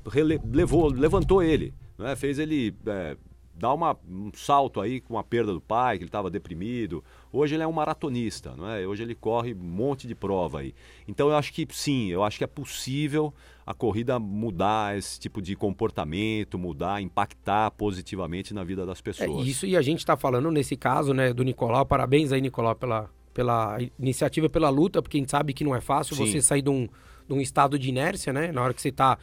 levou, 0.53 0.89
levantou 0.89 1.43
ele, 1.43 1.73
né? 1.99 2.15
fez 2.15 2.39
ele 2.39 2.75
é, 2.87 3.17
dar 3.55 3.73
uma, 3.73 3.97
um 4.09 4.31
salto 4.35 4.81
aí 4.81 5.01
com 5.01 5.19
a 5.19 5.25
perda 5.25 5.53
do 5.53 5.61
pai, 5.61 5.97
que 5.97 6.05
ele 6.05 6.09
estava 6.09 6.31
deprimido. 6.31 7.03
Hoje 7.37 7.55
ele 7.55 7.63
é 7.63 7.67
um 7.67 7.73
maratonista, 7.73 8.55
não 8.57 8.69
é? 8.71 8.87
hoje 8.87 9.03
ele 9.03 9.15
corre 9.15 9.53
um 9.53 9.59
monte 9.59 10.07
de 10.07 10.15
prova 10.15 10.61
aí. 10.61 10.75
Então 11.07 11.29
eu 11.29 11.37
acho 11.37 11.53
que 11.53 11.67
sim, 11.71 12.09
eu 12.09 12.25
acho 12.25 12.39
que 12.39 12.45
é 12.45 12.47
possível 12.47 13.33
a 13.67 13.75
corrida 13.75 14.19
mudar 14.19 14.97
esse 14.97 15.21
tipo 15.21 15.43
de 15.43 15.55
comportamento, 15.55 16.59
mudar, 16.59 17.03
impactar 17.03 17.71
positivamente 17.73 18.55
na 18.55 18.65
vida 18.65 18.87
das 18.87 19.01
É, 19.01 19.03
pessoas. 19.03 19.47
isso, 19.47 19.67
e 19.67 19.77
a 19.77 19.83
gente 19.83 19.99
está 19.99 20.17
falando 20.17 20.51
nesse 20.51 20.77
caso, 20.77 21.13
né, 21.13 21.33
do 21.33 21.43
Nicolau. 21.43 21.85
Parabéns 21.85 22.33
aí, 22.33 22.41
Nicolau, 22.41 22.75
pela, 22.75 23.11
pela 23.35 23.79
iniciativa, 23.99 24.49
pela 24.49 24.71
luta, 24.71 25.03
porque 25.03 25.19
a 25.19 25.21
gente 25.21 25.31
sabe 25.31 25.53
que 25.53 25.63
não 25.65 25.75
é 25.75 25.81
fácil 25.81 26.17
Sim. 26.17 26.27
você 26.27 26.41
sair 26.41 26.63
de 26.63 26.71
um, 26.71 26.89
de 27.29 27.35
um 27.35 27.41
estado 27.41 27.79
de 27.79 27.89
inércia, 27.89 28.33
né? 28.33 28.51
Na 28.51 28.63
hora 28.63 28.73
que 28.73 28.81
você 28.81 28.89
está 28.89 29.19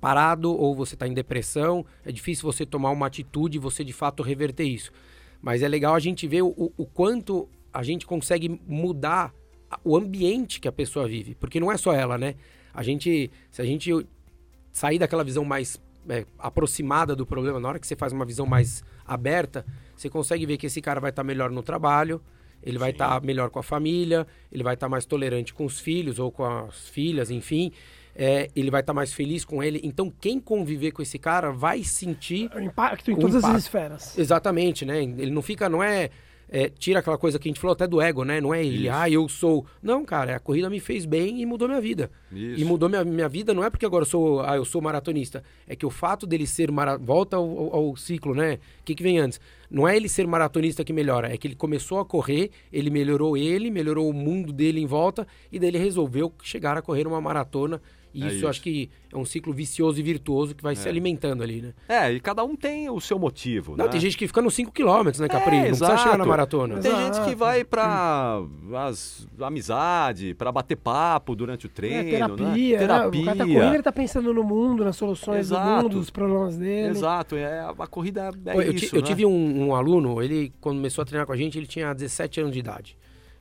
parado 0.00 0.50
ou 0.50 0.74
você 0.74 0.94
está 0.94 1.06
em 1.06 1.14
depressão, 1.14 1.84
é 2.04 2.12
difícil 2.12 2.44
você 2.50 2.64
tomar 2.64 2.90
uma 2.90 3.06
atitude 3.06 3.56
e 3.56 3.60
você 3.60 3.84
de 3.84 3.92
fato 3.92 4.22
reverter 4.22 4.64
isso. 4.64 4.90
Mas 5.40 5.62
é 5.62 5.68
legal 5.68 5.94
a 5.94 6.00
gente 6.00 6.26
ver 6.26 6.42
o, 6.42 6.72
o- 6.76 6.86
quanto 6.86 7.48
a 7.72 7.82
gente 7.82 8.06
consegue 8.06 8.60
mudar 8.66 9.32
o 9.84 9.96
ambiente 9.96 10.60
que 10.60 10.68
a 10.68 10.72
pessoa 10.72 11.06
vive. 11.06 11.34
Porque 11.34 11.60
não 11.60 11.70
é 11.70 11.76
só 11.76 11.92
ela, 11.92 12.16
né? 12.18 12.34
A 12.72 12.82
gente, 12.82 13.30
se 13.50 13.60
a 13.62 13.64
gente 13.64 13.90
sair 14.72 14.98
daquela 14.98 15.22
visão 15.24 15.44
mais 15.44 15.80
é, 16.08 16.24
aproximada 16.38 17.14
do 17.14 17.26
problema, 17.26 17.60
na 17.60 17.68
hora 17.68 17.78
que 17.78 17.86
você 17.86 17.96
faz 17.96 18.12
uma 18.12 18.24
visão 18.24 18.46
mais 18.46 18.82
aberta, 19.04 19.64
você 19.96 20.08
consegue 20.08 20.46
ver 20.46 20.56
que 20.56 20.66
esse 20.66 20.80
cara 20.80 21.00
vai 21.00 21.10
estar 21.10 21.24
melhor 21.24 21.50
no 21.50 21.62
trabalho, 21.62 22.20
ele 22.62 22.78
vai 22.78 22.90
estar 22.90 23.20
melhor 23.22 23.50
com 23.50 23.58
a 23.58 23.62
família, 23.62 24.26
ele 24.50 24.62
vai 24.62 24.74
estar 24.74 24.88
mais 24.88 25.04
tolerante 25.04 25.54
com 25.54 25.64
os 25.64 25.78
filhos 25.78 26.18
ou 26.18 26.30
com 26.32 26.44
as 26.44 26.88
filhas, 26.88 27.30
enfim. 27.30 27.72
É, 28.20 28.48
ele 28.56 28.68
vai 28.68 28.80
estar 28.80 28.92
mais 28.92 29.12
feliz 29.12 29.44
com 29.44 29.62
ele. 29.62 29.80
Então, 29.84 30.12
quem 30.20 30.40
conviver 30.40 30.90
com 30.90 31.00
esse 31.00 31.20
cara 31.20 31.52
vai 31.52 31.84
sentir 31.84 32.50
O 32.52 32.58
impacto 32.60 33.12
em 33.12 33.14
O 33.14 33.18
todas 33.18 33.36
impacto. 33.36 33.56
as 33.56 33.62
esferas. 33.62 34.18
Exatamente, 34.18 34.84
né? 34.84 35.00
Ele 35.04 35.30
não 35.30 35.40
fica, 35.40 35.68
não 35.68 35.80
é, 35.80 36.10
é, 36.50 36.68
Tira 36.68 36.98
aquela 36.98 37.16
coisa 37.16 37.38
que 37.38 37.46
a 37.46 37.50
gente 37.50 37.60
falou 37.60 37.74
até 37.74 37.86
do 37.86 38.00
ego, 38.00 38.24
né? 38.24 38.40
Não 38.40 38.52
é 38.52 38.64
ele, 38.64 38.88
Isso. 38.88 38.96
ah, 38.96 39.08
eu 39.08 39.28
sou. 39.28 39.64
Não, 39.80 40.04
cara, 40.04 40.34
a 40.34 40.40
corrida 40.40 40.68
me 40.68 40.80
fez 40.80 41.06
bem 41.06 41.40
e 41.40 41.46
mudou 41.46 41.68
minha 41.68 41.80
vida. 41.80 42.10
Isso. 42.32 42.60
E 42.60 42.64
mudou 42.64 42.88
minha, 42.88 43.04
minha 43.04 43.28
vida 43.28 43.54
não 43.54 43.62
é 43.62 43.70
porque 43.70 43.86
agora 43.86 44.02
eu 44.02 44.06
sou, 44.08 44.40
ah, 44.40 44.56
eu 44.56 44.64
sou 44.64 44.82
maratonista. 44.82 45.44
É 45.68 45.76
que 45.76 45.86
o 45.86 45.90
fato 45.90 46.26
dele 46.26 46.46
ser 46.46 46.72
mara... 46.72 46.98
volta 46.98 47.36
ao, 47.36 47.44
ao- 47.44 47.74
ao 47.76 47.96
ciclo, 47.96 48.34
né? 48.34 48.54
O 48.80 48.84
que, 48.84 48.96
que 48.96 49.02
vem 49.02 49.20
antes? 49.20 49.38
Não 49.70 49.86
é 49.86 49.94
ele 49.96 50.08
ser 50.08 50.26
maratonista 50.26 50.82
que 50.82 50.92
melhora, 50.92 51.32
é 51.32 51.36
que 51.36 51.46
ele 51.46 51.54
começou 51.54 52.00
a 52.00 52.04
correr, 52.04 52.50
ele 52.72 52.90
melhorou 52.90 53.36
ele, 53.36 53.70
melhorou 53.70 54.08
o 54.08 54.12
mundo 54.14 54.52
dele 54.52 54.80
em 54.80 54.86
volta 54.86 55.24
e 55.52 55.58
daí 55.60 55.68
ele 55.68 55.78
resolveu 55.78 56.32
chegar 56.42 56.76
a 56.76 56.82
correr 56.82 57.06
uma 57.06 57.20
maratona. 57.20 57.80
E 58.14 58.22
É 58.22 58.26
isso, 58.26 58.36
isso. 58.36 58.44
eu 58.44 58.48
acho 58.48 58.62
que 58.62 58.90
é 59.12 59.16
um 59.16 59.24
ciclo 59.24 59.52
vicioso 59.52 59.98
e 60.00 60.02
virtuoso 60.02 60.54
que 60.54 60.62
vai 60.62 60.74
se 60.74 60.88
alimentando 60.88 61.42
ali, 61.42 61.60
né? 61.62 61.72
É, 61.88 62.12
e 62.12 62.20
cada 62.20 62.42
um 62.44 62.56
tem 62.56 62.88
o 62.90 63.00
seu 63.00 63.18
motivo, 63.18 63.76
Não, 63.76 63.84
né? 63.86 63.90
tem 63.90 64.00
gente 64.00 64.16
que 64.16 64.26
fica 64.26 64.40
nos 64.42 64.54
5 64.54 64.72
km, 64.72 65.18
né, 65.20 65.28
Capri? 65.28 65.56
É, 65.56 65.58
não 65.60 65.66
precisa 65.68 65.96
chegar 65.98 66.18
na 66.18 66.24
maratona. 66.26 66.78
Tem 66.78 66.90
Exato. 66.90 67.16
gente 67.16 67.28
que 67.28 67.34
vai 67.34 67.64
pra 67.64 68.42
as, 68.74 69.26
amizade, 69.40 70.34
pra 70.34 70.50
bater 70.52 70.76
papo 70.76 71.34
durante 71.34 71.66
o 71.66 71.68
É, 71.68 71.70
treino, 71.70 72.10
terapia, 72.36 72.78
né? 72.80 72.86
né? 72.86 73.06
O 73.06 73.24
cara 73.24 73.36
tá 73.36 73.44
correndo, 73.46 73.74
ele 73.74 73.82
tá 73.82 73.92
pensando 73.92 74.32
no 74.34 74.42
mundo, 74.44 74.84
nas 74.84 74.96
soluções 74.96 75.40
Exato. 75.46 75.64
do 75.78 75.82
mundo, 75.82 75.98
dos 75.98 76.10
problemas 76.10 76.56
dele. 76.56 76.88
Exato, 76.90 77.36
é, 77.36 77.60
a 77.60 77.86
corrida 77.86 78.30
é 78.46 78.52
Pô, 78.52 78.62
eu, 78.62 78.72
isso, 78.72 78.94
eu 78.96 79.00
né? 79.00 79.06
tive 79.06 79.24
um, 79.26 79.66
um 79.68 79.74
aluno, 79.74 80.22
ele, 80.22 80.52
quando 80.60 80.76
começou 80.76 81.02
a 81.02 81.04
treinar 81.04 81.26
com 81.26 81.32
a 81.32 81.36
gente, 81.36 81.58
ele 81.58 81.66
tinha 81.66 81.92
17 81.92 82.40
anos 82.40 82.52
de 82.52 82.58
idade. 82.58 82.96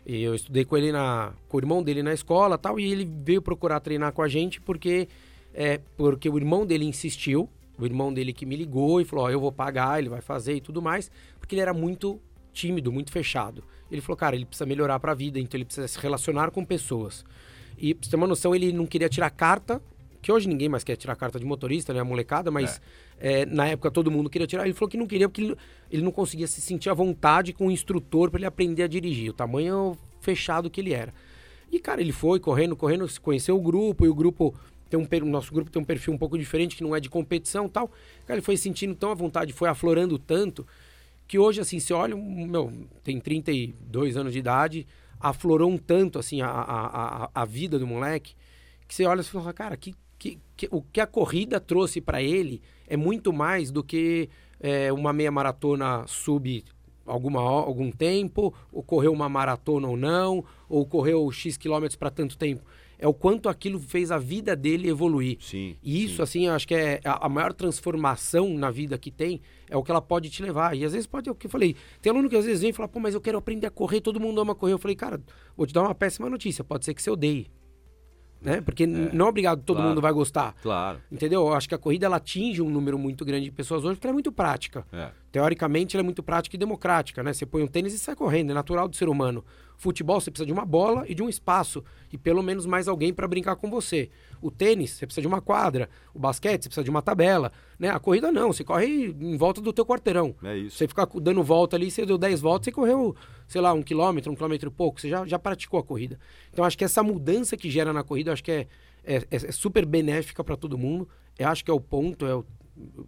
E 0.10 0.24
eu 0.24 0.34
estudei 0.34 0.64
com 0.64 0.78
ele 0.78 0.90
na, 0.90 1.34
com 1.50 1.58
o 1.58 1.60
irmão 1.60 1.84
dele 1.84 2.02
na 2.02 2.14
escola 2.14 2.58
tal, 2.58 2.80
e 2.80 2.90
ele 2.90 3.06
veio 3.26 3.42
procurar 3.42 3.82
treinar 3.82 4.14
com 4.14 4.22
a 4.22 4.28
gente 4.30 4.62
porque, 4.62 5.10
é, 5.54 5.82
porque 5.98 6.30
o 6.30 6.38
irmão 6.38 6.66
dele 6.66 6.86
insistiu, 6.86 7.50
o 7.78 7.86
irmão 7.86 8.14
dele 8.14 8.32
que 8.32 8.46
me 8.46 8.56
ligou 8.56 9.02
e 9.02 9.06
falou, 9.06 9.26
ó, 9.26 9.30
eu 9.30 9.38
vou 9.38 9.52
pagar, 9.52 10.00
ele 10.00 10.08
vai 10.08 10.22
fazer 10.22 10.56
e 10.56 10.62
tudo 10.62 10.82
mais, 10.82 11.12
porque 11.38 11.56
ele 11.56 11.62
era 11.62 11.74
muito 11.74 12.22
tímido, 12.54 12.90
muito 12.90 13.12
fechado. 13.12 13.66
Ele 13.92 14.00
falou, 14.00 14.16
cara, 14.16 14.34
ele 14.34 14.46
precisa 14.46 14.66
melhorar 14.66 14.98
pra 14.98 15.14
vida, 15.14 15.42
então 15.42 15.58
ele 15.58 15.66
precisa 15.66 15.90
se 15.90 16.00
relacionar 16.00 16.52
com 16.52 16.64
pessoas. 16.64 17.26
E 17.78 17.94
pra 17.94 18.06
você 18.06 18.10
ter 18.10 18.16
uma 18.16 18.28
noção, 18.28 18.56
ele 18.56 18.72
não 18.72 18.86
queria 18.86 19.10
tirar 19.10 19.30
carta, 19.30 19.82
que 20.22 20.32
hoje 20.32 20.48
ninguém 20.48 20.70
mais 20.70 20.86
quer 20.86 20.96
tirar 20.96 21.18
carta 21.18 21.38
de 21.38 21.46
motorista, 21.46 21.94
né, 21.94 22.00
a 22.00 22.06
molecada, 22.06 22.50
mas 22.50 22.78
é, 22.78 22.82
na 23.50 23.68
época 23.68 23.90
todo 23.90 24.12
mundo 24.12 24.30
queria 24.30 24.48
tirar. 24.48 24.66
Ele 24.66 24.74
falou 24.74 24.90
que 24.90 24.98
não 24.98 25.08
queria 25.08 25.28
porque 25.28 25.42
ele, 25.42 25.56
ele 25.92 26.02
não 26.04 26.12
conseguia 26.12 26.48
se 26.48 26.62
sentir 26.62 26.90
à 26.90 26.94
vontade 26.94 27.54
com 27.54 27.68
o 27.68 27.72
instrutor 27.72 28.30
para 28.30 28.40
ele 28.40 28.46
aprender 28.46 28.84
a 28.84 28.88
dirigir, 28.88 29.30
o 29.30 29.34
tamanho 29.34 29.98
fechado 30.22 30.70
que 30.70 30.82
ele 30.82 30.94
era. 30.94 31.14
E, 31.72 31.80
cara, 31.80 32.02
ele 32.02 32.12
foi 32.12 32.40
correndo, 32.40 32.76
correndo, 32.76 33.08
conheceu 33.22 33.58
o 33.58 33.62
grupo, 33.62 34.06
e 34.06 34.10
o 34.10 34.16
grupo 34.16 34.56
tem 34.90 35.00
um 35.00 35.30
nosso 35.30 35.54
grupo 35.54 35.70
tem 35.70 35.82
um 35.82 35.86
perfil 35.86 36.14
um 36.14 36.18
pouco 36.18 36.38
diferente, 36.38 36.76
que 36.76 36.84
não 36.84 36.96
é 36.96 37.00
de 37.00 37.10
competição 37.10 37.68
tal. 37.68 37.90
Cara, 38.26 38.38
ele 38.38 38.42
foi 38.42 38.56
se 38.56 38.64
sentindo 38.64 38.96
tão 38.96 39.12
à 39.12 39.14
vontade, 39.14 39.52
foi 39.52 39.68
aflorando 39.68 40.18
tanto, 40.18 40.66
que 41.28 41.38
hoje, 41.38 41.60
assim, 41.60 41.80
você 41.80 41.94
olha, 41.94 42.16
meu, 42.16 42.72
tem 43.04 43.20
32 43.20 44.16
anos 44.16 44.32
de 44.32 44.40
idade, 44.40 44.88
aflorou 45.20 45.70
um 45.70 45.78
tanto, 45.78 46.18
assim, 46.18 46.42
a, 46.42 46.48
a, 46.48 47.26
a, 47.26 47.30
a 47.34 47.46
vida 47.46 47.78
do 47.78 47.86
moleque, 47.86 48.34
que 48.88 48.96
você 48.96 49.06
olha 49.06 49.20
e 49.20 49.24
fala, 49.26 49.52
cara, 49.52 49.76
que, 49.76 49.94
que, 50.58 50.68
o 50.72 50.82
que 50.82 51.00
a 51.00 51.08
corrida 51.08 51.60
trouxe 51.60 52.02
para 52.02 52.22
ele 52.22 52.62
é 52.88 52.98
muito 52.98 53.32
mais 53.32 53.72
do 53.72 53.84
que 53.84 54.28
é, 54.60 54.92
uma 54.92 55.14
meia 55.14 55.32
maratona 55.32 56.04
sub 56.08 56.64
alguma, 57.06 57.40
algum 57.40 57.92
tempo, 57.92 58.54
ou 58.72 58.84
correu 58.84 59.14
uma 59.14 59.30
maratona 59.30 59.88
ou 59.88 59.96
não, 59.96 60.44
ou 60.68 60.86
correu 60.86 61.32
X 61.32 61.56
quilômetros 61.56 61.96
para 61.96 62.10
tanto 62.10 62.38
tempo. 62.38 62.64
É 63.00 63.08
o 63.08 63.14
quanto 63.14 63.48
aquilo 63.48 63.80
fez 63.80 64.10
a 64.10 64.18
vida 64.18 64.56
dele 64.56 64.90
evoluir. 64.90 65.38
Sim. 65.40 65.76
E 65.84 66.04
isso, 66.04 66.16
sim. 66.16 66.22
assim, 66.24 66.48
eu 66.48 66.54
acho 66.54 66.68
que 66.68 66.74
é 66.74 67.00
a, 67.06 67.28
a 67.28 67.30
maior 67.30 67.54
transformação 67.54 68.50
na 68.58 68.72
vida 68.72 68.98
que 68.98 69.12
tem, 69.12 69.40
é 69.70 69.78
o 69.78 69.84
que 69.84 69.92
ela 69.92 70.02
pode 70.02 70.32
te 70.32 70.42
levar. 70.42 70.76
E 70.76 70.84
às 70.84 70.94
vezes 70.94 71.06
pode, 71.06 71.30
é 71.30 71.32
o 71.32 71.36
que 71.36 71.46
eu 71.46 71.52
falei, 71.52 71.76
tem 72.02 72.12
aluno 72.12 72.28
que 72.28 72.36
às 72.36 72.46
vezes 72.46 72.62
vem 72.62 72.72
e 72.72 72.74
fala, 72.74 72.90
pô, 72.90 73.00
mas 73.00 73.14
eu 73.14 73.22
quero 73.22 73.38
aprender 73.38 73.68
a 73.68 73.72
correr, 73.72 74.02
todo 74.02 74.20
mundo 74.20 74.42
ama 74.42 74.56
correr. 74.56 74.74
Eu 74.74 74.80
falei, 74.80 74.96
cara, 74.96 75.22
vou 75.56 75.68
te 75.68 75.74
dar 75.74 75.84
uma 75.84 75.94
péssima 75.94 76.28
notícia, 76.28 76.64
pode 76.64 76.86
ser 76.86 76.96
que 76.96 77.02
você 77.02 77.12
odeie. 77.12 77.48
Né? 78.48 78.62
Porque 78.62 78.84
n- 78.88 79.10
não 79.12 79.26
é 79.26 79.30
obrigado 79.30 79.62
todo 79.62 79.76
claro. 79.76 79.90
mundo 79.90 80.00
vai 80.02 80.14
gostar. 80.14 80.56
Claro. 80.64 81.00
Entendeu? 81.12 81.42
Eu 81.48 81.54
acho 81.54 81.68
que 81.68 81.76
a 81.76 81.78
corrida 81.78 82.06
ela 82.06 82.16
atinge 82.16 82.62
um 82.62 82.70
número 82.70 82.98
muito 82.98 83.26
grande 83.26 83.44
de 83.46 83.52
pessoas 83.52 83.84
hoje 83.84 83.96
porque 83.96 84.08
ela 84.08 84.14
é 84.14 84.16
muito 84.16 84.32
prática. 84.32 84.88
É. 84.94 85.10
Teoricamente, 85.32 85.98
ela 85.98 86.02
é 86.02 86.06
muito 86.06 86.24
prática 86.24 86.56
e 86.56 86.60
democrática, 86.60 87.22
né? 87.22 87.34
Você 87.34 87.46
põe 87.46 87.62
um 87.62 87.68
tênis 87.68 87.94
e 87.94 88.00
sai 88.00 88.16
correndo, 88.16 88.52
é 88.52 88.54
natural 88.54 88.88
do 88.88 88.96
ser 88.96 89.10
humano. 89.10 89.44
Futebol, 89.78 90.20
você 90.20 90.32
precisa 90.32 90.48
de 90.48 90.52
uma 90.52 90.66
bola 90.66 91.06
e 91.08 91.14
de 91.14 91.22
um 91.22 91.30
espaço 91.30 91.84
e 92.12 92.18
pelo 92.18 92.42
menos 92.42 92.66
mais 92.66 92.88
alguém 92.88 93.14
para 93.14 93.28
brincar 93.28 93.56
com 93.56 93.70
você. 93.70 94.10
O 94.42 94.50
tênis, 94.50 94.92
você 94.92 95.06
precisa 95.06 95.22
de 95.22 95.28
uma 95.28 95.40
quadra. 95.40 95.88
O 96.16 96.20
basquete, 96.20 96.64
você 96.64 96.70
precisa 96.70 96.84
de 96.84 96.90
uma 96.90 97.02
tabela, 97.02 97.52
né? 97.78 97.90
A 97.90 98.00
corrida 98.00 98.32
não, 98.32 98.52
você 98.52 98.64
corre 98.64 99.16
em 99.20 99.38
volta 99.38 99.62
do 99.62 99.72
teu 99.72 99.86
quarteirão. 99.86 100.36
É 100.44 100.58
isso. 100.58 100.78
Você 100.78 100.88
ficar 100.88 101.08
dando 101.22 101.44
volta 101.44 101.76
ali, 101.76 101.92
você 101.92 102.06
deu 102.08 102.18
10 102.18 102.42
voltas, 102.42 102.66
você 102.66 102.72
correu, 102.72 103.16
sei 103.48 103.62
lá, 103.62 103.72
um 103.72 103.84
quilômetro, 103.84 104.32
um 104.32 104.36
quilômetro 104.36 104.70
e 104.70 104.72
pouco, 104.72 105.00
você 105.00 105.10
já, 105.10 105.26
já 105.28 105.38
praticou 105.38 105.80
a 105.80 105.84
corrida. 105.84 106.20
Então, 106.52 106.66
acho 106.66 106.78
que 106.78 106.84
essa 106.84 107.04
mudança 107.04 107.56
que 107.56 107.70
gera 107.70 107.94
na 107.94 108.04
corrida, 108.04 108.34
acho 108.34 108.44
que 108.44 108.52
é, 108.52 108.68
é, 109.04 109.22
é 109.30 109.52
super 109.52 109.86
benéfica 109.86 110.44
para 110.44 110.58
todo 110.58 110.76
mundo. 110.76 111.08
eu 111.38 111.48
acho 111.48 111.64
que 111.64 111.70
é 111.70 111.74
o 111.74 111.80
ponto, 111.80 112.26
é 112.26 112.36
o, 112.36 112.44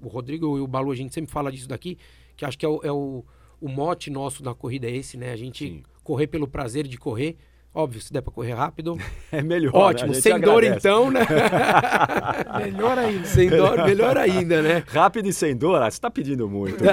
o 0.01 0.07
Rodrigo 0.07 0.57
e 0.57 0.61
o 0.61 0.67
Balu, 0.67 0.91
a 0.91 0.95
gente 0.95 1.13
sempre 1.13 1.32
fala 1.32 1.51
disso 1.51 1.67
daqui, 1.67 1.97
que 2.38 2.45
acho 2.45 2.57
que 2.57 2.65
é 2.65 2.70
o, 2.70 2.80
é 2.84 2.91
o, 2.91 3.26
o 3.59 3.67
mote 3.67 4.09
nosso 4.09 4.43
na 4.43 4.53
corrida 4.53 4.88
é 4.88 4.95
esse, 4.95 5.17
né? 5.17 5.32
A 5.32 5.36
gente 5.36 5.67
Sim. 5.67 5.84
Correr 6.10 6.26
pelo 6.26 6.47
prazer 6.47 6.88
de 6.88 6.97
correr. 6.97 7.38
Óbvio, 7.72 8.01
se 8.01 8.12
der 8.12 8.24
pra 8.24 8.32
correr 8.34 8.53
rápido. 8.53 8.97
É 9.32 9.43
melhor. 9.43 9.76
Ótimo, 9.76 10.07
né? 10.07 10.12
A 10.14 10.16
gente 10.16 10.24
sem 10.24 10.39
dor 10.39 10.64
agradece. 10.64 10.88
então, 10.88 11.12
né? 11.12 11.20
Melhor 12.66 12.97
ainda. 12.97 13.26
sem 13.26 13.47
dor, 13.47 13.86
melhor 13.86 14.18
ainda, 14.18 14.60
né? 14.64 14.84
Rápido 14.88 15.28
e 15.28 15.34
sem 15.34 15.55
dor, 15.55 15.80
ah, 15.80 15.91
você 15.91 16.01
tá 16.01 16.10
pedindo 16.10 16.49
muito. 16.49 16.84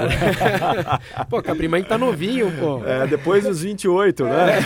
pô, 1.30 1.42
Capri, 1.42 1.66
mas 1.66 1.88
tá 1.88 1.96
novinho, 1.96 2.52
pô. 2.60 2.84
É, 2.84 3.06
depois 3.06 3.44
dos 3.44 3.62
28, 3.62 4.24
né? 4.24 4.58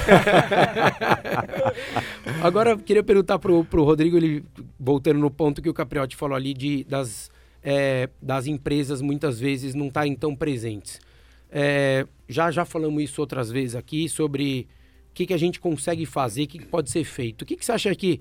Agora, 2.43 2.71
eu 2.71 2.79
queria 2.79 3.05
perguntar 3.05 3.39
pro, 3.39 3.65
pro 3.65 3.85
Rodrigo, 3.85 4.17
ele 4.17 4.45
voltando 4.81 5.21
no 5.21 5.31
ponto 5.31 5.63
que 5.63 5.69
o 5.69 5.75
Capriotti 5.75 6.17
falou 6.17 6.35
ali 6.35 6.53
de, 6.53 6.83
das, 6.83 7.31
é, 7.63 8.09
das 8.21 8.49
empresas 8.49 9.01
muitas 9.01 9.39
vezes 9.39 9.77
não 9.77 9.87
estarem 9.87 10.17
tão 10.17 10.35
presentes. 10.35 10.99
É, 11.51 12.07
já, 12.29 12.51
já 12.51 12.65
falamos 12.65 13.03
isso 13.03 13.21
outras 13.21 13.51
vezes 13.51 13.75
aqui 13.75 14.09
sobre 14.09 14.69
o 15.11 15.15
que, 15.15 15.27
que 15.27 15.35
a 15.35 15.39
gente 15.39 15.59
consegue 15.59 16.07
fazer, 16.07 16.45
o 16.45 16.47
que, 16.47 16.59
que 16.59 16.67
pode 16.67 16.91
ser 16.91 17.05
feito. 17.05 17.43
O 17.43 17.47
que, 17.47 17.57
que 17.57 17.65
você 17.65 17.73
acha 17.73 17.95
que 17.95 18.21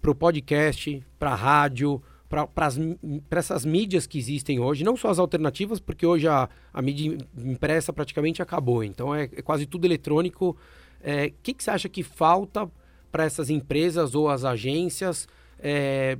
pro 0.00 0.14
podcast, 0.14 1.02
pra 1.18 1.34
rádio, 1.34 2.02
para 2.28 3.38
essas 3.38 3.64
mídias 3.64 4.06
que 4.06 4.18
existem 4.18 4.58
hoje, 4.58 4.84
não 4.84 4.96
só 4.96 5.08
as 5.08 5.18
alternativas, 5.18 5.78
porque 5.80 6.06
hoje 6.06 6.26
a, 6.26 6.48
a 6.72 6.82
mídia 6.82 7.18
impressa 7.36 7.92
praticamente 7.92 8.42
acabou, 8.42 8.82
então 8.82 9.14
é, 9.14 9.24
é 9.24 9.42
quase 9.42 9.66
tudo 9.66 9.84
eletrônico. 9.84 10.56
É, 11.00 11.26
O 11.26 11.32
que, 11.42 11.54
que 11.54 11.62
você 11.62 11.70
acha 11.70 11.88
que 11.88 12.02
falta 12.02 12.70
para 13.12 13.24
essas 13.24 13.50
empresas 13.50 14.14
ou 14.14 14.28
as 14.28 14.44
agências 14.44 15.28
é, 15.58 16.18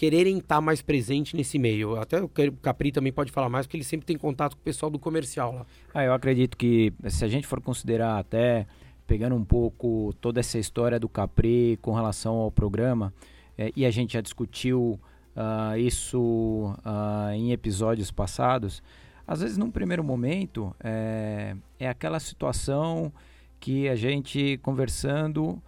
quererem 0.00 0.38
estar 0.38 0.62
mais 0.62 0.80
presente 0.80 1.36
nesse 1.36 1.58
meio? 1.58 1.96
Até 1.96 2.22
o 2.22 2.26
Ca- 2.26 2.50
Capri 2.62 2.90
também 2.90 3.12
pode 3.12 3.30
falar 3.30 3.50
mais, 3.50 3.66
porque 3.66 3.76
ele 3.76 3.84
sempre 3.84 4.06
tem 4.06 4.16
contato 4.16 4.54
com 4.56 4.60
o 4.62 4.64
pessoal 4.64 4.88
do 4.88 4.98
comercial 4.98 5.52
lá. 5.52 5.66
Ah, 5.92 6.02
eu 6.02 6.14
acredito 6.14 6.56
que 6.56 6.90
se 7.10 7.22
a 7.22 7.28
gente 7.28 7.46
for 7.46 7.60
considerar 7.60 8.18
até 8.18 8.66
pegando 9.06 9.34
um 9.36 9.44
pouco 9.44 10.14
toda 10.18 10.40
essa 10.40 10.58
história 10.58 10.98
do 10.98 11.06
Capri 11.06 11.78
com 11.82 11.92
relação 11.92 12.36
ao 12.36 12.50
programa, 12.50 13.12
eh, 13.58 13.72
e 13.76 13.84
a 13.84 13.90
gente 13.90 14.14
já 14.14 14.22
discutiu 14.22 14.98
ah, 15.36 15.76
isso 15.76 16.74
ah, 16.82 17.32
em 17.34 17.52
episódios 17.52 18.10
passados, 18.10 18.82
às 19.26 19.42
vezes 19.42 19.58
num 19.58 19.70
primeiro 19.70 20.02
momento 20.02 20.74
é, 20.82 21.54
é 21.78 21.86
aquela 21.86 22.18
situação 22.20 23.12
que 23.60 23.86
a 23.86 23.96
gente 23.96 24.58
conversando 24.62 25.62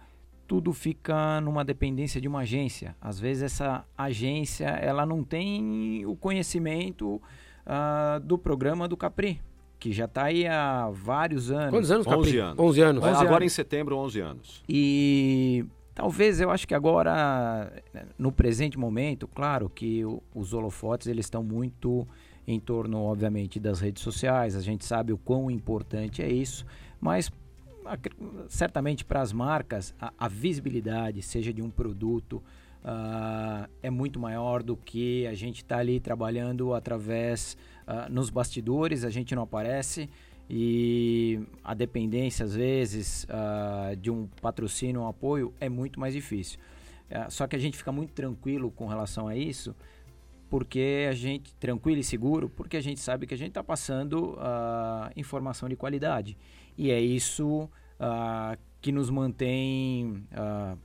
tudo 0.47 0.73
fica 0.73 1.39
numa 1.41 1.63
dependência 1.63 2.19
de 2.21 2.27
uma 2.27 2.39
agência. 2.41 2.95
Às 3.01 3.19
vezes 3.19 3.43
essa 3.43 3.85
agência 3.97 4.67
ela 4.67 5.05
não 5.05 5.23
tem 5.23 6.05
o 6.05 6.15
conhecimento 6.15 7.21
ah, 7.65 8.19
do 8.23 8.37
programa 8.37 8.87
do 8.87 8.97
Capri, 8.97 9.39
que 9.79 9.91
já 9.91 10.05
está 10.05 10.25
aí 10.25 10.45
há 10.47 10.89
vários 10.91 11.49
anos. 11.51 11.69
Quantos 11.71 11.91
anos, 11.91 12.05
Capri? 12.05 12.19
11 12.29 12.37
anos. 12.39 12.59
11 12.59 12.81
anos. 12.81 13.03
11 13.03 13.15
Agora 13.21 13.35
anos. 13.43 13.45
em 13.45 13.49
setembro, 13.55 13.97
11 13.97 14.19
anos. 14.19 14.63
E 14.67 15.65
talvez 15.95 16.39
eu 16.41 16.51
acho 16.51 16.67
que 16.67 16.73
agora, 16.75 17.71
no 18.17 18.31
presente 18.31 18.77
momento, 18.77 19.27
claro 19.27 19.69
que 19.69 20.03
o- 20.05 20.21
os 20.35 20.53
holofotes 20.53 21.07
eles 21.07 21.25
estão 21.25 21.43
muito 21.43 22.07
em 22.45 22.59
torno, 22.59 23.01
obviamente, 23.03 23.59
das 23.59 23.79
redes 23.79 24.03
sociais. 24.03 24.55
A 24.55 24.61
gente 24.61 24.83
sabe 24.85 25.13
o 25.13 25.17
quão 25.17 25.49
importante 25.49 26.21
é 26.21 26.29
isso, 26.29 26.65
mas 26.99 27.31
certamente 28.47 29.05
para 29.05 29.21
as 29.21 29.33
marcas 29.33 29.93
a, 29.99 30.13
a 30.17 30.27
visibilidade, 30.27 31.21
seja 31.21 31.53
de 31.53 31.61
um 31.61 31.69
produto, 31.69 32.41
ah, 32.85 33.69
é 33.81 33.89
muito 33.89 34.19
maior 34.19 34.61
do 34.61 34.75
que 34.75 35.25
a 35.27 35.33
gente 35.33 35.63
está 35.63 35.77
ali 35.77 36.01
trabalhando 36.01 36.73
através 36.73 37.57
ah, 37.87 38.09
nos 38.09 38.29
bastidores, 38.29 39.05
a 39.05 39.09
gente 39.09 39.33
não 39.33 39.43
aparece 39.43 40.09
e 40.49 41.39
a 41.63 41.73
dependência 41.73 42.43
às 42.43 42.53
vezes 42.53 43.25
ah, 43.29 43.93
de 43.97 44.11
um 44.11 44.27
patrocínio, 44.41 45.01
um 45.01 45.07
apoio 45.07 45.53
é 45.61 45.69
muito 45.69 45.99
mais 45.99 46.13
difícil. 46.13 46.59
Só 47.29 47.45
que 47.45 47.55
a 47.55 47.59
gente 47.59 47.77
fica 47.77 47.91
muito 47.91 48.11
tranquilo 48.11 48.71
com 48.71 48.87
relação 48.87 49.27
a 49.27 49.35
isso, 49.35 49.75
porque 50.49 51.05
a 51.07 51.13
gente 51.13 51.53
tranquilo 51.55 51.99
e 51.99 52.03
seguro, 52.03 52.49
porque 52.49 52.75
a 52.75 52.81
gente 52.81 52.99
sabe 52.99 53.27
que 53.27 53.35
a 53.35 53.37
gente 53.37 53.49
está 53.49 53.63
passando 53.63 54.35
informação 55.15 55.69
de 55.69 55.75
qualidade 55.75 56.35
e 56.77 56.91
é 56.91 56.99
isso 56.99 57.69
ah, 57.99 58.57
que 58.81 58.91
nos 58.91 59.09
mantém 59.09 60.25
ah, 60.33 60.75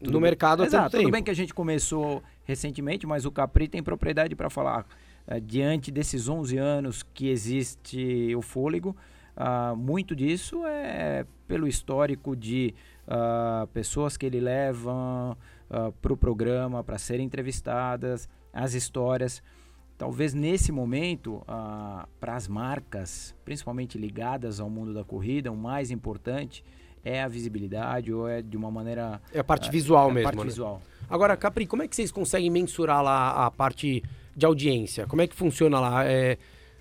No 0.00 0.20
mercado 0.20 0.58
tanto 0.58 0.68
Exato, 0.68 0.96
tudo 0.96 1.10
bem 1.10 1.22
que 1.22 1.30
a 1.30 1.34
gente 1.34 1.54
começou 1.54 2.22
recentemente, 2.44 3.06
mas 3.06 3.24
o 3.24 3.30
Capri 3.30 3.68
tem 3.68 3.82
propriedade 3.82 4.34
para 4.34 4.50
falar 4.50 4.86
ah, 5.26 5.38
diante 5.38 5.90
desses 5.90 6.28
11 6.28 6.56
anos 6.58 7.02
que 7.02 7.28
existe 7.28 8.34
o 8.34 8.42
fôlego, 8.42 8.96
muito 9.76 10.14
disso 10.14 10.64
é 10.64 11.26
pelo 11.48 11.66
histórico 11.66 12.36
de 12.36 12.72
pessoas 13.72 14.16
que 14.16 14.26
ele 14.26 14.38
leva 14.40 15.36
para 16.00 16.12
o 16.12 16.16
programa 16.16 16.84
para 16.84 16.98
serem 16.98 17.26
entrevistadas, 17.26 18.28
as 18.52 18.74
histórias. 18.74 19.42
Talvez 19.96 20.34
nesse 20.34 20.72
momento, 20.72 21.42
para 22.18 22.34
as 22.34 22.48
marcas, 22.48 23.34
principalmente 23.44 23.96
ligadas 23.96 24.58
ao 24.58 24.68
mundo 24.68 24.92
da 24.92 25.04
corrida, 25.04 25.52
o 25.52 25.56
mais 25.56 25.90
importante 25.90 26.64
é 27.04 27.22
a 27.22 27.28
visibilidade 27.28 28.12
ou 28.12 28.28
é 28.28 28.42
de 28.42 28.56
uma 28.56 28.70
maneira. 28.70 29.20
É 29.32 29.38
a 29.38 29.44
parte 29.44 29.70
visual 29.70 30.08
é 30.08 30.10
a 30.10 30.14
mesmo. 30.14 30.24
parte 30.24 30.38
né? 30.38 30.44
visual. 30.44 30.82
Agora, 31.08 31.36
Capri, 31.36 31.66
como 31.66 31.82
é 31.82 31.88
que 31.88 31.94
vocês 31.94 32.10
conseguem 32.10 32.50
mensurar 32.50 33.02
lá 33.02 33.46
a 33.46 33.50
parte 33.50 34.02
de 34.34 34.44
audiência? 34.46 35.06
Como 35.06 35.22
é 35.22 35.26
que 35.28 35.34
funciona 35.34 35.78
lá? 35.78 36.04
É, 36.04 36.38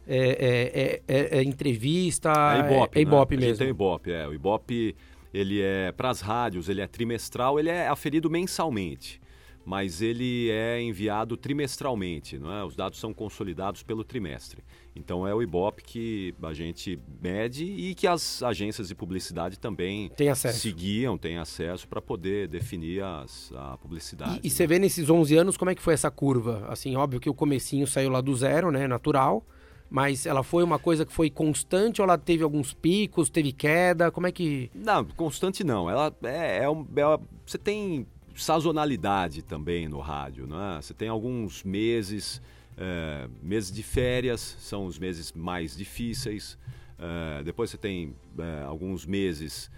é, 0.08 0.18
é- 0.18 0.82
é- 0.82 1.02
é- 1.08 1.38
é 1.40 1.44
entrevista? 1.44 2.32
É 2.56 2.60
Ibope, 2.72 2.98
É, 2.98 3.02
Ibope 3.02 3.36
né? 3.36 3.38
A 3.38 3.42
gente 3.42 3.50
mesmo. 3.52 3.60
tem 3.66 3.70
Ibope, 3.70 4.12
é. 4.12 4.28
O 4.28 4.34
Ibope, 4.34 4.96
ele 5.34 5.62
é 5.62 5.92
para 5.92 6.10
as 6.10 6.20
rádios, 6.22 6.68
ele 6.68 6.82
é 6.82 6.88
trimestral, 6.88 7.60
ele 7.60 7.70
é 7.70 7.88
aferido 7.88 8.30
mensalmente, 8.30 9.22
mas 9.66 10.02
ele 10.02 10.50
é 10.50 10.82
enviado 10.82 11.38
trimestralmente, 11.38 12.38
não 12.38 12.52
é? 12.54 12.64
Os 12.64 12.76
dados 12.76 13.00
são 13.00 13.14
consolidados 13.14 13.82
pelo 13.84 14.04
trimestre. 14.04 14.64
Então 14.96 15.28
é 15.28 15.34
o 15.34 15.42
Ibope 15.42 15.82
que 15.84 16.36
a 16.44 16.54
gente 16.54 17.00
mede 17.22 17.64
e 17.66 17.96
que 17.96 18.06
as 18.06 18.44
agências 18.44 18.88
de 18.90 18.96
publicidade 18.96 19.58
também 19.58 20.10
Tem 20.10 20.30
acesso. 20.30 20.60
seguiam, 20.60 21.18
têm 21.18 21.38
acesso 21.38 21.88
para 21.88 22.02
poder 22.02 22.48
definir 22.48 23.04
as, 23.04 23.52
a 23.56 23.78
publicidade. 23.78 24.40
E, 24.44 24.48
e 24.48 24.50
você 24.50 24.68
vê 24.68 24.78
nesses 24.78 25.10
11 25.10 25.36
anos 25.38 25.58
como 25.58 25.72
é 25.72 25.76
que 25.76 25.82
foi 25.82 25.94
essa 25.94 26.12
curva? 26.12 26.66
Assim, 26.68 26.96
óbvio 26.96 27.20
que 27.20 27.30
o 27.30 27.34
comecinho 27.34 27.88
saiu 27.88 28.10
lá 28.10 28.22
do 28.22 28.36
zero, 28.36 28.70
né? 28.72 28.88
Natural. 28.88 29.46
Mas 29.90 30.26
ela 30.26 30.42
foi 30.42 30.64
uma 30.64 30.80
coisa 30.80 31.06
que 31.06 31.14
foi 31.14 31.30
constante 31.30 32.02
ou 32.02 32.06
ela 32.06 32.18
teve 32.18 32.44
alguns 32.44 32.74
picos, 32.74 33.30
teve 33.30 33.52
queda? 33.52 34.10
Como 34.10 34.26
é 34.26 34.32
que... 34.32 34.72
Não, 34.74 35.06
constante 35.06 35.64
não. 35.64 35.88
Ela 35.88 36.12
é, 36.24 36.64
é, 36.64 36.70
um- 36.70 36.88
é 36.96 37.20
você 37.46 37.60
tem 37.60 38.08
sazonalidade 38.36 39.42
também 39.42 39.88
no 39.88 40.00
rádio, 40.00 40.48
não 40.48 40.62
é? 40.62 40.82
Você 40.82 40.94
tem 40.94 41.08
alguns 41.08 41.64
meses, 41.64 42.42
é, 42.78 43.28
meses 43.42 43.72
de 43.72 43.84
férias 43.84 44.58
são 44.60 44.86
os 44.86 44.98
meses 44.98 45.32
mais 45.34 45.76
difíceis. 45.76 46.58
É, 46.98 47.44
depois 47.44 47.70
você 47.70 47.78
tem 47.78 48.16
é, 48.38 48.64
alguns 48.64 49.06
meses 49.06 49.70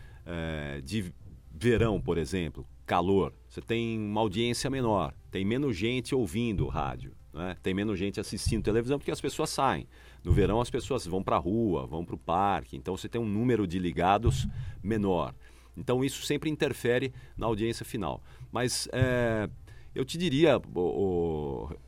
de 0.83 1.13
verão, 1.53 2.01
por 2.01 2.17
exemplo, 2.17 2.65
calor. 2.85 3.31
Você 3.47 3.61
tem 3.61 3.99
uma 3.99 4.21
audiência 4.21 4.69
menor, 4.69 5.13
tem 5.31 5.45
menos 5.45 5.75
gente 5.75 6.15
ouvindo 6.15 6.67
rádio, 6.67 7.13
né? 7.33 7.55
tem 7.61 7.73
menos 7.73 7.97
gente 7.99 8.19
assistindo 8.19 8.63
televisão 8.63 8.97
porque 8.97 9.11
as 9.11 9.21
pessoas 9.21 9.49
saem. 9.49 9.87
No 10.23 10.31
verão 10.31 10.59
as 10.59 10.69
pessoas 10.69 11.05
vão 11.05 11.21
para 11.21 11.35
a 11.35 11.39
rua, 11.39 11.85
vão 11.85 12.03
para 12.03 12.15
o 12.15 12.17
parque, 12.17 12.75
então 12.75 12.97
você 12.97 13.07
tem 13.07 13.21
um 13.21 13.27
número 13.27 13.67
de 13.67 13.77
ligados 13.77 14.47
menor. 14.81 15.35
Então 15.77 16.03
isso 16.03 16.25
sempre 16.25 16.49
interfere 16.49 17.13
na 17.37 17.45
audiência 17.45 17.85
final. 17.85 18.21
Mas 18.51 18.87
é, 18.91 19.49
eu 19.93 20.05
te 20.05 20.17
diria, 20.17 20.57
o, 20.73 20.79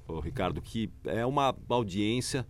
o- 0.07 0.13
o 0.15 0.19
Ricardo, 0.19 0.61
que 0.61 0.89
é 1.05 1.25
uma 1.25 1.55
audiência 1.69 2.45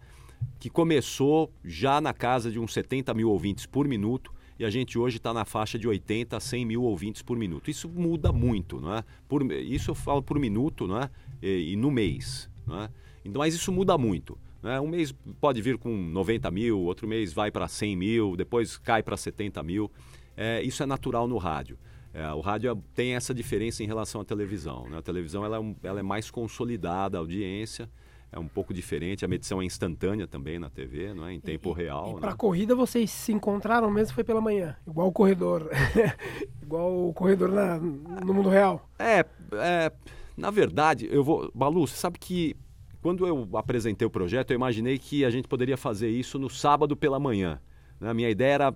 que 0.60 0.70
começou 0.70 1.52
já 1.64 2.00
na 2.00 2.14
casa 2.14 2.52
de 2.52 2.60
uns 2.60 2.74
70 2.74 3.14
mil 3.14 3.30
ouvintes 3.30 3.66
por 3.66 3.88
minuto 3.88 4.32
e 4.60 4.66
a 4.66 4.70
gente 4.70 4.98
hoje 4.98 5.18
está 5.18 5.34
na 5.34 5.46
faixa 5.46 5.78
de 5.78 5.88
80 5.88 6.36
a 6.36 6.40
100 6.40 6.66
mil 6.66 6.84
ouvintes 6.84 7.22
por 7.22 7.38
minuto. 7.38 7.70
Isso 7.70 7.88
muda 7.88 8.32
muito, 8.32 8.80
não 8.80 8.96
é? 8.96 9.04
Por, 9.28 9.52
isso 9.52 9.92
eu 9.92 9.96
falo 9.96 10.22
por 10.24 10.40
minuto, 10.40 10.88
não 10.88 11.00
é? 11.02 11.10
E, 11.42 11.74
e 11.74 11.76
no 11.76 11.92
mês, 11.92 12.50
não 12.66 12.82
é? 12.82 12.90
Então, 13.24 13.40
mas 13.40 13.54
isso 13.54 13.72
muda 13.72 13.98
muito. 13.98 14.38
Né? 14.64 14.80
Um 14.80 14.88
mês 14.88 15.14
pode 15.40 15.62
vir 15.62 15.78
com 15.78 15.96
90 15.96 16.50
mil, 16.50 16.80
outro 16.80 17.08
mês 17.08 17.34
vai 17.34 17.52
para 17.52 17.68
100 17.68 17.96
mil, 17.96 18.36
depois 18.36 18.78
cai 18.78 19.04
para 19.04 19.16
70 19.16 19.62
mil. 19.62 19.92
É, 20.38 20.62
isso 20.62 20.82
é 20.84 20.86
natural 20.86 21.28
no 21.28 21.38
rádio. 21.38 21.78
É, 22.14 22.32
o 22.32 22.40
rádio 22.40 22.82
tem 22.96 23.16
essa 23.16 23.34
diferença 23.34 23.84
em 23.84 23.88
relação 23.88 24.22
à 24.22 24.26
televisão. 24.26 24.88
Né? 24.90 24.98
A 24.98 25.02
televisão 25.02 25.44
ela 25.44 25.58
é, 25.58 25.60
um- 25.60 25.76
ela 25.84 26.00
é 26.00 26.04
mais 26.04 26.32
consolidada, 26.32 27.18
a 27.18 27.20
audiência 27.20 27.90
é 28.32 28.40
um 28.40 28.48
pouco 28.48 28.74
diferente. 28.74 29.24
A 29.24 29.28
medição 29.28 29.62
é 29.62 29.66
instantânea 29.66 30.28
também 30.28 30.60
na 30.60 30.70
TV, 30.70 31.14
não 31.14 31.26
é? 31.26 31.34
em 31.34 31.40
tempo 31.40 31.72
real. 31.72 32.18
E 32.18 32.26
né? 32.26 32.34
corrida 32.38 32.76
vocês 32.76 33.10
se 33.12 33.32
encontraram 33.32 33.90
mesmo 33.92 34.14
foi 34.14 34.24
pela 34.24 34.42
manhã, 34.42 34.76
igual 34.88 35.08
o 35.08 35.12
corredor. 35.12 35.70
igual 36.62 37.08
o 37.10 37.14
corredor 37.14 37.50
na- 37.50 37.78
no 37.80 38.34
mundo 38.34 38.50
real. 38.50 38.90
É, 39.00 39.26
é, 39.54 39.92
na 40.36 40.52
verdade, 40.52 41.08
eu 41.12 41.24
vou. 41.24 41.52
Balu, 41.54 41.88
você 41.88 41.96
sabe 41.96 42.20
que 42.20 42.56
quando 43.02 43.26
eu 43.26 43.48
apresentei 43.54 44.06
o 44.06 44.10
projeto, 44.12 44.52
eu 44.52 44.56
imaginei 44.56 44.98
que 44.98 45.24
a 45.24 45.30
gente 45.30 45.48
poderia 45.48 45.78
fazer 45.78 46.10
isso 46.10 46.38
no 46.38 46.50
sábado 46.50 46.96
pela 46.96 47.20
manhã. 47.20 47.60
Né? 48.00 48.10
A 48.10 48.14
minha 48.14 48.30
ideia 48.30 48.54
era 48.54 48.76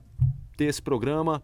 ter 0.61 0.65
esse 0.65 0.81
programa 0.81 1.41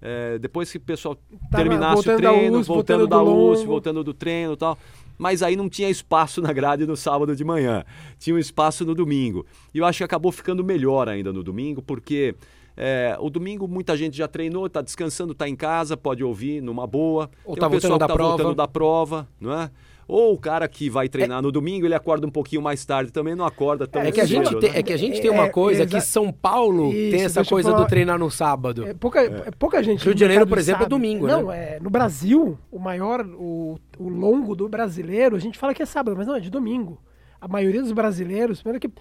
é, 0.00 0.38
depois 0.38 0.70
que 0.70 0.78
o 0.78 0.80
pessoal 0.80 1.16
Tava 1.50 1.64
terminasse 1.64 2.08
o 2.08 2.16
treino, 2.16 2.58
USP, 2.58 2.68
voltando 2.68 2.98
voltando 3.00 3.06
da 3.06 3.20
luz, 3.20 3.62
voltando 3.62 4.04
do 4.04 4.14
treino 4.14 4.54
e 4.54 4.56
tal. 4.56 4.78
Mas 5.18 5.42
aí 5.42 5.54
não 5.54 5.68
tinha 5.68 5.90
espaço 5.90 6.40
na 6.40 6.52
grade 6.52 6.86
no 6.86 6.96
sábado 6.96 7.36
de 7.36 7.44
manhã. 7.44 7.84
Tinha 8.18 8.34
um 8.34 8.38
espaço 8.38 8.86
no 8.86 8.94
domingo. 8.94 9.44
E 9.74 9.78
eu 9.78 9.84
acho 9.84 9.98
que 9.98 10.04
acabou 10.04 10.32
ficando 10.32 10.64
melhor 10.64 11.08
ainda 11.08 11.30
no 11.30 11.42
domingo, 11.42 11.82
porque 11.82 12.34
é, 12.74 13.14
o 13.20 13.28
domingo 13.28 13.68
muita 13.68 13.94
gente 13.94 14.16
já 14.16 14.26
treinou, 14.26 14.66
está 14.66 14.80
descansando, 14.80 15.32
está 15.32 15.46
em 15.46 15.54
casa, 15.54 15.98
pode 15.98 16.24
ouvir 16.24 16.62
numa 16.62 16.86
boa. 16.86 17.28
Ou 17.44 17.54
Tem 17.54 17.60
tá 17.60 17.68
o 17.68 17.70
pessoal 17.70 17.98
que 17.98 18.06
tá 18.06 18.14
prova. 18.14 18.28
voltando 18.30 18.54
da 18.54 18.66
prova, 18.66 19.28
não 19.38 19.52
é? 19.52 19.70
Ou 20.10 20.34
o 20.34 20.38
cara 20.38 20.66
que 20.68 20.90
vai 20.90 21.08
treinar 21.08 21.40
no 21.40 21.52
domingo, 21.52 21.86
ele 21.86 21.94
acorda 21.94 22.26
um 22.26 22.30
pouquinho 22.30 22.60
mais 22.60 22.84
tarde 22.84 23.12
também, 23.12 23.34
não 23.34 23.44
acorda 23.44 23.86
tão 23.86 24.02
É 24.02 24.10
que 24.10 24.20
a 24.20 24.24
gente, 24.24 24.52
né? 24.54 24.60
tem, 24.60 24.70
é 24.74 24.82
que 24.82 24.92
a 24.92 24.96
gente 24.96 25.20
tem 25.20 25.30
uma 25.30 25.44
É, 25.46 25.48
coisa 25.48 25.82
exa- 25.84 25.98
que 25.98 26.04
São 26.04 26.32
Paulo 26.32 26.92
Isso, 26.92 27.10
tem 27.16 27.24
essa 27.24 27.44
coisa 27.44 27.70
falar- 27.70 27.84
do 27.84 27.88
treinar 27.88 28.18
no 28.18 28.30
sábado. 28.30 28.86
É, 28.86 28.92
pouca, 28.94 29.20
é 29.20 29.50
pouca 29.58 29.82
gente. 29.82 30.04
Rio 30.04 30.14
de 30.14 30.20
Janeiro, 30.20 30.46
por 30.46 30.58
exemplo, 30.58 30.80
é 30.82 30.84
sabe. 30.84 30.90
domingo, 30.90 31.26
Não, 31.26 31.46
né? 31.46 31.76
é, 31.76 31.80
no 31.80 31.90
Brasil, 31.90 32.58
o 32.70 32.78
maior, 32.78 33.24
o, 33.24 33.78
o 33.98 34.08
longo 34.08 34.54
do 34.56 34.68
brasileiro, 34.68 35.36
a 35.36 35.38
gente 35.38 35.58
fala 35.58 35.72
que 35.72 35.82
é 35.82 35.86
sábado, 35.86 36.16
mas 36.16 36.26
não, 36.26 36.34
é 36.36 36.40
de 36.40 36.50
domingo. 36.50 36.98
A 37.40 37.48
maioria 37.48 37.80
dos 37.80 37.92
brasileiros, 37.92 38.60
primeiro 38.60 38.80
que. 38.80 38.92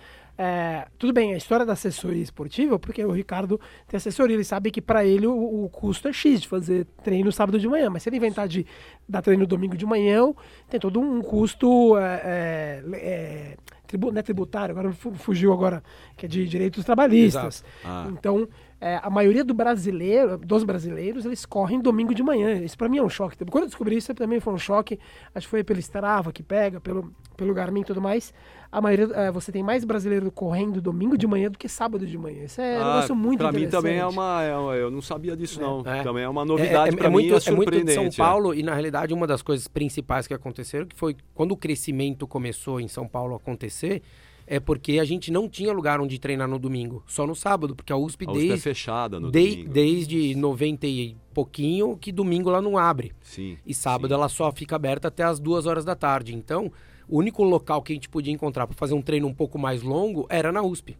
É, 0.42 0.88
tudo 0.98 1.12
bem, 1.12 1.34
a 1.34 1.38
história 1.38 1.66
da 1.66 1.74
assessoria 1.74 2.24
esportiva, 2.24 2.80
porque 2.80 3.04
o 3.04 3.12
Ricardo 3.12 3.60
tem 3.88 3.98
assessoria, 3.98 4.36
ele 4.38 4.44
sabe 4.46 4.72
que 4.72 4.82
para 4.82 5.04
ele 5.04 5.28
o, 5.28 5.66
o 5.66 5.70
custo 5.70 6.08
é 6.08 6.14
X 6.14 6.40
de 6.42 6.48
fazer 6.48 6.86
treino 7.04 7.30
sábado 7.30 7.60
de 7.60 7.68
manhã, 7.68 7.90
mas 7.90 8.04
se 8.04 8.10
ele 8.10 8.16
inventar 8.16 8.48
de 8.48 8.66
dar 9.08 9.22
treino 9.22 9.46
domingo 9.46 9.76
de 9.76 9.86
manhã, 9.86 10.34
tem 10.70 10.80
todo 10.80 10.98
um 11.02 11.22
custo. 11.22 11.98
É, 11.98 12.22
é, 12.24 12.84
é, 12.96 13.58
tribu, 13.86 14.18
é 14.18 14.22
tributário, 14.22 14.72
agora 14.78 14.94
fu- 14.94 15.14
fugiu 15.16 15.52
agora, 15.52 15.84
que 16.16 16.26
é 16.26 16.30
de 16.30 16.48
direitos 16.48 16.86
trabalhistas. 16.86 17.64
Ah. 17.84 18.08
Então, 18.12 18.48
é, 18.82 19.00
a 19.04 19.10
maioria 19.10 19.44
do 19.44 19.54
brasileiro, 19.54 20.38
dos 20.38 20.64
brasileiros, 20.64 21.26
eles 21.26 21.46
correm 21.46 21.80
domingo 21.82 22.14
de 22.16 22.24
manhã. 22.24 22.54
Isso 22.56 22.78
pra 22.78 22.88
mim 22.88 22.98
é 23.00 23.04
um 23.04 23.10
choque. 23.10 23.38
Quando 23.46 23.64
eu 23.64 23.68
descobri 23.68 23.98
isso, 23.98 24.14
também 24.14 24.40
foi 24.40 24.54
um 24.54 24.58
choque. 24.58 24.98
Acho 25.36 25.48
que 25.48 25.52
foi 25.52 25.64
pelo 25.64 25.80
Strava 25.80 26.32
que 26.32 26.42
pega, 26.42 26.80
pelo, 26.80 27.14
pelo 27.36 27.54
Garmin 27.54 27.82
e 27.82 27.86
tudo 27.86 28.02
mais. 28.02 28.34
A 28.72 28.80
maioria, 28.80 29.08
é, 29.16 29.32
você 29.32 29.52
tem 29.52 29.64
mais 29.64 29.84
brasileiro 29.84 30.32
correndo 30.32 30.80
domingo 30.80 31.18
de 31.18 31.26
manhã 31.26 31.50
do 31.50 31.58
que 31.58 31.68
sábado 31.68 32.06
de 32.06 32.18
manhã. 32.18 32.44
Isso 32.46 32.62
é 32.62 32.78
um 32.78 32.82
Ah, 32.84 32.94
negócio 32.96 33.16
muito 33.16 33.40
pra 33.40 33.52
mim 33.52 33.68
também 33.68 33.94
é 33.94 33.96
interessante. 33.98 34.18
uma. 34.18 34.44
é 34.44 34.56
uma- 34.56 34.76
eu 34.76 34.92
não 34.92 35.02
sabia 35.02 35.36
disso, 35.36 35.60
não. 35.60 35.82
É. 35.86 36.04
Também 36.04 36.24
é 36.24 36.30
uma 36.30 36.44
É- 36.44 36.46
novidade 36.46 36.94
é, 36.94 36.98
pra 36.98 37.06
é 37.08 37.10
mim, 37.10 37.14
muito, 37.14 37.26
é 37.26 37.28
é 37.28 37.32
muito 37.32 37.40
de 37.40 37.80
surpreendente. 37.80 38.16
São 38.16 38.26
é. 38.26 38.28
Paulo 38.30 38.54
e 38.54 38.62
na 38.62 38.74
realidade 38.74 39.14
uma 39.14 39.26
das 39.26 39.42
coisas 39.42 39.68
principais 39.68 40.28
que 40.28 40.34
aconteceram 40.34 40.86
que 40.86 40.96
foi 40.96 41.16
quando 41.34 41.52
o 41.52 41.58
crescimento 41.58 42.28
começou 42.28 42.80
em 42.80 42.88
São 42.88 43.08
Paulo 43.08 43.34
a 43.34 43.38
acontecer 43.38 44.04
é 44.52 44.60
porque 44.60 44.97
a 45.00 45.06
gente 45.06 45.32
não 45.32 45.47
tinha 45.47 45.72
lugar 45.72 46.02
onde 46.02 46.18
treinar 46.18 46.47
no 46.47 46.58
domingo, 46.58 47.04
só 47.06 47.28
no 47.28 47.36
sábado, 47.36 47.76
porque 47.76 47.93
a 47.93 47.95
USP, 47.95 48.26
A 48.26 48.32
USP 48.32 48.39
é 48.43 48.47
desde, 48.47 48.64
fechada 48.64 49.20
no 49.20 49.30
de- 49.32 49.50
domingo. 49.52 49.70
desde 49.72 50.36
90 50.36 50.88
e 50.88 51.16
pouquinho 51.34 51.95
que 51.95 52.12
domingo 52.12 52.50
ela 52.50 52.60
não 52.62 52.76
abre. 52.76 53.12
Sim. 53.22 53.58
E 53.64 53.74
sábado 53.76 54.08
sim. 54.10 54.14
ela 54.16 54.28
só 54.28 54.52
fica 54.52 54.76
aberta 54.76 55.08
até 55.08 55.22
as 55.24 55.39
duas 55.39 55.68
horas 55.68 55.86
da 55.86 55.93
tarde. 55.95 56.34
Então, 56.36 56.72
o 57.08 57.20
único 57.20 57.43
local 57.43 57.84
que 57.84 57.93
a 57.93 57.95
gente 57.95 58.10
podia 58.10 58.34
encontrar 58.34 58.66
para 58.66 58.76
fazer 58.76 58.95
um 58.95 59.02
treino 59.04 59.28
um 59.28 59.34
pouco 59.36 59.60
mais 59.60 59.84
longo 59.84 60.26
era 60.30 60.52
na 60.52 60.64
USP. 60.64 60.97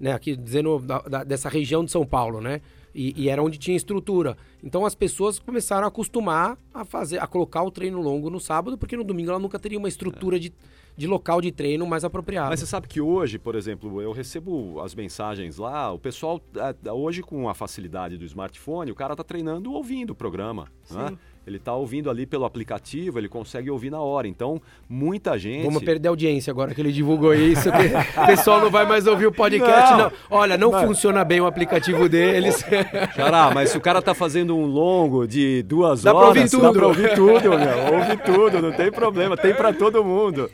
Né? 0.00 0.12
Aqui 0.12 0.36
dizendo 0.36 0.78
da- 0.78 0.98
da- 1.00 1.24
dessa 1.24 1.48
região 1.48 1.84
de 1.84 1.90
São 1.90 2.06
Paulo, 2.06 2.40
né? 2.40 2.60
E, 2.94 3.12
e 3.24 3.28
era 3.28 3.42
onde 3.42 3.58
tinha 3.58 3.76
estrutura. 3.76 4.36
Então 4.62 4.86
as 4.86 4.94
pessoas 4.94 5.40
começaram 5.40 5.84
a 5.84 5.88
acostumar 5.88 6.56
a 6.72 6.84
fazer, 6.84 7.18
a 7.18 7.26
colocar 7.26 7.62
o 7.64 7.70
treino 7.72 8.00
longo 8.00 8.30
no 8.30 8.38
sábado, 8.38 8.78
porque 8.78 8.96
no 8.96 9.02
domingo 9.02 9.30
ela 9.30 9.38
nunca 9.40 9.58
teria 9.58 9.78
uma 9.78 9.88
estrutura 9.88 10.38
de, 10.38 10.52
de 10.96 11.06
local 11.06 11.40
de 11.40 11.50
treino 11.50 11.86
mais 11.86 12.04
apropriada. 12.04 12.50
Mas 12.50 12.60
você 12.60 12.66
sabe 12.66 12.88
que 12.88 13.00
hoje, 13.00 13.38
por 13.38 13.54
exemplo, 13.54 14.00
eu 14.00 14.12
recebo 14.12 14.80
as 14.80 14.94
mensagens 14.94 15.56
lá, 15.56 15.92
o 15.92 15.98
pessoal, 15.98 16.40
ah, 16.56 16.92
hoje 16.92 17.22
com 17.22 17.48
a 17.48 17.54
facilidade 17.54 18.16
do 18.16 18.24
smartphone, 18.24 18.90
o 18.90 18.94
cara 18.94 19.16
tá 19.16 19.24
treinando 19.24 19.72
ouvindo 19.72 20.10
o 20.10 20.14
programa. 20.14 20.68
Né? 20.90 21.16
Ele 21.46 21.58
tá 21.58 21.74
ouvindo 21.74 22.10
ali 22.10 22.26
pelo 22.26 22.44
aplicativo, 22.44 23.18
ele 23.18 23.28
consegue 23.28 23.70
ouvir 23.70 23.90
na 23.90 24.00
hora. 24.00 24.26
Então, 24.26 24.60
muita 24.88 25.38
gente. 25.38 25.64
Vamos 25.64 25.82
perder 25.82 26.08
a 26.08 26.10
audiência 26.10 26.50
agora 26.50 26.74
que 26.74 26.80
ele 26.80 26.92
divulgou 26.92 27.34
isso. 27.34 27.68
o 28.22 28.26
pessoal 28.26 28.60
não 28.60 28.70
vai 28.70 28.86
mais 28.86 29.06
ouvir 29.06 29.26
o 29.26 29.32
podcast. 29.32 29.92
Não. 29.92 29.98
Não. 29.98 30.12
Olha, 30.30 30.56
não 30.56 30.72
funciona 30.72 31.24
bem 31.24 31.40
o 31.40 31.46
aplicativo 31.46 32.08
deles. 32.08 32.64
Xará, 33.14 33.50
mas 33.52 33.70
se 33.70 33.78
o 33.78 33.80
cara 33.80 34.00
tá 34.00 34.14
fazendo 34.14 34.56
um 34.56 34.66
longo 34.66 35.26
de 35.26 35.62
duas 35.62 36.02
Dá 36.02 36.12
pra 36.12 36.20
horas, 36.20 36.52
ouvir 36.54 36.62
dá 36.62 36.68
tudo. 36.68 36.78
pra 36.78 36.86
ouvir 36.86 37.14
tudo, 37.14 37.50
meu. 37.50 37.94
Ouve 37.94 38.16
tudo, 38.24 38.62
não 38.62 38.72
tem 38.72 38.90
problema, 38.90 39.36
tem 39.36 39.54
pra 39.54 39.72
todo 39.72 40.02
mundo. 40.04 40.50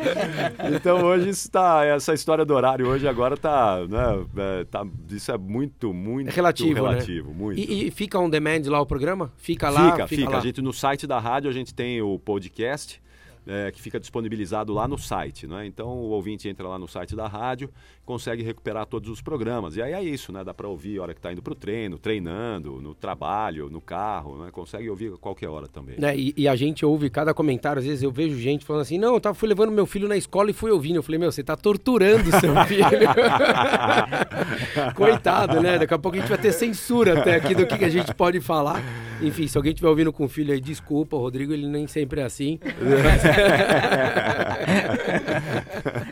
Então 0.74 1.05
hoje 1.05 1.28
isso 1.30 1.51
tá, 1.51 1.84
essa 1.84 2.12
história 2.14 2.45
do 2.45 2.55
horário 2.55 2.86
hoje 2.88 3.07
agora 3.07 3.36
tá, 3.36 3.78
né, 3.88 4.24
é, 4.36 4.64
tá 4.64 4.84
isso 5.11 5.30
é 5.30 5.38
muito, 5.38 5.93
muito 5.93 6.28
É 6.28 6.32
relativo, 6.32 6.82
né? 6.82 6.91
relativo, 6.91 7.32
muito. 7.32 7.59
E, 7.59 7.88
e 7.88 7.91
fica 7.91 8.18
on 8.18 8.28
demand 8.28 8.62
lá 8.66 8.80
o 8.80 8.86
programa? 8.86 9.32
Fica 9.36 9.68
lá? 9.70 9.93
Fica, 9.93 10.07
fica. 10.09 10.30
lá. 10.30 10.38
A 10.38 10.41
gente 10.41 10.61
no 10.61 10.72
site 10.81 11.07
da 11.07 11.18
rádio 11.18 11.51
a 11.51 11.53
gente 11.53 11.74
tem 11.74 12.01
o 12.01 12.18
podcast. 12.18 13.01
é, 13.47 13.70
que 13.70 13.81
fica 13.81 13.99
disponibilizado 13.99 14.72
lá 14.72 14.87
no 14.87 14.99
site, 14.99 15.47
né? 15.47 15.66
Então 15.66 15.89
o 15.89 16.11
ouvinte 16.11 16.49
entra 16.49 16.68
lá 16.68 16.78
no 16.78 16.87
site 16.87 17.16
da 17.16 17.26
rádio, 17.26 17.70
consegue 18.05 18.43
recuperar 18.43 18.87
todos 18.87 19.09
os 19.09 19.22
programas. 19.22 19.76
E 19.76 19.83
aí 19.83 19.93
é 19.93 20.03
isso, 20.03 20.33
né? 20.33 20.45
Dá 20.45 20.53
para 20.53 20.68
ouvir 20.68 20.99
a 20.99 21.03
hora 21.03 21.14
que 21.14 21.18
está 21.18 21.33
indo 21.33 21.43
para 21.43 21.53
o 21.53 21.57
treino, 21.57 21.99
treinando, 21.99 22.81
no 22.83 22.95
trabalho, 22.95 23.70
no 23.70 23.81
carro, 23.81 24.45
né? 24.45 24.51
Consegue 24.53 24.89
ouvir 24.91 25.14
a 25.14 25.16
qualquer 25.16 25.49
hora 25.49 25.66
também. 25.66 25.99
Né, 25.99 26.16
e, 26.16 26.35
e 26.37 26.47
a 26.47 26.55
gente 26.55 26.85
ouve 26.85 27.09
cada 27.09 27.33
comentário, 27.33 27.81
às 27.81 27.87
vezes 27.87 28.03
eu 28.03 28.11
vejo 28.11 28.39
gente 28.39 28.64
falando 28.64 28.83
assim, 28.83 28.99
não, 28.99 29.14
eu 29.14 29.20
tava, 29.20 29.35
fui 29.35 29.49
levando 29.49 29.72
meu 29.72 29.87
filho 29.87 30.07
na 30.07 30.16
escola 30.16 30.51
e 30.51 30.53
fui 30.53 30.70
ouvindo. 30.70 30.97
Eu 30.97 31.03
falei, 31.03 31.18
meu, 31.18 31.33
você 31.33 31.43
tá 31.43 31.57
torturando 31.57 32.31
seu 32.39 32.55
filho. 32.66 32.85
Coitado, 34.95 35.61
né? 35.61 35.78
Daqui 35.78 35.95
a 35.95 35.99
pouco 35.99 36.16
a 36.16 36.20
gente 36.20 36.28
vai 36.28 36.39
ter 36.39 36.53
censura 36.53 37.18
até 37.18 37.37
aqui 37.37 37.55
do 37.55 37.66
que, 37.66 37.78
que 37.78 37.85
a 37.85 37.91
gente 37.91 38.14
pode 38.14 38.41
falar. 38.41 38.83
Enfim, 39.23 39.47
se 39.47 39.57
alguém 39.57 39.73
estiver 39.73 39.89
ouvindo 39.89 40.12
com 40.12 40.25
o 40.25 40.29
filho 40.29 40.53
aí, 40.53 40.61
desculpa, 40.61 41.16
Rodrigo, 41.16 41.53
ele 41.53 41.66
nem 41.66 41.87
sempre 41.87 42.21
é 42.21 42.25
assim. 42.25 42.59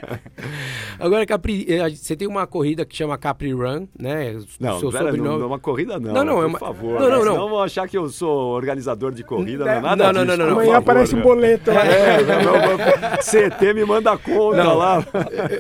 Agora, 0.99 1.25
Capri, 1.27 1.65
eh, 1.69 1.91
você 1.91 2.17
tem 2.17 2.27
uma 2.27 2.47
corrida 2.47 2.85
que 2.85 2.97
chama 2.97 3.17
Capri 3.17 3.53
Run, 3.53 3.87
né? 3.99 4.37
Não, 4.59 4.79
seu 4.81 4.91
pera, 4.91 5.05
não, 5.05 5.11
sobrenome- 5.13 5.39
não 5.39 5.43
é 5.43 5.47
uma 5.47 5.59
corrida 5.59 5.99
não, 6.01 6.13
Não, 6.13 6.25
não, 6.25 6.35
né? 6.35 6.39
é 6.39 6.43
por 6.43 6.47
uma- 6.49 6.59
favor. 6.59 7.01
Não, 7.01 7.09
não, 7.09 7.19
né? 7.21 7.25
não. 7.25 7.33
Senão 7.33 7.49
vão 7.51 7.63
achar 7.63 7.89
que 7.89 7.97
eu 7.97 8.09
sou 8.09 8.49
organizador 8.55 9.13
de 9.13 9.23
corrida, 9.23 9.65
não 9.65 9.73
é 9.73 9.75
Não, 9.77 9.83
nada 9.83 10.13
não, 10.13 10.13
não, 10.13 10.25
disso. 10.27 10.37
não, 10.39 10.47
não. 10.47 10.55
por 10.55 10.61
Amanhã 10.63 10.73
favor, 10.75 10.83
aparece 10.91 11.15
um 11.15 11.19
né? 11.19 11.23
boleto 11.25 11.71
lá. 11.73 11.85
É, 11.87 12.23
não, 12.23 12.43
não, 12.43 12.53
não, 12.79 13.17
CT 13.23 13.75
me 13.75 13.85
manda 13.85 14.19
conta 14.19 14.65
Não. 14.65 14.77
lá. 14.77 15.05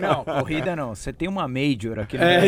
Não, 0.00 0.24
corrida 0.24 0.74
não. 0.76 0.94
Você 0.94 1.12
tem 1.12 1.28
uma 1.28 1.46
Major 1.48 1.98
aqui 2.00 2.16
no 2.18 2.24
É 2.24 2.38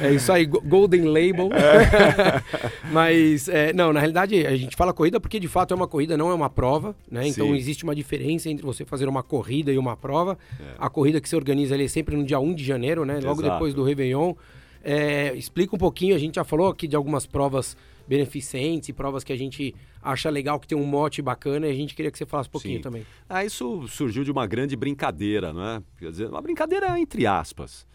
é 0.02 0.12
isso 0.12 0.32
aí, 0.32 0.46
Go- 0.46 0.62
Golden 0.64 1.04
Label. 1.04 1.50
Mas, 2.90 3.48
é, 3.48 3.72
não, 3.72 3.92
na 3.92 4.00
realidade, 4.00 4.46
a 4.46 4.56
gente 4.56 4.76
fala 4.76 4.92
corrida 4.92 5.20
porque 5.20 5.38
de 5.38 5.48
fato 5.48 5.72
é 5.72 5.76
uma 5.76 5.86
corrida, 5.86 6.16
não 6.16 6.30
é 6.30 6.34
uma 6.34 6.50
prova, 6.50 6.94
né? 7.10 7.26
Então 7.26 7.46
Sim. 7.46 7.56
existe 7.56 7.84
uma 7.84 7.94
diferença 7.94 8.48
entre 8.48 8.64
você 8.64 8.84
fazer 8.84 9.08
uma 9.08 9.22
corrida 9.22 9.72
e 9.72 9.78
uma 9.78 9.96
prova. 9.96 10.38
A 10.78 10.90
corrida 10.90 11.20
que 11.20 11.28
se 11.28 11.36
organiza 11.36 11.74
ali 11.74 11.84
é 11.84 11.88
sempre 11.88 12.16
no 12.16 12.24
dia 12.24 12.38
1 12.38 12.54
de 12.54 12.64
janeiro, 12.64 13.04
né? 13.04 13.14
Logo 13.14 13.40
Exato. 13.40 13.54
depois 13.54 13.74
do 13.74 13.82
Réveillon. 13.82 14.34
É, 14.82 15.34
explica 15.34 15.74
um 15.74 15.78
pouquinho, 15.78 16.14
a 16.14 16.18
gente 16.18 16.36
já 16.36 16.44
falou 16.44 16.68
aqui 16.68 16.88
de 16.88 16.96
algumas 16.96 17.26
provas 17.26 17.76
beneficentes 18.08 18.88
e 18.88 18.92
provas 18.92 19.22
que 19.22 19.32
a 19.32 19.36
gente 19.36 19.74
acha 20.02 20.30
legal, 20.30 20.58
que 20.58 20.66
tem 20.66 20.76
um 20.76 20.84
mote 20.84 21.20
bacana, 21.20 21.66
e 21.66 21.70
a 21.70 21.74
gente 21.74 21.94
queria 21.94 22.10
que 22.10 22.18
você 22.18 22.26
falasse 22.26 22.48
um 22.48 22.52
pouquinho 22.52 22.76
Sim. 22.78 22.82
também. 22.82 23.06
Ah, 23.28 23.44
isso 23.44 23.86
surgiu 23.88 24.24
de 24.24 24.32
uma 24.32 24.46
grande 24.46 24.74
brincadeira, 24.74 25.52
não 25.52 25.62
é? 25.62 25.82
Quer 25.98 26.10
dizer, 26.10 26.28
uma 26.28 26.40
brincadeira 26.40 26.98
entre 26.98 27.26
aspas. 27.26 27.86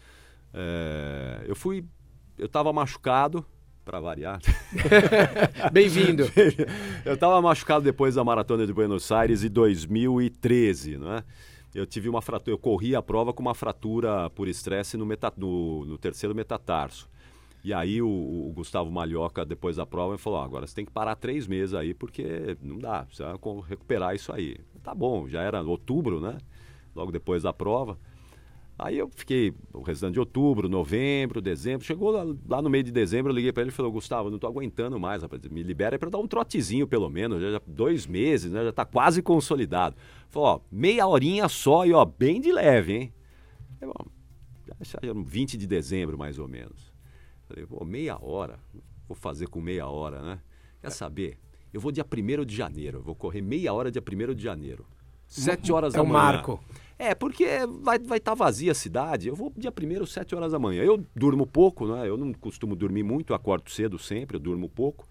É, 0.54 1.44
eu 1.46 1.56
fui, 1.56 1.84
eu 2.38 2.46
estava 2.46 2.72
machucado, 2.72 3.44
para 3.86 4.00
variar. 4.00 4.40
Bem-vindo. 5.72 6.24
eu 7.04 7.14
estava 7.14 7.40
machucado 7.40 7.84
depois 7.84 8.16
da 8.16 8.24
maratona 8.24 8.66
de 8.66 8.72
Buenos 8.72 9.12
Aires 9.12 9.44
em 9.44 9.48
2013, 9.48 10.98
não 10.98 11.12
é? 11.12 11.24
Eu 11.76 11.84
tive 11.84 12.08
uma 12.08 12.22
fratura, 12.22 12.54
eu 12.54 12.58
corri 12.58 12.96
a 12.96 13.02
prova 13.02 13.34
com 13.34 13.42
uma 13.42 13.54
fratura 13.54 14.30
por 14.30 14.48
estresse 14.48 14.96
no, 14.96 15.04
meta, 15.04 15.30
no, 15.36 15.84
no 15.84 15.98
terceiro 15.98 16.34
metatarso. 16.34 17.06
E 17.62 17.74
aí 17.74 18.00
o, 18.00 18.08
o 18.08 18.50
Gustavo 18.54 18.90
Malhoca, 18.90 19.44
depois 19.44 19.76
da 19.76 19.84
prova, 19.84 20.14
ele 20.14 20.18
falou, 20.18 20.38
"Ó, 20.38 20.42
agora 20.42 20.66
você 20.66 20.74
tem 20.74 20.86
que 20.86 20.90
parar 20.90 21.16
três 21.16 21.46
meses 21.46 21.74
aí, 21.74 21.92
porque 21.92 22.56
não 22.62 22.78
dá, 22.78 23.04
precisa 23.04 23.38
recuperar 23.68 24.14
isso 24.14 24.32
aí. 24.32 24.56
Tá 24.82 24.94
bom, 24.94 25.28
já 25.28 25.42
era 25.42 25.60
outubro, 25.62 26.18
né? 26.18 26.38
Logo 26.94 27.12
depois 27.12 27.42
da 27.42 27.52
prova. 27.52 27.98
Aí 28.78 28.98
eu 28.98 29.08
fiquei 29.14 29.54
o 29.72 29.80
restante 29.80 30.14
de 30.14 30.20
outubro, 30.20 30.68
novembro, 30.68 31.40
dezembro. 31.40 31.86
Chegou 31.86 32.10
lá, 32.10 32.26
lá 32.46 32.60
no 32.60 32.68
meio 32.68 32.84
de 32.84 32.92
dezembro, 32.92 33.32
eu 33.32 33.34
liguei 33.34 33.50
para 33.50 33.62
ele 33.62 33.70
e 33.70 33.72
falei, 33.72 33.90
Gustavo, 33.90 34.28
não 34.30 34.38
tô 34.38 34.46
aguentando 34.46 35.00
mais, 35.00 35.22
rapaz. 35.22 35.40
Me 35.50 35.62
libera 35.62 35.98
para 35.98 36.10
dar 36.10 36.18
um 36.18 36.28
trotezinho, 36.28 36.86
pelo 36.86 37.08
menos. 37.08 37.40
Já, 37.40 37.52
já 37.52 37.60
dois 37.66 38.06
meses, 38.06 38.52
né? 38.52 38.62
Já 38.64 38.72
tá 38.72 38.84
quase 38.84 39.22
consolidado. 39.22 39.96
Falou, 40.28 40.48
ó, 40.48 40.60
meia 40.70 41.06
horinha 41.06 41.48
só 41.48 41.86
e 41.86 41.92
ó, 41.94 42.04
bem 42.04 42.38
de 42.38 42.52
leve, 42.52 42.92
hein? 42.92 43.12
Eu, 43.80 43.92
ó, 43.98 44.04
já 44.82 44.98
era 45.02 45.14
20 45.14 45.56
de 45.56 45.66
dezembro, 45.66 46.18
mais 46.18 46.38
ou 46.38 46.46
menos. 46.46 46.92
Falei, 47.48 47.64
pô, 47.64 47.82
meia 47.82 48.22
hora? 48.22 48.58
Vou 49.08 49.16
fazer 49.16 49.48
com 49.48 49.60
meia 49.60 49.86
hora, 49.86 50.20
né? 50.20 50.40
Quer 50.82 50.90
saber? 50.90 51.38
Eu 51.72 51.80
vou 51.80 51.90
dia 51.90 52.04
1 52.04 52.44
de 52.44 52.54
janeiro, 52.54 53.00
vou 53.00 53.14
correr 53.14 53.40
meia 53.40 53.72
hora 53.72 53.90
dia 53.90 54.02
1 54.02 54.34
de 54.34 54.42
janeiro. 54.42 54.84
Sete 55.26 55.72
horas 55.72 55.94
é 55.94 55.96
da 55.96 56.02
o 56.02 56.06
manhã. 56.06 56.18
marco. 56.18 56.60
É, 56.98 57.14
porque 57.14 57.44
vai 57.82 57.96
estar 57.96 58.08
vai 58.08 58.20
tá 58.20 58.34
vazia 58.34 58.72
a 58.72 58.74
cidade. 58.74 59.28
Eu 59.28 59.34
vou 59.34 59.52
dia 59.56 59.70
primeiro, 59.70 60.06
sete 60.06 60.34
horas 60.34 60.52
da 60.52 60.58
manhã. 60.58 60.82
Eu 60.82 61.04
durmo 61.14 61.46
pouco, 61.46 61.86
né? 61.86 62.08
Eu 62.08 62.16
não 62.16 62.32
costumo 62.32 62.74
dormir 62.74 63.02
muito, 63.02 63.34
acordo 63.34 63.70
cedo 63.70 63.98
sempre, 63.98 64.36
eu 64.36 64.40
durmo 64.40 64.68
pouco. 64.68 65.06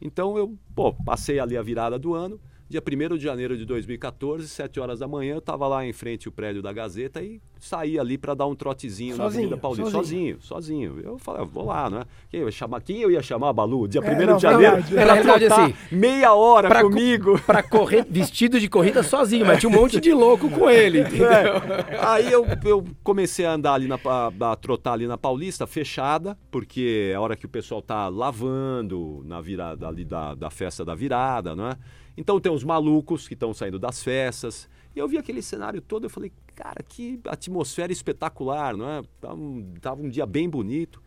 Então 0.00 0.36
eu, 0.36 0.56
pô, 0.74 0.92
passei 0.92 1.38
ali 1.38 1.56
a 1.56 1.62
virada 1.62 1.98
do 1.98 2.14
ano. 2.14 2.40
Dia 2.68 2.82
1 2.82 3.16
de 3.16 3.24
janeiro 3.24 3.56
de 3.56 3.64
2014, 3.64 4.48
7 4.48 4.80
horas 4.80 4.98
da 4.98 5.06
manhã, 5.06 5.34
eu 5.34 5.38
estava 5.38 5.68
lá 5.68 5.84
em 5.84 5.92
frente 5.92 6.26
ao 6.26 6.32
prédio 6.32 6.62
da 6.62 6.72
Gazeta 6.72 7.22
e 7.22 7.40
saí 7.64 7.98
ali 7.98 8.18
para 8.18 8.34
dar 8.34 8.46
um 8.46 8.54
trotezinho 8.56 9.14
Sozinho, 9.14 9.18
na 9.18 9.26
Avenida 9.26 9.56
Paulista. 9.56 9.90
sozinho. 9.90 10.36
Sozinho, 10.40 10.92
sozinho. 10.96 11.00
Eu 11.04 11.18
falei, 11.18 11.44
vou 11.46 11.64
lá, 11.66 11.88
né? 11.88 12.04
Quem 12.28 12.40
eu 12.40 12.46
ia 12.46 12.52
chamar, 12.52 12.80
quem 12.80 12.98
eu 13.00 13.10
ia 13.10 13.22
chamar, 13.22 13.52
Balu? 13.52 13.86
Dia 13.86 14.00
1 14.00 14.04
É, 14.04 14.34
de 14.34 14.42
janeiro, 14.42 14.82
pra 14.82 15.22
trotar 15.22 15.60
assim, 15.60 15.74
meia 15.92 16.34
hora 16.34 16.68
pra 16.68 16.82
co- 16.82 16.88
comigo. 16.90 17.40
Pra 17.46 17.62
correr 17.62 18.04
vestido 18.10 18.58
de 18.58 18.68
corrida 18.68 19.02
sozinho, 19.02 19.46
mas 19.46 19.60
tinha 19.60 19.70
um 19.70 19.74
monte 19.80 20.00
de 20.00 20.12
louco 20.12 20.50
com 20.50 20.68
ele? 20.68 21.00
É. 21.00 21.98
Aí 22.04 22.32
eu, 22.32 22.44
eu 22.64 22.84
comecei 23.04 23.46
a 23.46 23.52
andar 23.52 23.74
ali 23.74 23.86
na 23.86 23.96
pa- 23.98 24.32
a, 24.40 24.56
trotar 24.56 24.94
ali 24.94 25.06
na 25.06 25.16
Paulista, 25.16 25.66
fechada, 25.66 26.36
porque 26.50 27.10
é 27.12 27.14
a 27.14 27.20
hora 27.20 27.36
que 27.36 27.46
o 27.46 27.48
pessoal 27.48 27.80
tá 27.80 28.08
lavando 28.08 29.22
na 29.24 29.40
virada 29.40 29.86
ali 29.86 30.04
da, 30.04 30.34
da 30.34 30.50
festa 30.50 30.84
da 30.84 30.94
virada, 30.94 31.54
não 31.54 31.68
é? 31.68 31.76
Então 32.16 32.38
tem 32.40 32.52
os 32.52 32.62
malucos 32.64 33.26
que 33.26 33.34
estão 33.34 33.54
saindo 33.54 33.78
das 33.78 34.02
festas. 34.02 34.68
E 34.94 34.98
eu 34.98 35.08
vi 35.08 35.18
aquele 35.18 35.42
cenário 35.42 35.80
todo, 35.80 36.04
eu 36.04 36.10
falei, 36.10 36.32
cara, 36.54 36.82
que 36.82 37.18
atmosfera 37.26 37.92
espetacular, 37.92 38.76
não 38.76 38.88
é? 38.88 39.02
Tava 39.20 39.34
um, 39.34 39.74
tava 39.80 40.02
um 40.02 40.08
dia 40.08 40.26
bem 40.26 40.48
bonito. 40.48 41.02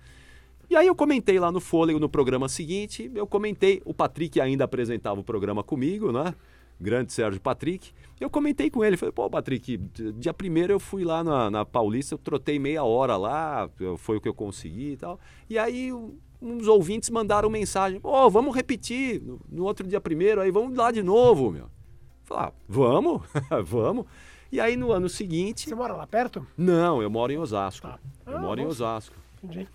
E 0.69 0.75
aí 0.75 0.87
eu 0.87 0.95
comentei 0.95 1.39
lá 1.39 1.51
no 1.51 1.59
Fôlego, 1.59 1.99
no 1.99 2.09
programa 2.09 2.49
seguinte, 2.49 3.11
eu 3.13 3.27
comentei, 3.27 3.81
o 3.85 3.93
Patrick 3.93 4.41
ainda 4.41 4.63
apresentava 4.63 5.19
o 5.19 5.23
programa 5.23 5.63
comigo, 5.63 6.11
né? 6.11 6.33
Grande 6.79 7.13
Sérgio 7.13 7.39
Patrick. 7.39 7.91
Eu 8.19 8.29
comentei 8.29 8.69
com 8.69 8.83
ele, 8.83 8.97
falei, 8.97 9.13
pô, 9.13 9.29
Patrick, 9.29 9.77
dia 10.17 10.33
primeiro 10.33 10.73
eu 10.73 10.79
fui 10.79 11.03
lá 11.03 11.23
na, 11.23 11.51
na 11.51 11.65
Paulista, 11.65 12.15
eu 12.15 12.17
trotei 12.17 12.57
meia 12.57 12.83
hora 12.83 13.15
lá, 13.15 13.69
foi 13.97 14.17
o 14.17 14.21
que 14.21 14.27
eu 14.27 14.33
consegui 14.33 14.93
e 14.93 14.97
tal. 14.97 15.19
E 15.49 15.57
aí 15.57 15.91
uns 16.41 16.67
ouvintes 16.67 17.09
mandaram 17.09 17.49
mensagem, 17.49 17.99
pô, 17.99 18.29
vamos 18.29 18.53
repetir 18.55 19.21
no, 19.21 19.39
no 19.49 19.63
outro 19.63 19.87
dia 19.87 20.01
primeiro, 20.01 20.41
aí 20.41 20.51
vamos 20.51 20.75
lá 20.75 20.91
de 20.91 21.01
novo, 21.01 21.51
meu. 21.51 21.69
Falei, 22.25 22.45
ah, 22.47 22.51
vamos, 22.67 23.21
vamos. 23.65 24.05
E 24.51 24.59
aí 24.59 24.75
no 24.75 24.91
ano 24.91 25.07
seguinte, 25.09 25.67
Você 25.69 25.75
mora 25.75 25.93
lá 25.93 26.05
perto? 26.07 26.45
não, 26.57 27.01
eu 27.01 27.09
moro 27.09 27.31
em 27.31 27.37
Osasco. 27.37 27.87
Tá. 27.87 27.99
Eu 28.25 28.37
Ah, 28.37 28.41
moro 28.41 28.59
em. 28.61 28.65
Osasco. 28.65 29.15
Entendi. 29.43 29.67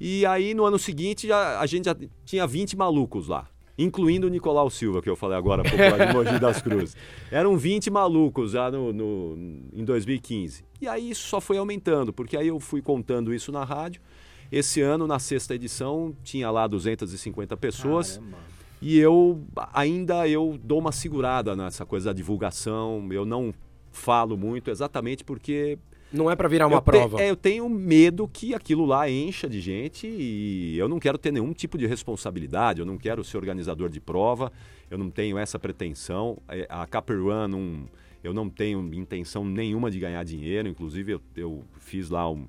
E 0.00 0.26
aí, 0.26 0.52
no 0.52 0.64
ano 0.64 0.78
seguinte, 0.80 1.28
já- 1.28 1.60
a 1.60 1.66
gente 1.66 1.84
já 1.84 1.94
tinha 2.24 2.44
20 2.46 2.76
malucos 2.76 3.28
lá. 3.28 3.46
Incluindo 3.78 4.26
o 4.26 4.30
Nicolau 4.30 4.68
Silva, 4.68 5.00
que 5.00 5.08
eu 5.08 5.14
falei 5.16 5.36
agora 5.38 5.62
lá 5.62 6.06
de 6.06 6.12
Mogi 6.12 6.38
das 6.40 6.60
Cruzes. 6.60 6.96
Eram 7.30 7.56
20 7.56 7.88
malucos 7.90 8.50
já 8.52 8.70
no, 8.70 8.92
no- 8.92 9.36
em 9.72 9.84
2015. 9.84 10.64
E 10.80 10.88
aí 10.88 11.10
isso 11.10 11.26
só 11.28 11.40
foi 11.40 11.56
aumentando, 11.56 12.12
porque 12.12 12.36
aí 12.36 12.48
eu 12.48 12.58
fui 12.58 12.82
contando 12.82 13.32
isso 13.32 13.52
na 13.52 13.64
rádio. 13.64 14.02
Esse 14.50 14.80
ano, 14.82 15.06
na 15.06 15.18
sexta 15.18 15.54
edição, 15.54 16.14
tinha 16.22 16.50
lá 16.50 16.66
250 16.66 17.56
pessoas. 17.56 18.16
Caramba. 18.18 18.36
E 18.82 18.98
eu 18.98 19.40
ainda 19.72 20.26
eu 20.28 20.58
dou 20.62 20.78
uma 20.80 20.90
segurada 20.92 21.54
nessa 21.56 21.86
coisa 21.86 22.10
da 22.10 22.12
divulgação. 22.12 23.06
Eu 23.12 23.24
não 23.24 23.54
falo 23.90 24.36
muito, 24.36 24.70
exatamente 24.70 25.22
porque 25.24 25.78
Não 26.12 26.30
é 26.30 26.34
pra 26.36 26.48
virar 26.48 26.66
uma 26.66 26.76
eu 26.76 26.80
te- 26.80 26.84
prova. 26.84 27.20
é, 27.22 27.30
eu 27.30 27.36
tenho 27.36 27.68
medo 27.68 28.26
que 28.26 28.54
aquilo 28.54 28.84
lá 28.84 29.08
encha 29.08 29.48
de 29.48 29.60
gente 29.60 30.06
e 30.06 30.76
eu 30.76 30.88
não 30.88 30.98
quero 30.98 31.16
ter 31.16 31.30
nenhum 31.32 31.52
tipo 31.52 31.78
de 31.78 31.86
responsabilidade, 31.86 32.80
eu 32.80 32.86
não 32.86 32.98
quero 32.98 33.22
ser 33.22 33.36
organizador 33.36 33.88
de 33.88 34.00
prova, 34.00 34.50
eu 34.90 34.98
não 34.98 35.10
tenho 35.10 35.38
essa 35.38 35.58
pretensão. 35.58 36.36
É, 36.48 36.66
A 36.68 36.86
Caper 36.86 37.22
Run, 37.22 37.48
não- 37.48 37.88
eu 38.24 38.32
não 38.34 38.48
tenho 38.48 38.82
intenção 38.94 39.44
nenhuma 39.44 39.90
de 39.90 39.98
ganhar 39.98 40.24
dinheiro, 40.24 40.68
inclusive 40.68 41.12
eu, 41.12 41.20
eu 41.36 41.64
fiz 41.78 42.10
lá 42.10 42.28
um. 42.30 42.46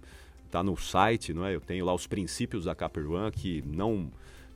tá 0.52 0.62
no 0.62 0.78
site, 0.78 1.34
não 1.34 1.44
é? 1.46 1.56
Eu 1.56 1.60
tenho 1.62 1.84
lá 1.84 1.94
os 1.96 2.06
princípios 2.06 2.66
da 2.66 2.76
Caper 2.76 3.08
Run 3.08 3.32
que 3.32 3.64
não. 3.66 4.12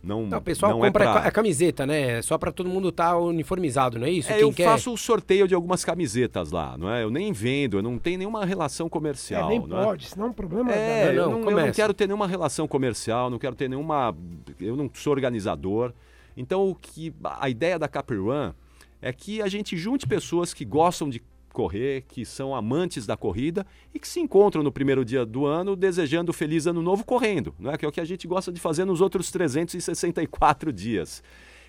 Não, 0.08 0.26
Não, 0.26 0.38
o 0.38 0.42
pessoal 0.42 0.72
não 0.72 0.80
compra 0.80 1.04
é 1.04 1.12
pra... 1.12 1.20
a 1.22 1.32
camiseta, 1.32 1.86
né? 1.86 2.22
Só 2.22 2.38
pra 2.38 2.52
todo 2.52 2.70
mundo 2.70 2.90
estar 2.90 3.18
uniformizado, 3.18 4.00
não 4.00 4.08
é 4.08 4.10
isso? 4.12 4.30
É, 4.32 4.36
Quem 4.36 4.42
eu 4.44 4.54
quer... 4.54 4.66
faço 4.66 4.94
o 4.94 4.98
sorteio 4.98 5.48
de 5.48 5.54
algumas 5.54 5.84
camisetas 5.84 6.52
lá, 6.52 6.78
não 6.78 6.90
é? 6.92 7.04
Eu 7.04 7.10
nem 7.10 7.34
vendo, 7.34 7.78
eu 7.78 7.82
não 7.84 8.00
tenho 8.00 8.18
nenhuma 8.20 8.46
relação 8.46 8.88
É, 8.88 8.90
comercial. 8.90 9.50
nem 9.50 9.60
não 9.60 9.82
é? 9.82 9.84
pode, 9.84 10.08
senão 10.08 10.30
o 10.30 10.34
problema 10.34 10.72
É, 10.72 11.08
Não, 11.08 11.12
eu, 11.12 11.30
não, 11.30 11.40
não, 11.42 11.52
eu 11.52 11.66
não 11.66 11.72
quero 11.74 11.94
ter 11.94 12.08
nenhuma 12.08 12.26
relação 12.28 12.68
comercial, 12.68 13.30
não 13.30 13.38
quero 13.38 13.56
ter 13.56 13.70
nenhuma. 13.70 14.16
Eu 14.60 14.76
não 14.78 14.90
sou 14.94 15.12
organizador. 15.12 15.92
Então, 16.36 16.70
o 16.70 16.76
que 16.76 17.14
a 17.24 17.50
ideia 17.50 17.78
da 17.78 17.88
Capri 17.88 18.18
Run 18.18 18.54
é 19.02 19.12
que 19.12 19.42
a 19.42 19.48
gente 19.48 19.76
junte 19.76 20.08
pessoas 20.08 20.54
que 20.54 20.64
gostam 20.64 21.10
de 21.10 21.22
correr, 21.58 22.04
que 22.08 22.24
são 22.24 22.54
amantes 22.54 23.08
da 23.08 23.18
corrida 23.18 23.66
e 23.92 23.98
que 23.98 24.08
se 24.08 24.20
encontram 24.20 24.62
no 24.62 24.72
primeiro 24.72 25.04
dia 25.04 25.26
do 25.26 25.48
ano 25.48 25.76
desejando 25.76 26.32
feliz 26.32 26.68
ano 26.68 26.84
novo 26.84 27.04
correndo, 27.04 27.56
não 27.58 27.72
é? 27.72 27.78
Que 27.80 27.84
é 27.84 27.88
o 27.88 27.92
que 27.92 28.00
a 28.00 28.06
gente 28.06 28.28
gosta 28.28 28.52
de 28.52 28.62
fazer 28.62 28.86
nos 28.86 29.02
outros 29.02 29.32
364 29.32 30.72
dias. 30.72 31.24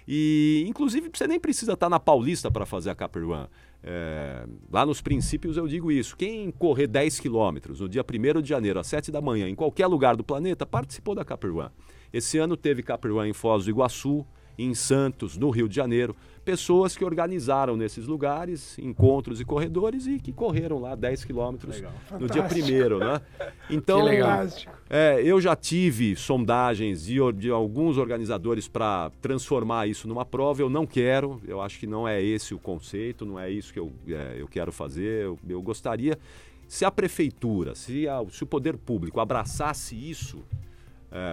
E, 0.06 0.62
inclusive, 0.68 1.08
você 1.10 1.26
nem 1.26 1.40
precisa 1.40 1.72
estar 1.72 1.88
na 1.88 1.98
Paulista 1.98 2.50
para 2.50 2.66
fazer 2.66 2.90
a 2.90 2.94
Capri 2.94 3.22
Run. 3.22 3.46
É, 3.82 4.46
lá 4.70 4.84
nos 4.84 5.00
princípios 5.00 5.56
eu 5.56 5.66
digo 5.66 5.90
isso. 5.90 6.14
Quem 6.18 6.50
correr 6.50 6.86
10 6.86 7.18
quilômetros 7.18 7.80
no 7.80 7.88
dia 7.88 8.04
1 8.04 8.42
de 8.42 8.48
janeiro, 8.50 8.78
às 8.78 8.88
7 8.88 9.10
da 9.10 9.22
manhã, 9.22 9.48
em 9.48 9.54
qualquer 9.54 9.86
lugar 9.86 10.16
do 10.16 10.24
planeta, 10.24 10.66
participou 10.66 11.14
da 11.14 11.24
Capri 11.24 11.48
Run. 11.48 11.70
Esse 12.12 12.36
ano 12.36 12.58
teve 12.58 12.82
Capri 12.82 13.10
Run 13.10 13.24
em 13.24 13.32
Foz 13.32 13.64
do 13.64 13.70
Iguaçu, 13.70 14.26
em 14.58 14.74
Santos, 14.74 15.36
no 15.38 15.48
Rio 15.50 15.68
de 15.68 15.76
Janeiro. 15.76 16.14
Pessoas 16.44 16.96
que 16.96 17.04
organizaram 17.04 17.76
nesses 17.76 18.06
lugares 18.06 18.78
encontros 18.78 19.38
e 19.38 19.44
corredores 19.44 20.06
e 20.06 20.18
que 20.18 20.32
correram 20.32 20.78
lá 20.80 20.94
10 20.94 21.24
quilômetros 21.26 21.82
no 22.18 22.26
dia 22.26 22.42
primeiro, 22.42 22.98
né? 22.98 23.20
Então, 23.70 23.98
Que 24.00 24.04
legal. 24.06 24.30
Fantástico. 24.30 24.72
é, 24.88 25.20
eu 25.22 25.38
já 25.42 25.54
tive 25.54 26.16
sondagens 26.16 27.04
de, 27.04 27.18
de 27.34 27.50
alguns 27.50 27.98
organizadores 27.98 28.66
para 28.66 29.10
transformar 29.20 29.86
isso 29.86 30.08
numa 30.08 30.24
prova. 30.24 30.62
Eu 30.62 30.70
não 30.70 30.86
quero, 30.86 31.38
eu 31.46 31.60
acho 31.60 31.78
que 31.78 31.86
não 31.86 32.08
é 32.08 32.22
esse 32.22 32.54
o 32.54 32.58
conceito, 32.58 33.26
não 33.26 33.38
é 33.38 33.50
isso 33.50 33.70
que 33.70 33.78
eu, 33.78 33.92
é, 34.08 34.36
eu 34.38 34.48
quero 34.48 34.72
fazer. 34.72 35.24
Eu, 35.26 35.38
eu 35.46 35.60
gostaria, 35.60 36.18
se 36.66 36.82
a 36.86 36.90
prefeitura, 36.90 37.74
se, 37.74 38.08
a- 38.08 38.24
se 38.30 38.42
o 38.42 38.46
poder 38.46 38.78
público 38.78 39.20
abraçasse 39.20 39.94
isso 39.94 40.42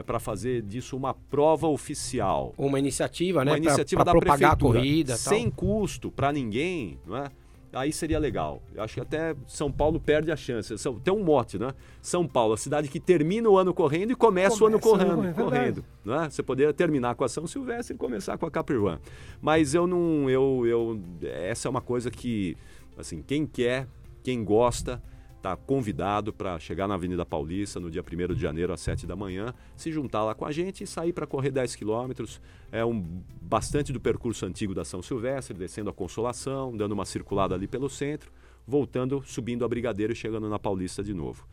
para 0.05 0.19
fazer 0.19 0.61
disso 0.61 0.95
uma 0.95 1.13
prova 1.13 1.67
oficial, 1.67 2.53
Uma 2.57 2.79
iniciativa, 2.79 3.43
né? 3.43 3.51
uma 3.51 3.57
pra- 3.57 3.65
iniciativa 3.65 4.03
pra, 4.03 4.13
da 4.13 4.19
propagar 4.19 4.51
a 4.51 4.55
prefeitura, 4.55 4.79
corrida 4.79 5.17
sem 5.17 5.49
tal. 5.49 5.51
custo 5.57 6.11
para 6.11 6.31
ninguém, 6.31 6.97
não 7.05 7.17
é? 7.17 7.29
Aí 7.73 7.91
seria 7.91 8.17
legal. 8.17 8.61
Eu 8.73 8.81
acho 8.83 8.93
que 8.93 9.01
até 9.01 9.35
São 9.47 9.69
Paulo 9.69 9.99
perde 9.99 10.31
a 10.31 10.35
chance. 10.37 10.73
Tem 11.03 11.13
um 11.13 11.21
mote, 11.21 11.59
né? 11.59 11.73
São 12.01 12.25
Paulo, 12.25 12.53
a 12.53 12.57
cidade 12.57 12.87
que 12.87 13.01
termina 13.01 13.49
o 13.49 13.57
ano 13.57 13.73
correndo 13.73 14.11
e 14.11 14.15
começa, 14.15 14.63
o 14.63 14.67
ano 14.67 14.79
Começa 14.79 15.05
o 15.05 15.11
ano 15.11 15.21
correndo. 15.21 15.29
é 15.29 15.43
correndo 15.43 15.85
né? 16.05 16.29
Você 16.29 16.41
poderia 16.41 16.73
terminar 16.73 17.15
com 17.15 17.25
a 17.25 17.27
São 17.27 17.45
Silvestre 17.45 17.93
e 17.93 17.97
começar 17.97 18.37
com 18.37 18.45
a 18.45 18.51
Capri 18.51 18.77
Run. 18.77 18.97
Mas 19.41 19.73
eu 19.73 19.85
não. 19.85 20.29
Eu, 20.29 20.63
eu, 20.65 21.01
essa 21.21 21.67
é 21.67 21.69
uma 21.69 21.81
coisa 21.81 22.09
que, 22.09 22.55
assim, 22.97 23.21
quem 23.21 23.45
quer, 23.45 23.89
quem 24.23 24.41
gosta, 24.45 25.03
está 25.45 25.55
convidado 25.55 26.33
para 26.33 26.57
chegar 26.59 26.87
na 26.87 26.95
Avenida 26.95 27.23
Paulista 27.23 27.79
no 27.79 27.91
dia 27.91 28.01
1 28.01 28.33
de 28.33 28.41
janeiro 28.41 28.73
às 28.73 28.81
7 28.81 29.05
da 29.05 29.15
manhã, 29.15 29.53
se 29.75 29.91
juntar 29.91 30.23
lá 30.23 30.33
com 30.33 30.43
a 30.43 30.51
gente 30.51 30.83
e 30.83 30.87
sair 30.87 31.13
para 31.13 31.27
correr 31.27 31.51
10 31.51 31.75
quilômetros. 31.75 32.41
É 32.71 32.83
um 32.83 32.99
bastante 33.39 33.93
do 33.93 34.01
percurso 34.01 34.43
antigo 34.47 34.73
da 34.73 34.83
São 34.83 35.03
Silvestre, 35.03 35.55
descendo 35.55 35.91
a 35.91 35.93
Consolação, 35.93 36.75
dando 36.75 36.93
uma 36.93 37.05
circulada 37.05 37.53
ali 37.53 37.67
pelo 37.67 37.87
centro, 37.87 38.31
voltando, 38.65 39.21
subindo 39.23 39.63
a 39.63 39.67
Brigadeiro 39.67 40.13
e 40.13 40.15
chegando 40.15 40.49
na 40.49 40.57
Paulista 40.57 41.03
de 41.03 41.13
novo. 41.13 41.47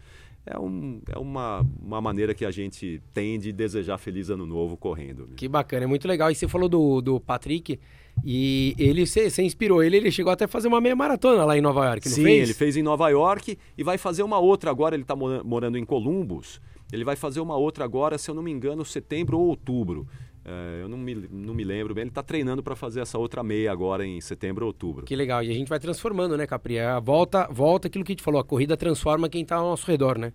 É, 0.47 0.59
um, 0.59 1.01
é 1.09 1.19
uma, 1.19 1.65
uma 1.81 2.01
maneira 2.01 2.35
que 2.35 2.45
a 2.45 2.51
gente 2.51 3.01
tem 3.13 3.39
de 3.39 3.53
desejar 3.53 3.99
feliz 3.99 4.31
ano 4.31 4.47
novo 4.47 4.77
correndo. 4.77 5.29
Que 5.37 5.47
bacana, 5.47 5.85
é 5.85 5.87
muito 5.87 6.09
legal. 6.09 6.31
E 6.31 6.35
você 6.35 6.49
falou 6.49 6.69
do, 6.69 7.01
do 7.01 7.21
Patrick, 7.21 7.79
e 8.25 8.75
ele, 8.79 9.07
você 9.07 9.29
você 9.29 9.43
inspirou 9.43 9.83
ele, 9.83 9.97
ele 9.97 10.11
chegou 10.11 10.33
até 10.33 10.45
a 10.45 10.49
fazer 10.49 10.69
uma 10.69 10.81
meia 10.81 10.95
maratona 10.95 11.45
lá 11.45 11.57
em 11.57 11.61
Nova 11.61 11.85
York, 11.87 12.09
não 12.09 12.15
Sim, 12.15 12.23
fez? 12.23 12.43
ele 12.43 12.55
fez 12.55 12.77
em 12.77 12.83
Nova 12.83 13.09
York 13.09 13.59
e 13.77 13.83
vai 13.83 13.99
fazer 13.99 14.23
uma 14.23 14.39
outra 14.39 14.71
agora. 14.71 14.95
Ele 14.95 15.03
está 15.03 15.17
morando 15.17 15.77
em 15.77 15.85
Columbus. 15.85 16.61
Ele 16.93 17.05
vai 17.05 17.17
fazer 17.17 17.41
uma 17.41 17.57
outra 17.57 17.85
agora, 17.85 18.19
se 18.19 18.31
eu 18.31 18.35
não 18.35 18.43
me 18.43 18.51
engano, 18.51 18.85
setembro 18.85 19.39
ou 19.39 19.47
outubro. 19.47 20.07
É, 20.45 20.83
eu 20.83 20.89
não 20.89 20.99
me, 20.99 21.15
não 21.31 21.55
me 21.55 21.65
lembro 21.65 21.95
bem. 21.95 22.03
Ele 22.03 22.11
está 22.11 22.23
treinando 22.23 22.63
para 22.63 22.77
fazer 22.77 23.01
essa 23.01 23.17
outra 23.17 23.43
meia 23.43 23.73
agora 23.73 24.05
em 24.05 24.21
setembro 24.21 24.65
ou 24.65 24.69
outubro. 24.69 25.07
Que 25.07 25.17
legal. 25.17 25.43
E 25.43 25.51
a 25.51 25.55
gente 25.55 25.69
vai 25.69 25.79
transformando, 25.79 26.37
né, 26.37 26.47
Capri? 26.47 26.79
A 26.79 27.01
volta, 27.01 27.49
volta 27.51 27.89
aquilo 27.89 28.05
que 28.05 28.13
a 28.13 28.15
gente 28.15 28.23
falou, 28.23 28.41
a 28.41 28.45
corrida 28.45 28.77
transforma 28.77 29.29
quem 29.29 29.45
tá 29.45 29.57
ao 29.57 29.71
nosso 29.71 29.87
redor, 29.87 30.19
né? 30.19 30.33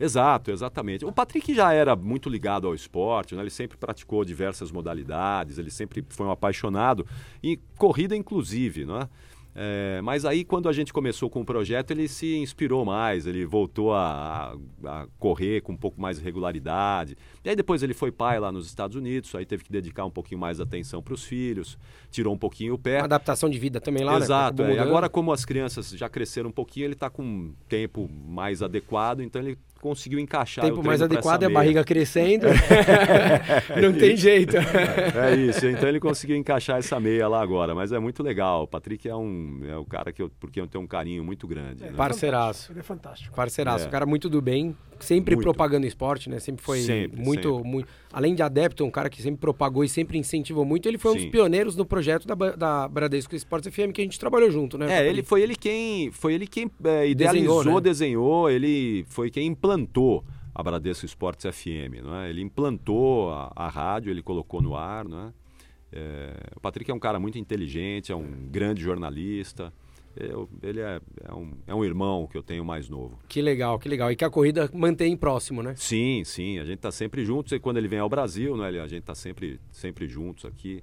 Exato, 0.00 0.50
exatamente. 0.50 1.04
O 1.04 1.12
Patrick 1.12 1.54
já 1.54 1.74
era 1.74 1.94
muito 1.94 2.30
ligado 2.30 2.66
ao 2.66 2.74
esporte, 2.74 3.34
né? 3.34 3.42
ele 3.42 3.50
sempre 3.50 3.76
praticou 3.76 4.24
diversas 4.24 4.72
modalidades, 4.72 5.58
ele 5.58 5.70
sempre 5.70 6.02
foi 6.08 6.26
um 6.26 6.30
apaixonado, 6.30 7.06
e 7.42 7.58
corrida 7.76 8.16
inclusive, 8.16 8.86
não 8.86 9.02
é? 9.02 9.08
É, 9.54 10.00
mas 10.02 10.24
aí, 10.24 10.44
quando 10.44 10.68
a 10.68 10.72
gente 10.72 10.92
começou 10.92 11.28
com 11.28 11.40
o 11.40 11.44
projeto, 11.44 11.90
ele 11.90 12.06
se 12.06 12.36
inspirou 12.36 12.84
mais, 12.84 13.26
ele 13.26 13.44
voltou 13.44 13.92
a, 13.92 14.56
a, 14.84 15.06
correr 15.18 15.60
com 15.60 15.72
um 15.72 15.76
pouco 15.76 16.00
mais 16.00 16.18
de 16.18 16.24
regularidade. 16.24 17.16
E 17.44 17.48
aí, 17.50 17.56
depois, 17.56 17.82
ele 17.82 17.92
foi 17.92 18.12
pai 18.12 18.38
lá 18.38 18.52
nos 18.52 18.66
Estados 18.66 18.96
Unidos, 18.96 19.34
aí 19.34 19.44
teve 19.44 19.64
que 19.64 19.72
dedicar 19.72 20.04
um 20.04 20.10
pouquinho 20.10 20.40
mais 20.40 20.58
de 20.58 20.62
atenção 20.62 21.02
para 21.02 21.14
os 21.14 21.24
filhos, 21.24 21.76
tirou 22.10 22.32
um 22.32 22.38
pouquinho 22.38 22.74
o 22.74 22.78
pé. 22.78 22.98
Uma 22.98 23.06
adaptação 23.06 23.50
de 23.50 23.58
vida 23.58 23.80
também 23.80 24.04
lá, 24.04 24.18
Exato, 24.18 24.62
né? 24.62 24.76
É. 24.76 24.78
agora, 24.78 25.08
como 25.08 25.32
as 25.32 25.44
crianças 25.44 25.90
já 25.90 26.08
cresceram 26.08 26.50
um 26.50 26.52
pouquinho, 26.52 26.86
ele 26.86 26.94
está 26.94 27.10
com 27.10 27.22
um 27.22 27.52
tempo 27.68 28.08
mais 28.08 28.62
adequado, 28.62 29.20
então 29.20 29.42
ele 29.42 29.58
conseguiu 29.80 30.18
encaixar. 30.18 30.64
Tempo 30.64 30.84
mais 30.84 31.02
adequado 31.02 31.42
é 31.42 31.46
a 31.46 31.50
barriga 31.50 31.82
crescendo. 31.82 32.46
não 33.80 33.92
tem 33.92 34.16
jeito. 34.16 34.56
É, 34.56 35.34
isso. 35.34 35.66
Então 35.66 35.88
ele 35.88 35.98
conseguiu 35.98 36.36
encaixar 36.36 36.78
essa 36.78 37.00
meia 37.00 37.26
lá 37.26 37.42
agora. 37.42 37.74
Mas 37.74 37.90
é 37.92 37.98
muito 37.98 38.22
legal. 38.22 38.64
O 38.64 38.66
Patrick 38.66 39.08
é 39.08 39.16
um 39.16 39.60
é 39.66 39.76
o 39.76 39.84
cara 39.84 40.12
que 40.12 40.22
eu, 40.22 40.30
porque 40.38 40.60
eu 40.60 40.66
tenho 40.66 40.84
um 40.84 40.86
carinho 40.86 41.24
muito 41.24 41.46
grande. 41.46 41.82
É, 41.82 41.90
né? 41.90 41.96
Parceiraço. 41.96 42.70
Ele 42.72 42.80
é 42.80 42.82
fantástico. 42.82 43.34
Parceiraço. 43.34 43.84
É. 43.84 43.88
O 43.88 43.90
cara 43.90 44.06
muito 44.06 44.28
do 44.28 44.40
bem. 44.40 44.76
Sempre 45.04 45.34
muito. 45.34 45.44
propagando 45.44 45.86
esporte, 45.86 46.28
né? 46.28 46.38
Sempre 46.38 46.64
foi 46.64 46.80
sempre, 46.80 47.20
muito, 47.20 47.56
sempre. 47.56 47.70
muito. 47.70 47.88
Além 48.12 48.34
de 48.34 48.42
adepto, 48.42 48.84
um 48.84 48.90
cara 48.90 49.08
que 49.08 49.22
sempre 49.22 49.40
propagou 49.40 49.84
e 49.84 49.88
sempre 49.88 50.18
incentivou 50.18 50.64
muito. 50.64 50.86
Ele 50.86 50.98
foi 50.98 51.12
Sim. 51.12 51.18
um 51.18 51.20
dos 51.22 51.30
pioneiros 51.30 51.76
no 51.76 51.84
projeto 51.84 52.26
da, 52.26 52.34
da 52.34 52.88
Bradesco 52.88 53.34
Esportes 53.34 53.72
FM 53.72 53.92
que 53.92 54.00
a 54.00 54.04
gente 54.04 54.18
trabalhou 54.18 54.50
junto, 54.50 54.76
né? 54.76 55.00
É, 55.00 55.08
ele 55.08 55.22
foi 55.22 55.42
ele 55.42 55.54
quem 55.54 56.10
foi 56.10 56.34
ele 56.34 56.46
quem 56.46 56.70
é, 56.84 57.08
idealizou, 57.08 57.58
desenhou, 57.58 57.74
né? 57.74 57.80
desenhou. 57.80 58.50
Ele 58.50 59.04
foi 59.08 59.30
quem 59.30 59.46
implantou 59.46 60.24
a 60.54 60.62
Bradesco 60.62 61.06
Esportes 61.06 61.46
FM, 61.54 62.02
não 62.04 62.14
é? 62.16 62.30
Ele 62.30 62.42
implantou 62.42 63.30
a, 63.30 63.52
a 63.54 63.68
rádio, 63.68 64.10
ele 64.10 64.22
colocou 64.22 64.60
no 64.60 64.76
ar, 64.76 65.08
não 65.08 65.28
é? 65.28 65.32
é? 65.92 66.32
O 66.56 66.60
Patrick 66.60 66.90
é 66.90 66.94
um 66.94 66.98
cara 66.98 67.18
muito 67.18 67.38
inteligente, 67.38 68.12
é 68.12 68.16
um 68.16 68.48
grande 68.50 68.82
jornalista. 68.82 69.72
Eu, 70.16 70.48
ele 70.62 70.80
é, 70.80 71.00
é, 71.24 71.34
um, 71.34 71.52
é 71.66 71.74
um 71.74 71.84
irmão 71.84 72.26
que 72.26 72.36
eu 72.36 72.42
tenho 72.42 72.64
mais 72.64 72.88
novo. 72.88 73.18
Que 73.28 73.40
legal, 73.40 73.78
que 73.78 73.88
legal. 73.88 74.10
E 74.10 74.16
que 74.16 74.24
a 74.24 74.30
corrida 74.30 74.68
mantém 74.72 75.16
próximo, 75.16 75.62
né? 75.62 75.74
Sim, 75.76 76.22
sim. 76.24 76.58
A 76.58 76.64
gente 76.64 76.76
está 76.76 76.90
sempre 76.90 77.24
juntos. 77.24 77.52
E 77.52 77.60
quando 77.60 77.76
ele 77.76 77.88
vem 77.88 78.00
ao 78.00 78.08
Brasil, 78.08 78.56
né, 78.56 78.68
a 78.68 78.86
gente 78.86 79.00
está 79.00 79.14
sempre, 79.14 79.60
sempre 79.70 80.08
juntos 80.08 80.44
aqui. 80.44 80.82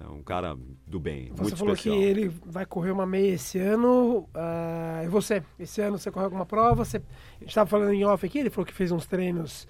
É 0.00 0.08
um 0.08 0.22
cara 0.22 0.56
do 0.86 1.00
bem, 1.00 1.30
você 1.30 1.42
muito 1.42 1.56
falou 1.56 1.74
especial. 1.74 1.96
que 1.96 2.04
ele 2.04 2.28
vai 2.46 2.64
correr 2.64 2.92
uma 2.92 3.06
meia 3.06 3.32
esse 3.32 3.58
ano. 3.58 4.28
Uh, 4.34 5.04
e 5.04 5.08
você? 5.08 5.42
Esse 5.58 5.80
ano 5.80 5.98
você 5.98 6.10
correu 6.10 6.26
alguma 6.26 6.46
prova? 6.46 6.84
Você, 6.84 6.98
a 6.98 7.40
gente 7.40 7.48
estava 7.48 7.68
falando 7.68 7.92
em 7.92 8.04
off 8.04 8.24
aqui, 8.24 8.38
ele 8.38 8.50
falou 8.50 8.66
que 8.66 8.72
fez 8.72 8.92
uns 8.92 9.06
treinos 9.06 9.66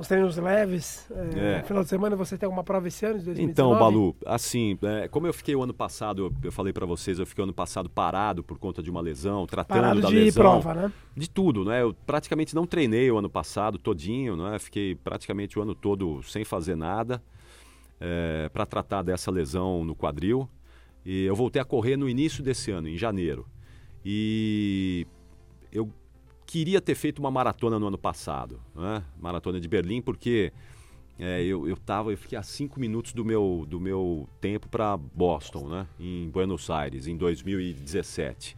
uns 0.00 0.08
treinos 0.08 0.36
leves. 0.38 1.06
É, 1.10 1.38
é. 1.38 1.58
No 1.58 1.64
final 1.64 1.82
de 1.82 1.88
semana 1.90 2.16
você 2.16 2.38
tem 2.38 2.46
alguma 2.46 2.64
prova 2.64 2.88
esse 2.88 3.04
ano 3.04 3.18
de 3.18 3.24
2019? 3.26 3.52
Então, 3.52 3.78
Balu, 3.78 4.16
assim, 4.24 4.78
é, 4.82 5.08
como 5.08 5.26
eu 5.26 5.34
fiquei 5.34 5.54
o 5.54 5.62
ano 5.62 5.74
passado, 5.74 6.26
eu, 6.26 6.32
eu 6.44 6.50
falei 6.50 6.72
para 6.72 6.86
vocês, 6.86 7.18
eu 7.18 7.26
fiquei 7.26 7.42
o 7.42 7.44
ano 7.44 7.52
passado 7.52 7.90
parado 7.90 8.42
por 8.42 8.58
conta 8.58 8.82
de 8.82 8.90
uma 8.90 9.02
lesão, 9.02 9.46
tratando 9.46 9.76
parado 9.76 10.00
da 10.00 10.08
de 10.08 10.14
lesão. 10.14 10.42
prova, 10.42 10.74
né? 10.74 10.92
De 11.14 11.28
tudo, 11.28 11.66
né? 11.66 11.82
Eu 11.82 11.94
praticamente 12.06 12.54
não 12.54 12.66
treinei 12.66 13.10
o 13.10 13.18
ano 13.18 13.28
passado 13.28 13.78
todinho, 13.78 14.36
né? 14.36 14.58
Fiquei 14.58 14.94
praticamente 14.94 15.58
o 15.58 15.62
ano 15.62 15.74
todo 15.74 16.22
sem 16.22 16.44
fazer 16.44 16.76
nada 16.76 17.22
é, 18.00 18.48
para 18.48 18.64
tratar 18.64 19.02
dessa 19.02 19.30
lesão 19.30 19.84
no 19.84 19.94
quadril. 19.94 20.48
E 21.04 21.24
eu 21.24 21.36
voltei 21.36 21.60
a 21.60 21.64
correr 21.64 21.96
no 21.96 22.08
início 22.08 22.42
desse 22.42 22.70
ano, 22.70 22.88
em 22.88 22.96
janeiro. 22.96 23.46
E 24.02 25.06
eu 25.70 25.90
queria 26.50 26.80
ter 26.80 26.96
feito 26.96 27.20
uma 27.20 27.30
maratona 27.30 27.78
no 27.78 27.86
ano 27.86 27.96
passado, 27.96 28.60
né? 28.74 29.04
maratona 29.20 29.60
de 29.60 29.68
Berlim, 29.68 30.02
porque 30.02 30.52
é, 31.16 31.44
eu, 31.44 31.68
eu, 31.68 31.76
tava, 31.76 32.10
eu 32.10 32.18
fiquei 32.18 32.36
a 32.36 32.42
cinco 32.42 32.80
minutos 32.80 33.12
do 33.12 33.24
meu, 33.24 33.64
do 33.68 33.78
meu 33.78 34.28
tempo 34.40 34.68
para 34.68 34.96
Boston, 34.96 35.68
né? 35.68 35.86
em 36.00 36.28
Buenos 36.28 36.68
Aires, 36.68 37.06
em 37.06 37.16
2017. 37.16 38.56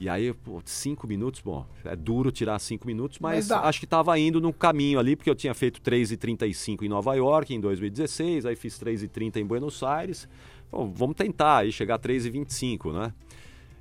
E 0.00 0.08
aí, 0.08 0.34
pô, 0.34 0.60
cinco 0.64 1.06
minutos, 1.06 1.40
bom, 1.40 1.64
é 1.84 1.94
duro 1.94 2.32
tirar 2.32 2.58
cinco 2.58 2.84
minutos, 2.88 3.20
mas, 3.20 3.50
mas 3.50 3.64
acho 3.64 3.78
que 3.78 3.86
estava 3.86 4.18
indo 4.18 4.40
no 4.40 4.52
caminho 4.52 4.98
ali, 4.98 5.14
porque 5.14 5.30
eu 5.30 5.36
tinha 5.36 5.54
feito 5.54 5.80
3,35 5.80 6.82
em 6.82 6.88
Nova 6.88 7.14
York 7.14 7.54
em 7.54 7.60
2016, 7.60 8.46
aí 8.46 8.56
fiz 8.56 8.80
3,30 8.80 9.36
em 9.36 9.46
Buenos 9.46 9.80
Aires. 9.84 10.28
Bom, 10.72 10.92
vamos 10.92 11.14
tentar 11.14 11.58
aí 11.58 11.70
chegar 11.70 11.94
a 11.94 11.98
3,25, 12.00 12.92
né? 12.92 13.12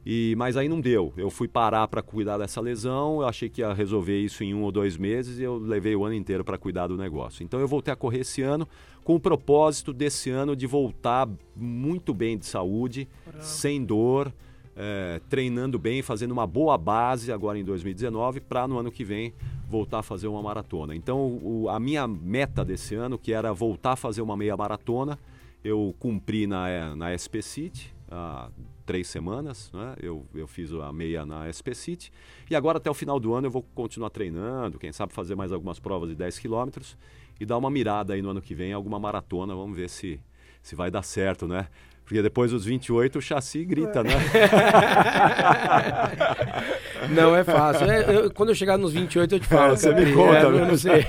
E, 0.05 0.35
mas 0.37 0.55
aí 0.55 0.69
não 0.69 0.79
deu. 0.79 1.11
Eu 1.17 1.29
fui 1.31 1.47
parar 1.47 1.87
para 1.87 2.01
cuidar 2.01 2.37
dessa 2.37 2.61
lesão, 2.61 3.21
eu 3.21 3.27
achei 3.27 3.49
que 3.49 3.61
ia 3.61 3.73
resolver 3.73 4.19
isso 4.19 4.43
em 4.43 4.53
um 4.53 4.61
ou 4.61 4.71
dois 4.71 4.97
meses 4.97 5.39
e 5.39 5.43
eu 5.43 5.57
levei 5.57 5.95
o 5.95 6.05
ano 6.05 6.13
inteiro 6.13 6.43
para 6.43 6.57
cuidar 6.57 6.87
do 6.87 6.95
negócio. 6.95 7.43
Então 7.43 7.59
eu 7.59 7.67
voltei 7.67 7.91
a 7.91 7.95
correr 7.95 8.19
esse 8.19 8.41
ano 8.41 8.67
com 9.03 9.15
o 9.15 9.19
propósito 9.19 9.91
desse 9.91 10.29
ano 10.29 10.55
de 10.55 10.67
voltar 10.67 11.27
muito 11.55 12.13
bem 12.13 12.37
de 12.37 12.45
saúde, 12.45 13.07
sem 13.39 13.83
dor 13.83 14.31
é, 14.75 15.21
treinando 15.29 15.79
bem, 15.79 16.01
fazendo 16.01 16.31
uma 16.31 16.45
boa 16.45 16.77
base 16.77 17.31
agora 17.31 17.57
em 17.57 17.63
2019 17.63 18.41
para 18.41 18.67
no 18.67 18.77
ano 18.77 18.91
que 18.91 19.03
vem 19.03 19.33
voltar 19.67 19.99
a 19.99 20.03
fazer 20.03 20.27
uma 20.27 20.41
maratona. 20.41 20.95
Então, 20.95 21.39
o, 21.41 21.69
a 21.69 21.79
minha 21.79 22.07
meta 22.07 22.63
desse 22.63 22.93
ano, 22.93 23.17
que 23.17 23.31
era 23.31 23.53
voltar 23.53 23.93
a 23.93 23.95
fazer 23.95 24.21
uma 24.21 24.35
meia 24.35 24.55
maratona, 24.55 25.17
eu 25.63 25.95
cumpri 25.97 26.45
na, 26.45 26.95
na 26.95 27.17
SP 27.17 27.41
City 27.41 27.93
há 28.11 28.49
três 28.85 29.07
semanas, 29.07 29.71
né? 29.73 29.95
eu, 29.99 30.25
eu 30.33 30.47
fiz 30.47 30.71
a 30.71 30.91
meia 30.93 31.25
na 31.25 31.51
SP 31.51 31.73
City 31.73 32.11
e 32.49 32.55
agora 32.55 32.77
até 32.77 32.89
o 32.89 32.93
final 32.93 33.19
do 33.19 33.33
ano 33.33 33.47
eu 33.47 33.51
vou 33.51 33.63
continuar 33.73 34.09
treinando, 34.09 34.77
quem 34.77 34.91
sabe 34.91 35.13
fazer 35.13 35.35
mais 35.35 35.51
algumas 35.51 35.79
provas 35.79 36.09
de 36.09 36.15
10 36.15 36.39
quilômetros 36.39 36.97
e 37.39 37.45
dar 37.45 37.57
uma 37.57 37.69
mirada 37.69 38.13
aí 38.13 38.21
no 38.21 38.29
ano 38.29 38.41
que 38.41 38.53
vem 38.53 38.71
alguma 38.71 38.99
maratona, 38.99 39.55
vamos 39.55 39.75
ver 39.75 39.89
se, 39.89 40.19
se 40.61 40.75
vai 40.75 40.91
dar 40.91 41.03
certo, 41.03 41.47
né? 41.47 41.67
Porque 42.05 42.21
depois 42.21 42.51
dos 42.51 42.65
28 42.65 43.17
o 43.17 43.21
chassi 43.21 43.65
grita, 43.65 44.03
né? 44.03 44.11
Não 47.09 47.35
é 47.35 47.43
fácil. 47.43 47.89
É, 47.89 48.15
eu, 48.15 48.31
quando 48.31 48.49
eu 48.49 48.55
chegar 48.55 48.77
nos 48.77 48.93
28 48.93 49.35
eu 49.35 49.39
te 49.39 49.47
falo. 49.47 49.73
É, 49.73 49.75
você 49.75 49.91
me 49.91 50.13
conta. 50.13 50.37
É, 50.37 50.43
eu 50.43 50.65
não 50.65 50.77
sei. 50.77 51.01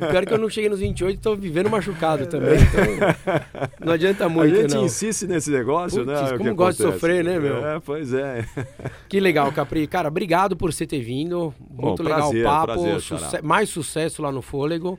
o 0.00 0.06
pior 0.06 0.22
é 0.22 0.26
que 0.26 0.32
eu 0.32 0.38
não 0.38 0.48
cheguei 0.48 0.70
nos 0.70 0.80
28 0.80 1.14
e 1.14 1.16
estou 1.16 1.36
vivendo 1.36 1.70
machucado 1.70 2.26
também. 2.26 2.58
Então 2.58 2.84
não 3.80 3.92
adianta 3.92 4.28
muito, 4.28 4.54
A 4.54 4.62
gente 4.62 4.74
não. 4.74 4.84
insiste 4.84 5.26
nesse 5.26 5.50
negócio, 5.50 6.04
Puts, 6.04 6.30
né? 6.30 6.38
Como 6.38 6.54
gosta 6.54 6.84
de 6.84 6.92
sofrer, 6.92 7.24
né, 7.24 7.38
meu? 7.38 7.66
É, 7.66 7.80
pois 7.80 8.12
é. 8.12 8.44
Que 9.08 9.20
legal, 9.20 9.50
Capri. 9.52 9.86
Cara, 9.86 10.08
obrigado 10.08 10.56
por 10.56 10.72
você 10.72 10.86
ter 10.86 11.00
vindo. 11.00 11.54
Muito 11.70 12.02
Bom, 12.02 12.08
legal 12.08 12.30
prazer, 12.30 12.40
o 12.40 12.44
papo. 12.44 12.66
prazer, 12.66 13.00
Suce 13.00 13.42
mais 13.42 13.68
sucesso 13.68 14.22
lá 14.22 14.32
no 14.32 14.42
Fôlego. 14.42 14.98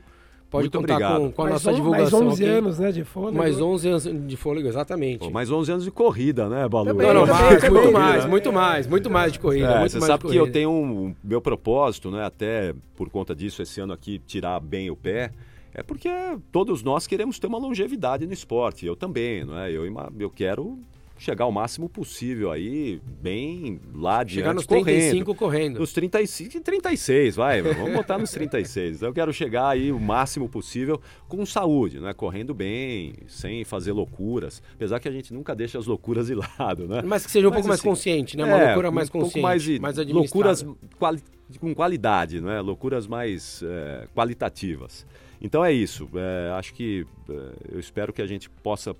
Pode 0.50 0.64
Muito 0.64 0.78
contar 0.78 0.94
obrigado. 0.94 1.20
com, 1.20 1.32
com 1.32 1.42
a 1.42 1.44
mais 1.44 1.54
nossa 1.54 1.70
on, 1.70 1.74
divulgação. 1.74 2.20
Mais 2.20 2.32
11 2.32 2.42
aqui. 2.44 2.52
anos, 2.52 2.78
né, 2.78 2.92
de 2.92 3.04
fôlego. 3.04 3.36
Mais 3.36 3.60
11 3.60 3.88
anos 3.88 4.26
de 4.26 4.36
fôlego, 4.36 4.66
exatamente. 4.68 5.18
Pô, 5.18 5.30
mais 5.30 5.50
11 5.50 5.72
anos 5.72 5.84
de 5.84 5.90
corrida, 5.90 6.48
né, 6.48 6.66
Balu? 6.66 6.86
Também, 6.86 7.06
Não, 7.06 7.14
não, 7.14 7.26
mais, 7.26 7.68
muito 7.68 7.84
né? 7.86 7.90
mais, 7.90 8.24
muito 8.24 8.52
mais, 8.52 8.86
muito 8.86 9.10
mais 9.10 9.32
de 9.32 9.38
corrida. 9.40 9.66
É, 9.66 9.78
muito 9.80 9.92
você 9.92 9.98
mais 9.98 10.06
sabe 10.06 10.22
que 10.22 10.28
eu 10.28 10.40
corrida. 10.40 10.52
tenho 10.52 10.70
um 10.70 11.14
meu 11.22 11.42
propósito, 11.42 12.10
né? 12.10 12.24
Até 12.24 12.74
por 12.96 13.10
conta 13.10 13.34
disso, 13.34 13.60
esse 13.60 13.78
ano 13.80 13.92
aqui 13.92 14.18
tirar 14.26 14.58
bem 14.60 14.90
o 14.90 14.96
pé. 14.96 15.30
É 15.74 15.82
porque 15.82 16.08
todos 16.50 16.82
nós 16.82 17.06
queremos 17.06 17.38
ter 17.38 17.46
uma 17.46 17.58
longevidade 17.58 18.26
no 18.26 18.32
esporte. 18.32 18.86
Eu 18.86 18.96
também, 18.96 19.44
não 19.44 19.58
é? 19.58 19.70
Eu, 19.70 19.84
eu 20.18 20.30
quero 20.30 20.78
chegar 21.18 21.44
ao 21.44 21.52
máximo 21.52 21.88
possível 21.88 22.50
aí, 22.52 23.00
bem 23.20 23.80
lá 23.94 24.20
adiante, 24.20 24.36
Chegar 24.40 24.54
nos 24.54 24.64
correndo. 24.66 24.84
35 24.84 25.34
correndo. 25.34 25.78
Nos 25.80 25.92
35 25.92 26.56
e 26.56 26.60
36, 26.60 27.36
vai, 27.36 27.60
vamos 27.60 27.92
botar 27.92 28.16
nos 28.18 28.30
36. 28.30 28.96
Então 28.96 29.08
eu 29.08 29.12
quero 29.14 29.32
chegar 29.32 29.68
aí 29.68 29.90
o 29.92 29.98
máximo 29.98 30.48
possível 30.48 31.00
com 31.28 31.44
saúde, 31.44 31.98
né? 32.00 32.12
Correndo 32.12 32.54
bem, 32.54 33.14
sem 33.26 33.64
fazer 33.64 33.92
loucuras. 33.92 34.62
Apesar 34.74 35.00
que 35.00 35.08
a 35.08 35.12
gente 35.12 35.34
nunca 35.34 35.54
deixa 35.54 35.78
as 35.78 35.86
loucuras 35.86 36.28
de 36.28 36.34
lado, 36.34 36.86
né? 36.86 37.02
Mas 37.04 37.26
que 37.26 37.32
seja 37.32 37.46
um 37.48 37.50
Mas, 37.50 37.56
pouco 37.56 37.68
mais 37.68 37.80
assim, 37.80 37.88
consciente, 37.88 38.36
né? 38.36 38.44
Uma 38.44 38.58
é, 38.58 38.64
loucura 38.66 38.90
mais 38.90 39.08
um 39.08 39.12
pouco 39.12 39.26
consciente. 39.26 39.42
mais 39.42 39.62
de 39.62 39.80
mais 39.80 39.96
loucuras 39.96 40.64
quali- 40.98 41.22
com 41.60 41.74
qualidade, 41.74 42.40
não 42.40 42.50
é? 42.50 42.60
Loucuras 42.60 43.06
mais 43.06 43.62
é, 43.64 44.06
qualitativas. 44.14 45.04
Então 45.40 45.64
é 45.64 45.72
isso. 45.72 46.08
É, 46.14 46.52
acho 46.58 46.72
que 46.74 47.06
é, 47.28 47.34
eu 47.72 47.80
espero 47.80 48.12
que 48.12 48.20
a 48.22 48.26
gente 48.26 48.48
possa, 48.50 48.94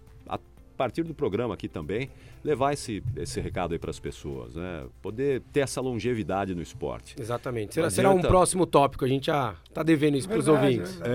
partir 0.78 1.02
do 1.02 1.12
programa 1.12 1.54
aqui 1.54 1.68
também, 1.68 2.08
levar 2.44 2.72
esse, 2.72 3.02
esse 3.16 3.40
recado 3.40 3.72
aí 3.72 3.78
para 3.78 3.90
as 3.90 3.98
pessoas, 3.98 4.54
né? 4.54 4.86
Poder 5.02 5.42
ter 5.52 5.60
essa 5.60 5.80
longevidade 5.80 6.54
no 6.54 6.62
esporte. 6.62 7.16
Exatamente. 7.20 7.74
Será, 7.74 7.90
será 7.90 8.10
um 8.10 8.20
próximo 8.20 8.64
tópico. 8.64 9.04
A 9.04 9.08
gente 9.08 9.26
já 9.26 9.54
tá 9.74 9.82
devendo 9.82 10.16
isso 10.16 10.28
para 10.28 10.38
os 10.38 10.48
ouvintes. 10.48 10.94
verdade. 11.00 11.10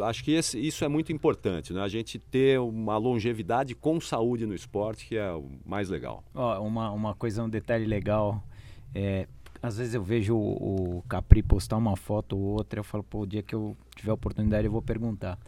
É, 0.00 0.04
acho 0.04 0.24
que 0.24 0.32
esse- 0.32 0.58
isso 0.58 0.84
é 0.84 0.88
muito 0.88 1.12
importante, 1.12 1.72
né? 1.72 1.80
A 1.80 1.88
gente 1.88 2.18
ter 2.18 2.58
uma 2.60 2.96
longevidade 2.98 3.74
com 3.74 4.00
saúde 4.00 4.44
no 4.46 4.54
esporte, 4.54 5.06
que 5.06 5.16
é 5.16 5.30
o 5.32 5.48
mais 5.64 5.88
legal. 5.88 6.22
Ó, 6.34 6.60
uma, 6.60 6.90
uma 6.90 7.14
coisa, 7.14 7.42
um 7.42 7.48
detalhe 7.48 7.86
legal. 7.86 8.42
É, 8.94 9.26
às 9.62 9.78
vezes 9.78 9.94
eu 9.94 10.02
vejo 10.02 10.34
o, 10.36 10.98
o 10.98 11.02
Capri 11.08 11.42
postar 11.42 11.76
uma 11.76 11.96
foto 11.96 12.36
ou 12.36 12.42
outra, 12.42 12.80
eu 12.80 12.84
falo, 12.84 13.02
pô, 13.04 13.20
o 13.20 13.26
dia 13.26 13.42
que 13.42 13.54
eu 13.54 13.76
tiver 13.96 14.12
oportunidade 14.12 14.66
eu 14.66 14.72
vou 14.72 14.82
perguntar. 14.82 15.38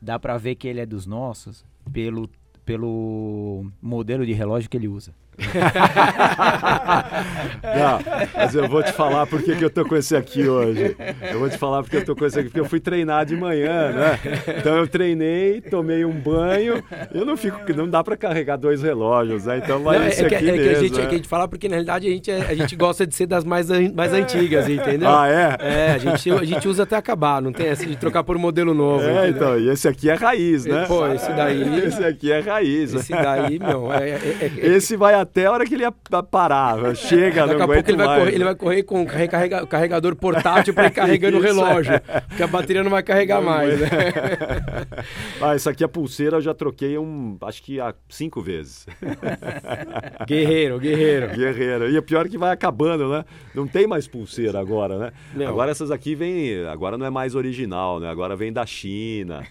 Dá 0.00 0.18
pra 0.18 0.36
ver 0.36 0.54
que 0.56 0.68
ele 0.68 0.78
é 0.80 0.86
dos 0.86 1.06
nossos 1.06 1.64
pelo, 1.92 2.28
pelo 2.66 3.64
modelo 3.80 4.26
de 4.26 4.34
relógio 4.34 4.68
que 4.68 4.76
ele 4.76 4.88
usa. 4.88 5.14
Não, 7.62 7.98
mas 8.34 8.54
eu 8.54 8.68
vou 8.68 8.82
te 8.82 8.92
falar 8.92 9.26
por 9.26 9.42
que, 9.42 9.54
que 9.56 9.64
eu 9.64 9.70
tô 9.70 9.84
com 9.84 9.96
esse 9.96 10.16
aqui 10.16 10.48
hoje. 10.48 10.96
Eu 11.30 11.38
vou 11.38 11.48
te 11.48 11.58
falar 11.58 11.82
porque 11.82 11.96
eu 11.98 12.04
tô 12.04 12.16
com 12.16 12.24
esse 12.24 12.38
aqui, 12.38 12.48
porque 12.48 12.60
eu 12.60 12.64
fui 12.64 12.80
treinar 12.80 13.24
de 13.26 13.36
manhã, 13.36 13.92
né? 13.92 14.18
Então 14.58 14.76
eu 14.76 14.86
treinei, 14.86 15.60
tomei 15.60 16.04
um 16.04 16.12
banho, 16.12 16.82
eu 17.12 17.24
não 17.24 17.36
fico, 17.36 17.58
não 17.74 17.88
dá 17.88 18.02
para 18.02 18.16
carregar 18.16 18.56
dois 18.56 18.82
relógios, 18.82 19.44
né? 19.44 19.58
Então 19.62 19.82
vai 19.82 19.98
Não, 19.98 20.06
esse 20.06 20.24
é, 20.24 20.28
que, 20.28 20.34
aqui 20.34 20.50
é 20.50 20.52
que 20.52 20.58
mesmo. 20.58 20.76
a 20.76 20.80
gente, 20.82 20.98
é 20.98 21.02
né? 21.02 21.06
que 21.08 21.14
a 21.14 21.18
gente 21.18 21.28
fala 21.28 21.48
porque 21.48 21.68
na 21.68 21.74
realidade 21.74 22.06
a 22.06 22.10
gente, 22.10 22.30
é- 22.30 22.46
a 22.48 22.54
gente 22.54 22.76
gosta 22.76 23.06
de 23.06 23.14
ser 23.14 23.26
das 23.26 23.44
mais, 23.44 23.68
mais 23.94 24.12
antigas, 24.12 24.68
entendeu? 24.68 25.08
Ah, 25.08 25.28
é? 25.28 25.56
É, 25.60 25.90
a 25.92 25.98
gente, 25.98 26.30
a 26.30 26.44
gente 26.44 26.68
usa 26.68 26.82
até 26.84 26.96
acabar, 26.96 27.42
não 27.42 27.52
tem 27.52 27.66
essa 27.68 27.84
de 27.84 27.96
trocar 27.96 28.24
por 28.24 28.36
um 28.36 28.40
modelo 28.40 28.72
novo. 28.74 29.04
É, 29.04 29.28
entendeu? 29.28 29.30
então, 29.30 29.58
e 29.58 29.68
esse 29.70 29.88
aqui 29.88 30.08
é 30.10 30.14
raiz, 30.14 30.64
né? 30.64 30.84
Pô, 30.86 31.06
esse 31.08 31.30
daí- 31.32 31.86
Esse 31.86 32.04
aqui 32.04 32.32
é 32.32 32.40
raiz. 32.40 32.94
Esse 32.94 33.12
daí, 33.12 33.58
meu, 33.58 33.92
é, 33.92 34.10
é- 34.10 34.20
é- 34.40 34.66
Esse 34.76 34.96
vai 34.96 35.14
até 35.14 35.25
a 35.46 35.52
hora 35.52 35.64
que 35.66 35.74
ele 35.74 35.82
ia 35.82 35.92
parar. 35.92 36.94
Chega, 36.96 37.46
Daqui 37.46 37.58
não 37.58 37.64
a 37.64 37.68
pouco 37.74 37.90
ele 37.90 37.96
vai, 37.96 38.06
mais. 38.06 38.18
correr, 38.20 38.34
ele 38.34 38.44
vai 38.44 38.54
correr 38.54 38.82
com 38.82 39.02
o 39.02 39.06
carrega- 39.06 39.62
o 39.64 39.66
carregador 39.66 40.16
portátil 40.16 40.72
para 40.74 40.86
ir 40.86 40.90
carregando 40.92 41.36
o 41.38 41.44
Isso, 41.44 41.46
relógio. 41.46 41.92
Porque 42.28 42.42
a 42.42 42.46
bateria 42.46 42.82
não 42.82 42.90
vai 42.90 43.02
carregar 43.02 43.40
Não 43.40 43.48
mais, 43.50 43.80
né? 43.80 43.88
Ah, 45.40 45.54
essa 45.54 45.70
aqui, 45.70 45.84
a 45.84 45.88
pulseira, 45.88 46.36
eu 46.36 46.40
já 46.40 46.54
troquei 46.54 46.96
um, 46.98 47.36
acho 47.42 47.62
que 47.62 47.78
há 47.80 47.94
cinco 48.08 48.40
vezes. 48.40 48.86
Guerreiro, 50.26 50.78
guerreiro. 50.78 51.28
Guerreiro. 51.34 51.90
E 51.90 51.98
o 51.98 52.02
pior 52.02 52.26
é 52.26 52.28
que 52.28 52.38
vai 52.38 52.50
acabando, 52.52 53.08
né? 53.08 53.24
Não 53.54 53.66
tem 53.66 53.86
mais 53.86 54.06
pulseira 54.08 54.58
agora, 54.58 54.98
né? 54.98 55.12
Não. 55.34 55.46
Agora 55.48 55.70
essas 55.70 55.90
aqui 55.90 56.14
vem. 56.14 56.64
Agora 56.66 56.96
não 56.98 57.06
é 57.06 57.10
mais 57.10 57.34
original, 57.34 58.00
né? 58.00 58.08
Agora 58.10 58.34
vem 58.36 58.52
da 58.52 58.64
China. 58.66 59.42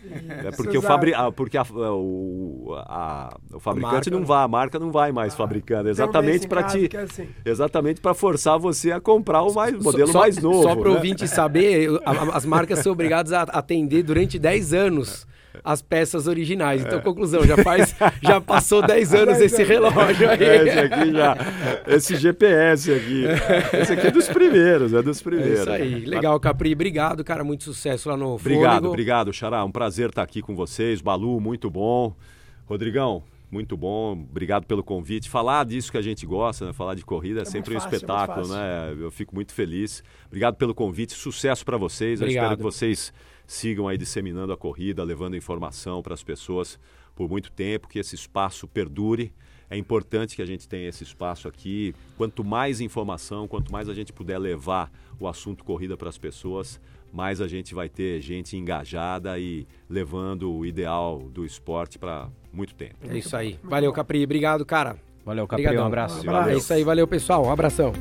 É 0.43 0.51
porque 0.51 0.77
o, 0.77 0.81
fabri... 0.81 1.13
ah, 1.13 1.31
porque 1.31 1.57
a- 1.57 1.63
o, 1.63 2.75
a- 2.77 3.35
o 3.53 3.59
fabricante 3.59 3.93
marca 3.95 4.11
não 4.11 4.25
vai, 4.25 4.43
a 4.43 4.47
marca 4.47 4.79
não 4.79 4.91
vai 4.91 5.11
mais 5.11 5.35
fabricando. 5.35 5.64
Exatamente 5.73 6.47
para 6.47 6.63
que 6.63 6.89
é 6.95 7.01
assim. 7.01 7.27
Exatamente 7.45 8.01
para 8.01 8.13
forçar 8.13 8.57
você 8.59 8.91
a 8.91 8.99
comprar 8.99 9.41
o 9.43 9.53
mais, 9.53 9.73
modelo 9.81 10.11
Só- 10.11 10.19
mais 10.19 10.37
novo. 10.37 10.63
Só 10.63 10.75
para 10.75 10.89
o 10.89 10.91
né? 10.91 10.97
ouvinte 10.97 11.27
saber, 11.27 11.89
as 12.33 12.45
marcas 12.45 12.79
são 12.79 12.91
obrigadas 12.91 13.33
a 13.33 13.41
atender 13.43 14.03
durante 14.03 14.37
10 14.39 14.73
anos 14.73 15.27
as 15.63 15.81
peças 15.81 16.27
originais. 16.27 16.83
É. 16.83 16.87
Então, 16.87 16.99
conclusão, 16.99 17.45
já 17.45 17.55
faz, 17.57 17.95
já 18.21 18.41
passou 18.41 18.85
10 18.85 19.13
anos 19.15 19.39
esse 19.39 19.63
relógio 19.63 20.29
aí. 20.29 20.43
É, 20.43 20.67
esse 20.67 20.79
aqui 20.79 21.11
já. 21.13 21.37
Esse 21.87 22.15
GPS 22.17 22.91
aqui. 22.93 23.23
Esse 23.81 23.93
aqui 23.93 24.07
é 24.07 24.11
dos 24.11 24.27
primeiros, 24.27 24.93
é 24.93 25.01
dos 25.01 25.21
É 25.21 25.23
primeiros. 25.23 25.59
isso 25.61 25.69
aí. 25.69 26.05
Legal, 26.05 26.37
Capri. 26.41 26.73
Obrigado, 26.73 27.23
cara. 27.23 27.41
Muito 27.43 27.63
sucesso 27.63 28.09
lá 28.09 28.17
no 28.17 28.35
Obrigado, 28.35 28.65
Fôlego. 28.73 28.87
obrigado, 28.89 29.33
Xará. 29.33 29.63
Um 29.63 29.71
prazer 29.71 30.09
estar 30.09 30.23
aqui 30.23 30.41
com 30.41 30.53
vocês. 30.55 30.99
Balu, 31.01 31.39
muito 31.39 31.69
bom. 31.69 32.13
Rodrigão, 32.67 33.23
muito 33.55 33.77
bom. 33.77 34.11
Obrigado 34.11 34.65
pelo 34.67 34.83
convite. 34.83 35.29
Falar 35.29 35.65
disso 35.65 35.89
que 35.89 35.97
a 35.97 36.01
gente 36.01 36.25
gosta, 36.25 36.65
né? 36.65 36.73
falar 36.73 36.93
de 36.93 37.05
corrida 37.05 37.41
é, 37.41 37.45
sempre 37.45 37.71
um 37.71 37.79
muito 37.79 37.83
fácil, 37.83 38.05
é 38.05 38.07
muito 38.07 38.41
espetáculo, 38.41 38.47
né? 38.49 38.95
Eu 38.99 39.09
fico 39.09 39.33
muito 39.33 39.53
feliz. 39.53 40.03
Obrigado 40.27 40.55
pelo 40.55 40.75
convite. 40.75 41.13
Sucesso 41.13 41.65
para 41.65 41.77
vocês. 41.77 42.19
Eu 42.19 42.25
Obrigado. 42.25 42.43
espero 42.43 42.57
que 42.57 42.63
vocês 42.63 43.13
sigam 43.47 43.87
aí 43.87 43.97
disseminando 43.97 44.51
a 44.51 44.57
corrida, 44.57 45.03
levando 45.03 45.37
informação 45.37 46.03
para 46.03 46.13
as 46.13 46.21
pessoas 46.21 46.77
por 47.15 47.29
muito 47.29 47.49
tempo, 47.49 47.87
que 47.87 47.97
esse 47.97 48.13
espaço 48.13 48.67
perdure. 48.67 49.33
É 49.69 49.77
importante 49.77 50.35
que 50.35 50.41
a 50.41 50.45
gente 50.45 50.67
tenha 50.67 50.89
esse 50.89 51.03
espaço 51.03 51.47
aqui. 51.47 51.95
Quanto 52.17 52.43
mais 52.43 52.81
informação, 52.81 53.47
quanto 53.47 53.71
mais 53.71 53.87
a 53.87 53.93
gente 53.93 54.11
puder 54.11 54.37
levar 54.37 54.91
o 55.17 55.27
assunto 55.27 55.63
corrida 55.63 55.95
para 55.95 56.09
as 56.09 56.17
pessoas, 56.17 56.79
mais 57.11 57.39
a 57.39 57.47
gente 57.47 57.73
vai 57.73 57.87
ter 57.87 58.19
gente 58.21 58.57
engajada 58.57 59.39
e 59.39 59.65
levando 59.89 60.51
o 60.51 60.65
ideal 60.65 61.19
do 61.29 61.45
esporte 61.45 61.97
para 61.97 62.29
muito 62.55 62.73
tempo. 62.75 62.95
É 63.09 63.17
isso 63.17 63.35
aí. 63.35 63.59
Valeu, 63.63 63.91
Capri. 63.91 64.23
Obrigado, 64.23 64.65
cara. 64.65 64.95
Valeu, 65.25 65.47
Capri, 65.47 65.63
Obrigadão. 65.65 65.83
um 65.83 65.87
abraço. 65.87 66.23
Valeu. 66.25 66.53
É 66.53 66.57
isso 66.57 66.73
aí. 66.73 66.83
Valeu, 66.83 67.07
pessoal. 67.07 67.45
Um 67.45 67.51
abração. 67.51 67.91